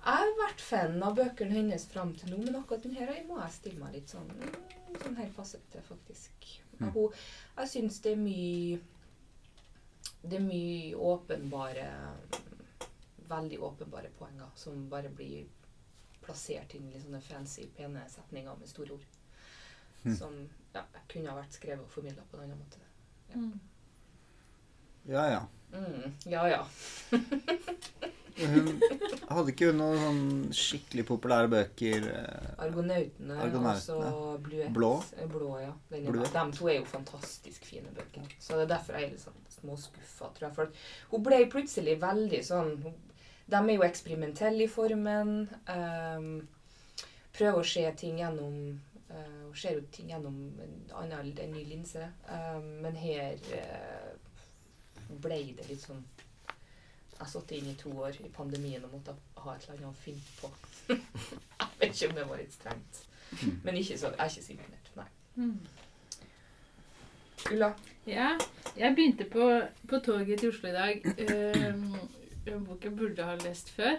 jeg 0.04 0.20
har 0.20 0.34
vært 0.36 0.60
fan 0.60 0.98
av 1.06 1.16
bøkene 1.16 1.56
hennes 1.56 1.86
fram 1.88 2.12
til 2.20 2.34
nå, 2.34 2.42
men 2.42 2.58
akkurat 2.58 2.84
den 2.84 2.96
her 2.98 3.14
må 3.28 3.38
jeg 3.40 3.56
stille 3.56 3.80
meg 3.80 3.96
litt 3.96 4.12
sånn 4.12 4.28
mm, 4.28 4.58
sånn 5.00 5.16
helt 5.16 5.32
passerte, 5.36 5.80
faktisk. 5.88 6.50
Mm. 6.76 6.90
Hun, 6.92 7.16
jeg 7.56 7.72
syns 7.72 8.02
det 8.04 8.12
er 8.12 8.20
mye 8.20 8.82
Det 10.24 10.38
er 10.38 10.44
mye 10.44 10.96
åpenbare 10.96 11.88
Veldig 13.28 13.58
åpenbare 13.64 14.10
poenger 14.18 14.50
som 14.56 14.88
bare 14.92 15.08
blir 15.08 15.46
plassert 16.24 16.74
inn 16.76 16.90
i 16.92 17.00
sånne 17.00 17.20
fancy, 17.24 17.66
pene 17.76 18.02
setninger 18.08 18.56
med 18.60 18.68
store 18.68 18.96
ord. 18.96 19.06
Mm. 20.04 20.16
Som 20.16 20.36
ja, 20.74 20.82
kunne 21.08 21.32
ha 21.32 21.38
vært 21.38 21.56
skrevet 21.56 21.84
og 21.84 21.92
formidla 21.92 22.24
på 22.30 22.36
en 22.36 22.44
annen 22.44 22.60
måte. 22.60 22.80
Mm. 23.34 23.60
Ja, 25.08 25.24
ja. 25.32 25.42
Mm, 25.72 26.14
ja, 26.32 26.48
ja. 26.48 26.66
Hun, 28.34 28.80
hadde 29.28 29.52
ikke 29.52 29.68
hun 29.70 29.76
noen 29.78 30.00
sånn 30.00 30.22
skikkelig 30.58 31.04
populære 31.06 31.50
bøker? 31.52 32.06
Argonautene, 32.64 33.36
Argonautene 33.44 33.74
og 33.74 33.82
så 33.84 34.32
Bluett. 34.42 34.72
Blå? 34.74 34.90
Eh, 35.16 35.28
Blå, 35.30 35.50
ja. 35.62 35.72
Bluett. 35.92 36.32
De 36.34 36.44
to 36.58 36.70
er 36.70 36.80
jo 36.80 36.88
fantastisk 36.90 37.66
fine 37.68 37.92
bøker. 37.94 38.26
Så 38.42 38.58
det 38.58 38.66
er 38.66 38.72
derfor 38.74 38.98
jeg 38.98 39.08
er 39.08 39.14
litt 39.14 39.22
sånn 39.22 39.44
småskuffa, 39.58 40.32
tror 40.34 40.48
jeg. 40.48 40.56
For 40.56 41.12
hun 41.12 41.26
ble 41.28 41.44
plutselig 41.52 41.98
veldig 42.02 42.42
sånn 42.44 42.74
De 43.44 43.60
er 43.60 43.74
jo 43.74 43.86
eksperimentelle 43.86 44.64
i 44.64 44.72
formen. 44.72 45.46
Um, 45.68 46.28
prøver 47.36 47.60
å 47.60 47.66
se 47.68 47.84
ting 48.00 48.18
gjennom 48.22 48.58
uh, 49.12 49.40
Hun 49.46 49.56
ser 49.60 49.78
jo 49.78 49.86
ting 49.94 50.10
gjennom 50.10 50.38
en, 50.64 50.76
annen, 51.02 51.32
en 51.38 51.54
ny 51.54 51.64
linse. 51.68 52.08
Um, 52.26 52.70
men 52.82 52.96
her 52.98 53.36
uh, 53.60 54.14
ble 55.22 55.42
det 55.58 55.68
litt 55.68 55.84
sånn 55.84 56.02
Jeg 57.18 57.30
sittet 57.30 57.56
inne 57.58 57.72
i 57.72 57.78
to 57.78 57.92
år 58.02 58.16
i 58.20 58.30
pandemien 58.34 58.84
og 58.84 58.92
måtte 58.96 59.14
ha 59.38 59.54
et 59.54 59.66
eller 59.68 59.74
annet 59.76 59.90
å 59.90 60.02
finne 60.02 60.20
på. 60.40 60.50
jeg 60.94 61.68
vet 61.80 61.94
ikke 61.94 62.08
om 62.10 62.16
det 62.18 62.28
var 62.28 62.42
litt 62.42 62.56
strengt. 62.56 63.02
Mm. 63.30 63.60
Men 63.64 63.78
ikke 63.80 63.98
så, 63.98 64.10
jeg 64.12 64.24
er 64.24 64.32
ikke 64.32 64.46
så 64.46 64.54
imponert. 64.56 64.90
Nei. 64.98 65.06
Mm. 65.34 65.58
Ulla? 67.52 67.70
Ja, 68.06 68.32
jeg 68.76 68.96
begynte 68.96 69.24
på, 69.30 69.46
på 69.88 69.98
toget 70.04 70.40
til 70.40 70.48
Oslo 70.48 70.68
i 70.68 70.72
dag. 70.72 71.06
Um, 71.06 71.94
en 72.46 72.66
bok 72.66 72.84
jeg 72.84 72.96
burde 72.96 73.24
ha 73.24 73.36
lest 73.44 73.70
før. 73.70 73.96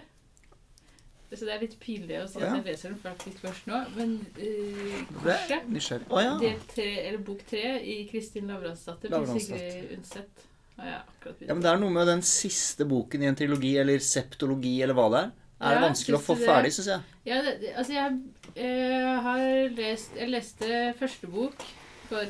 Så 1.34 1.44
det 1.44 1.54
er 1.56 1.62
litt 1.64 1.74
pinlig 1.82 2.20
å 2.22 2.26
si 2.30 2.38
at 2.38 2.52
jeg 2.54 2.64
leser 2.68 2.92
den 2.92 3.00
faktisk 3.02 3.40
først 3.42 3.66
nå. 3.66 3.80
Men 3.96 4.12
uh, 4.38 5.00
Korset, 5.24 6.06
oh, 6.06 6.20
ja. 6.22 6.36
del 6.42 6.60
tre, 6.70 6.86
eller 7.08 7.24
bok 7.26 7.42
tre 7.48 7.64
i 7.82 7.96
Kristin 8.10 8.46
Lavransdatter 8.52 9.10
med. 9.10 9.32
Sigrid 9.34 9.96
Undset. 9.96 10.46
Ja. 10.78 11.00
Men 11.48 11.62
det 11.64 11.70
er 11.70 11.80
noe 11.80 11.92
med 11.94 12.06
den 12.10 12.22
siste 12.26 12.84
boken 12.88 13.22
i 13.24 13.28
en 13.30 13.38
trilogi, 13.38 13.76
eller 13.80 14.02
septologi, 14.04 14.74
eller 14.84 14.96
hva 14.98 15.06
det 15.12 15.22
er. 15.24 15.30
Er 15.56 15.72
det 15.72 15.78
Ja, 15.80 15.84
vanskelig 15.86 16.18
å 16.18 16.20
få 16.20 16.34
det? 16.36 16.44
ferdig, 16.44 16.72
syns 16.76 16.90
jeg. 16.92 17.14
Ja, 17.24 17.38
det, 17.42 17.54
det, 17.62 17.70
altså 17.80 17.94
jeg 17.96 18.18
eh, 18.60 19.14
har 19.24 19.44
lest 19.72 20.18
Jeg 20.20 20.28
leste 20.28 20.80
første 20.98 21.30
bok 21.32 21.64
for 22.10 22.28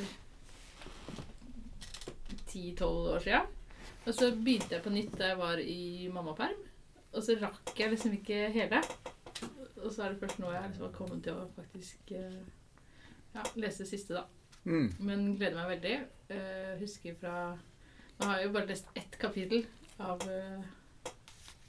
10-12 2.53 2.86
år 2.86 3.24
siden. 3.24 3.51
Og 4.07 4.14
så 4.14 4.30
begynte 4.30 4.76
jeg 4.76 4.84
på 4.84 4.94
nytt 4.94 5.18
da 5.18 5.32
jeg 5.32 5.38
var 5.40 5.59
i 5.59 6.07
mammaperm. 6.14 6.62
Og 7.16 7.24
så 7.26 7.34
rakk 7.40 7.74
jeg 7.74 7.90
liksom 7.90 8.14
ikke 8.14 8.47
hele. 8.55 8.82
Og 9.82 9.90
så 9.92 10.07
er 10.07 10.14
det 10.14 10.20
først 10.22 10.38
nå 10.38 10.53
jeg 10.55 10.68
liksom 10.68 10.86
har 10.86 10.94
kommet 10.94 11.24
til 11.26 11.34
å 11.34 11.49
faktisk 11.57 12.12
eh, 12.14 12.44
ja, 13.34 13.42
lese 13.59 13.82
det 13.82 13.90
siste, 13.90 14.14
da. 14.14 14.24
Mm. 14.66 14.88
Men 15.07 15.26
gleder 15.38 15.59
meg 15.59 15.74
veldig. 15.76 15.97
Uh, 16.30 16.72
husker 16.80 17.14
fra 17.20 17.34
Nå 18.16 18.26
har 18.30 18.40
jeg 18.40 18.48
jo 18.48 18.54
bare 18.56 18.70
lest 18.70 18.88
ett 18.96 19.18
kapittel 19.20 19.66
av 20.00 20.22
uh, 20.24 20.64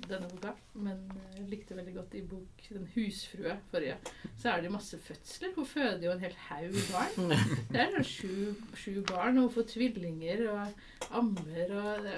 denne 0.08 0.28
boka, 0.32 0.54
men 0.78 1.02
jeg 1.36 1.48
likte 1.52 1.76
veldig 1.76 1.94
godt 1.96 2.16
i 2.16 2.22
bok 2.30 2.68
Den 2.70 2.86
husfrue 2.94 3.56
forrige. 3.72 3.98
Så 4.38 4.52
er 4.52 4.64
det 4.64 4.72
masse 4.72 5.00
fødsler. 5.02 5.54
Hun 5.58 5.68
føder 5.68 6.06
jo 6.06 6.14
en 6.14 6.24
hel 6.24 6.36
haug 6.48 6.78
barn. 6.92 7.34
Det 7.74 7.84
er 7.84 8.08
sju, 8.08 8.54
sju 8.78 9.02
barn, 9.10 9.40
og 9.40 9.50
hun 9.50 9.56
får 9.58 9.68
tvillinger 9.74 10.46
og 10.54 11.12
ammer 11.22 11.74
og 11.82 12.06
det 12.06 12.16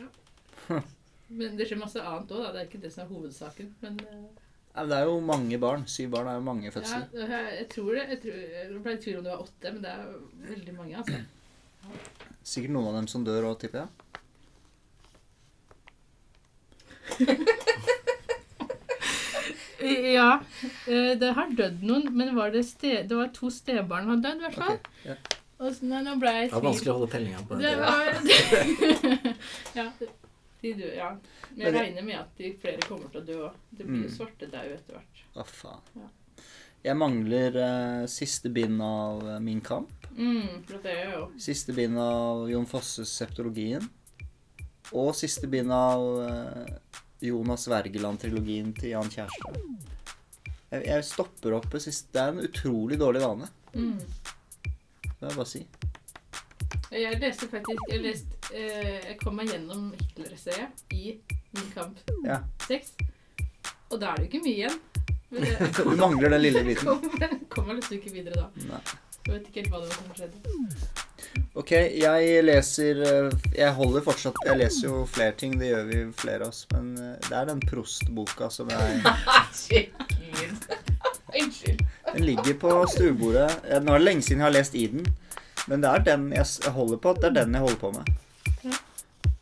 ja. 0.00 0.80
Men 1.28 1.56
det 1.58 1.66
skjer 1.66 1.80
masse 1.80 2.00
annet 2.00 2.30
òg, 2.32 2.44
da. 2.44 2.52
Det 2.54 2.60
er 2.62 2.68
ikke 2.68 2.82
det 2.84 2.92
som 2.94 3.04
er 3.06 3.14
hovedsaken. 3.14 3.72
Men 3.84 4.02
Uh, 4.76 4.84
Det 4.84 4.92
er 4.92 5.06
jo 5.08 5.20
mange 5.24 5.56
barn. 5.58 5.86
Syv 5.88 6.10
barn 6.12 6.26
er 6.28 6.34
jo 6.36 6.44
mange 6.44 6.66
ja, 6.68 6.70
fødsler. 6.70 7.06
jeg, 7.16 7.52
jeg 7.58 7.68
tror 7.72 7.94
det. 7.96 8.02
Jeg, 8.10 8.18
tror, 8.20 8.40
jeg 8.56 8.80
ble 8.84 8.92
i 8.92 8.98
tvil 9.00 9.16
om 9.16 9.24
det 9.24 9.32
var 9.32 9.44
åtte, 9.46 9.72
men 9.72 9.82
det 9.82 9.92
er 9.92 10.50
veldig 10.50 10.74
mange, 10.76 10.98
altså. 11.00 11.22
Sikkert 12.46 12.70
noen 12.76 12.88
av 12.92 12.94
dem 13.00 13.08
som 13.10 13.24
dør 13.26 13.48
òg, 13.50 13.56
tipper 13.64 13.84
jeg. 13.84 13.88
Ja. 20.16 20.40
eh, 20.86 21.12
Det 21.20 21.32
har 21.36 21.50
dødd 21.56 21.82
noen, 21.86 22.06
men 22.16 22.32
var 22.36 22.50
det, 22.54 22.62
ste, 22.66 23.02
det 23.06 23.16
var 23.16 23.28
to 23.36 23.50
stebarn 23.52 24.06
som 24.06 24.14
har 24.14 24.22
dødd, 24.24 24.38
i 24.40 24.44
hvert 24.46 24.56
fall. 24.60 24.78
Okay, 24.80 25.10
ja. 25.12 25.16
Og 25.56 25.72
så, 25.72 25.86
nei, 25.88 26.00
nå 26.04 26.14
ble 26.20 26.32
jeg 26.34 26.44
i 26.44 26.48
Det 26.50 26.56
var 26.58 26.64
vanskelig 26.66 26.90
å 26.92 26.96
holde 26.98 27.10
tellinga 27.14 27.40
på 27.48 27.56
Det 27.60 27.70
det. 27.70 27.76
var 27.80 28.02
Ja. 29.78 29.86
De 30.62 30.72
dør, 30.80 30.92
ja. 30.96 31.10
Men 31.54 31.62
jeg 31.66 31.74
regner 31.76 32.04
med 32.08 32.18
at 32.20 32.30
de 32.40 32.50
flere 32.60 32.80
kommer 32.88 33.08
til 33.12 33.20
å 33.22 33.26
dø 33.28 33.36
òg. 33.48 33.54
Det 33.70 33.84
blir 33.86 34.02
jo 34.02 34.08
Mm. 34.10 34.16
svartedaud 34.16 34.70
etter 34.74 34.92
hvert. 34.98 35.16
Å, 35.36 35.46
faen. 35.48 35.82
Ja. 36.00 36.08
Jeg 36.86 36.96
mangler 37.00 37.50
uh, 37.56 38.04
siste 38.10 38.48
bind 38.54 38.82
av 38.84 39.22
eh, 39.26 39.38
Min 39.42 39.60
kamp. 39.64 39.95
Mm, 40.16 40.62
for 40.64 40.80
det 40.84 40.92
er 40.96 41.10
jo 41.12 41.24
Siste 41.42 41.74
bind 41.76 41.98
av 42.00 42.46
Jon 42.48 42.66
Fosses 42.70 43.10
Septologien. 43.20 43.84
Og 44.96 45.10
siste 45.18 45.48
bind 45.50 45.72
av 45.74 46.04
eh, 46.24 47.00
Jonas 47.26 47.66
Wergeland-trilogien 47.68 48.70
til 48.78 48.92
Jan 48.94 49.10
Kjærstad. 49.12 49.58
Jeg, 50.70 50.82
jeg 50.86 51.04
stopper 51.06 51.54
opp 51.58 51.66
ved 51.72 51.82
siste 51.84 52.10
Det 52.14 52.22
er 52.22 52.32
en 52.34 52.42
utrolig 52.46 52.98
dårlig 53.00 53.22
vane. 53.24 53.48
mm. 53.74 53.98
Det 55.16 55.22
må 55.22 55.28
jeg 55.30 55.36
bare 55.36 55.48
si. 55.48 55.62
Jeg 56.92 57.18
leste 57.22 57.46
faktisk 57.50 57.80
Jeg, 57.90 58.00
leste, 58.04 58.36
eh, 58.54 58.98
jeg 59.10 59.16
kom 59.22 59.34
meg 59.38 59.48
gjennom 59.50 59.88
Hitler-essayet 59.96 60.82
i 60.94 61.16
Min 61.56 61.70
kamp 61.74 61.98
Ja. 62.26 62.40
6. 62.68 62.92
Og 63.90 64.00
da 64.02 64.10
er 64.12 64.20
det 64.20 64.26
jo 64.26 64.30
ikke 64.32 64.44
mye 64.44 64.60
igjen. 64.60 64.78
Du 65.76 65.96
mangler 65.98 66.30
den 66.36 66.40
lille 66.44 66.62
biten. 66.66 66.86
Kommer, 67.02 67.32
kom 67.50 67.70
liksom 67.74 67.96
ikke 67.98 68.12
videre 68.14 68.44
da. 68.44 68.66
Nei. 68.70 68.80
Jeg 69.26 69.34
vet 69.34 69.46
ikke 69.50 69.62
helt 69.64 69.72
hva 69.72 69.80
det 69.82 69.88
var 69.90 69.96
som 69.98 70.14
skjedde. 70.14 71.06
Ok, 71.56 71.70
jeg 71.72 72.42
leser 72.44 73.00
eh, 73.02 73.30
Jeg 73.56 73.72
holder 73.76 74.02
fortsatt 74.04 74.36
Jeg 74.46 74.58
leser 74.60 74.86
jo 74.86 75.00
flere 75.08 75.34
ting, 75.40 75.56
det 75.60 75.70
gjør 75.72 75.86
vi 75.88 75.98
flere 76.14 76.46
av 76.46 76.52
oss. 76.52 76.62
Men 76.70 76.92
eh, 77.00 77.16
det 77.26 77.34
er 77.34 77.48
den 77.48 77.62
Prost-boka 77.66 78.50
som 78.54 78.70
jeg 78.70 79.00
Herregud. 79.06 80.68
Unnskyld. 81.36 81.82
Den 82.12 82.26
ligger 82.28 82.54
på 82.60 82.70
stuebordet. 82.92 83.48
Nå 83.82 83.96
er 83.96 83.98
det 83.98 84.06
lenge 84.06 84.22
siden 84.22 84.44
jeg 84.44 84.46
har 84.46 84.54
lest 84.54 84.78
i 84.78 84.86
den. 84.94 85.02
Men 85.66 85.82
det 85.82 85.90
er 85.90 86.06
den 86.12 86.30
jeg 86.36 86.72
holder 86.76 87.02
på. 87.02 87.16
Det 87.18 87.32
er 87.32 87.36
den 87.40 87.58
jeg 87.58 87.66
holder 87.66 87.82
på 87.82 87.92
med. 87.96 88.14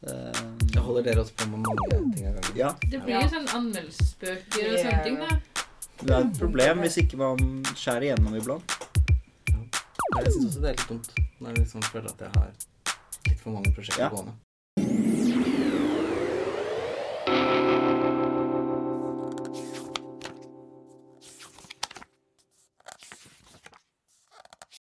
Um, 0.05 0.57
jeg 0.72 0.82
holder 0.85 1.05
dere 1.07 1.22
også 1.22 1.37
på 1.37 1.51
med 1.53 1.62
mange 1.64 1.85
ting 2.16 2.26
av 2.28 2.35
gangen. 2.35 2.57
ja. 2.57 2.72
Det 2.93 2.99
blir 3.05 3.20
jo 3.20 3.28
sånn 3.37 3.47
anmeldelsesbøker 3.57 4.66
og 4.72 4.74
sånne 4.80 4.99
ting, 5.05 5.20
da. 5.20 5.62
Det 6.01 6.11
er 6.11 6.26
et 6.26 6.41
problem 6.41 6.82
hvis 6.85 6.99
ikke 7.05 7.20
man 7.20 7.39
skjærer 7.72 8.11
igjennom 8.11 8.37
iblant. 8.37 8.74
Jeg 10.18 10.32
syns 10.32 10.47
også 10.51 10.61
det 10.64 10.70
er 10.70 10.76
litt 10.78 10.88
dumt 10.88 11.12
når 11.40 11.49
jeg 11.51 11.59
liksom 11.59 11.82
føler 11.82 12.09
at 12.11 12.20
jeg 12.24 12.30
har 12.36 12.51
litt 13.28 13.40
for 13.40 13.51
mange 13.57 13.72
prosjekter 13.74 14.05
Ja. 14.05 14.09
gående. 14.14 14.34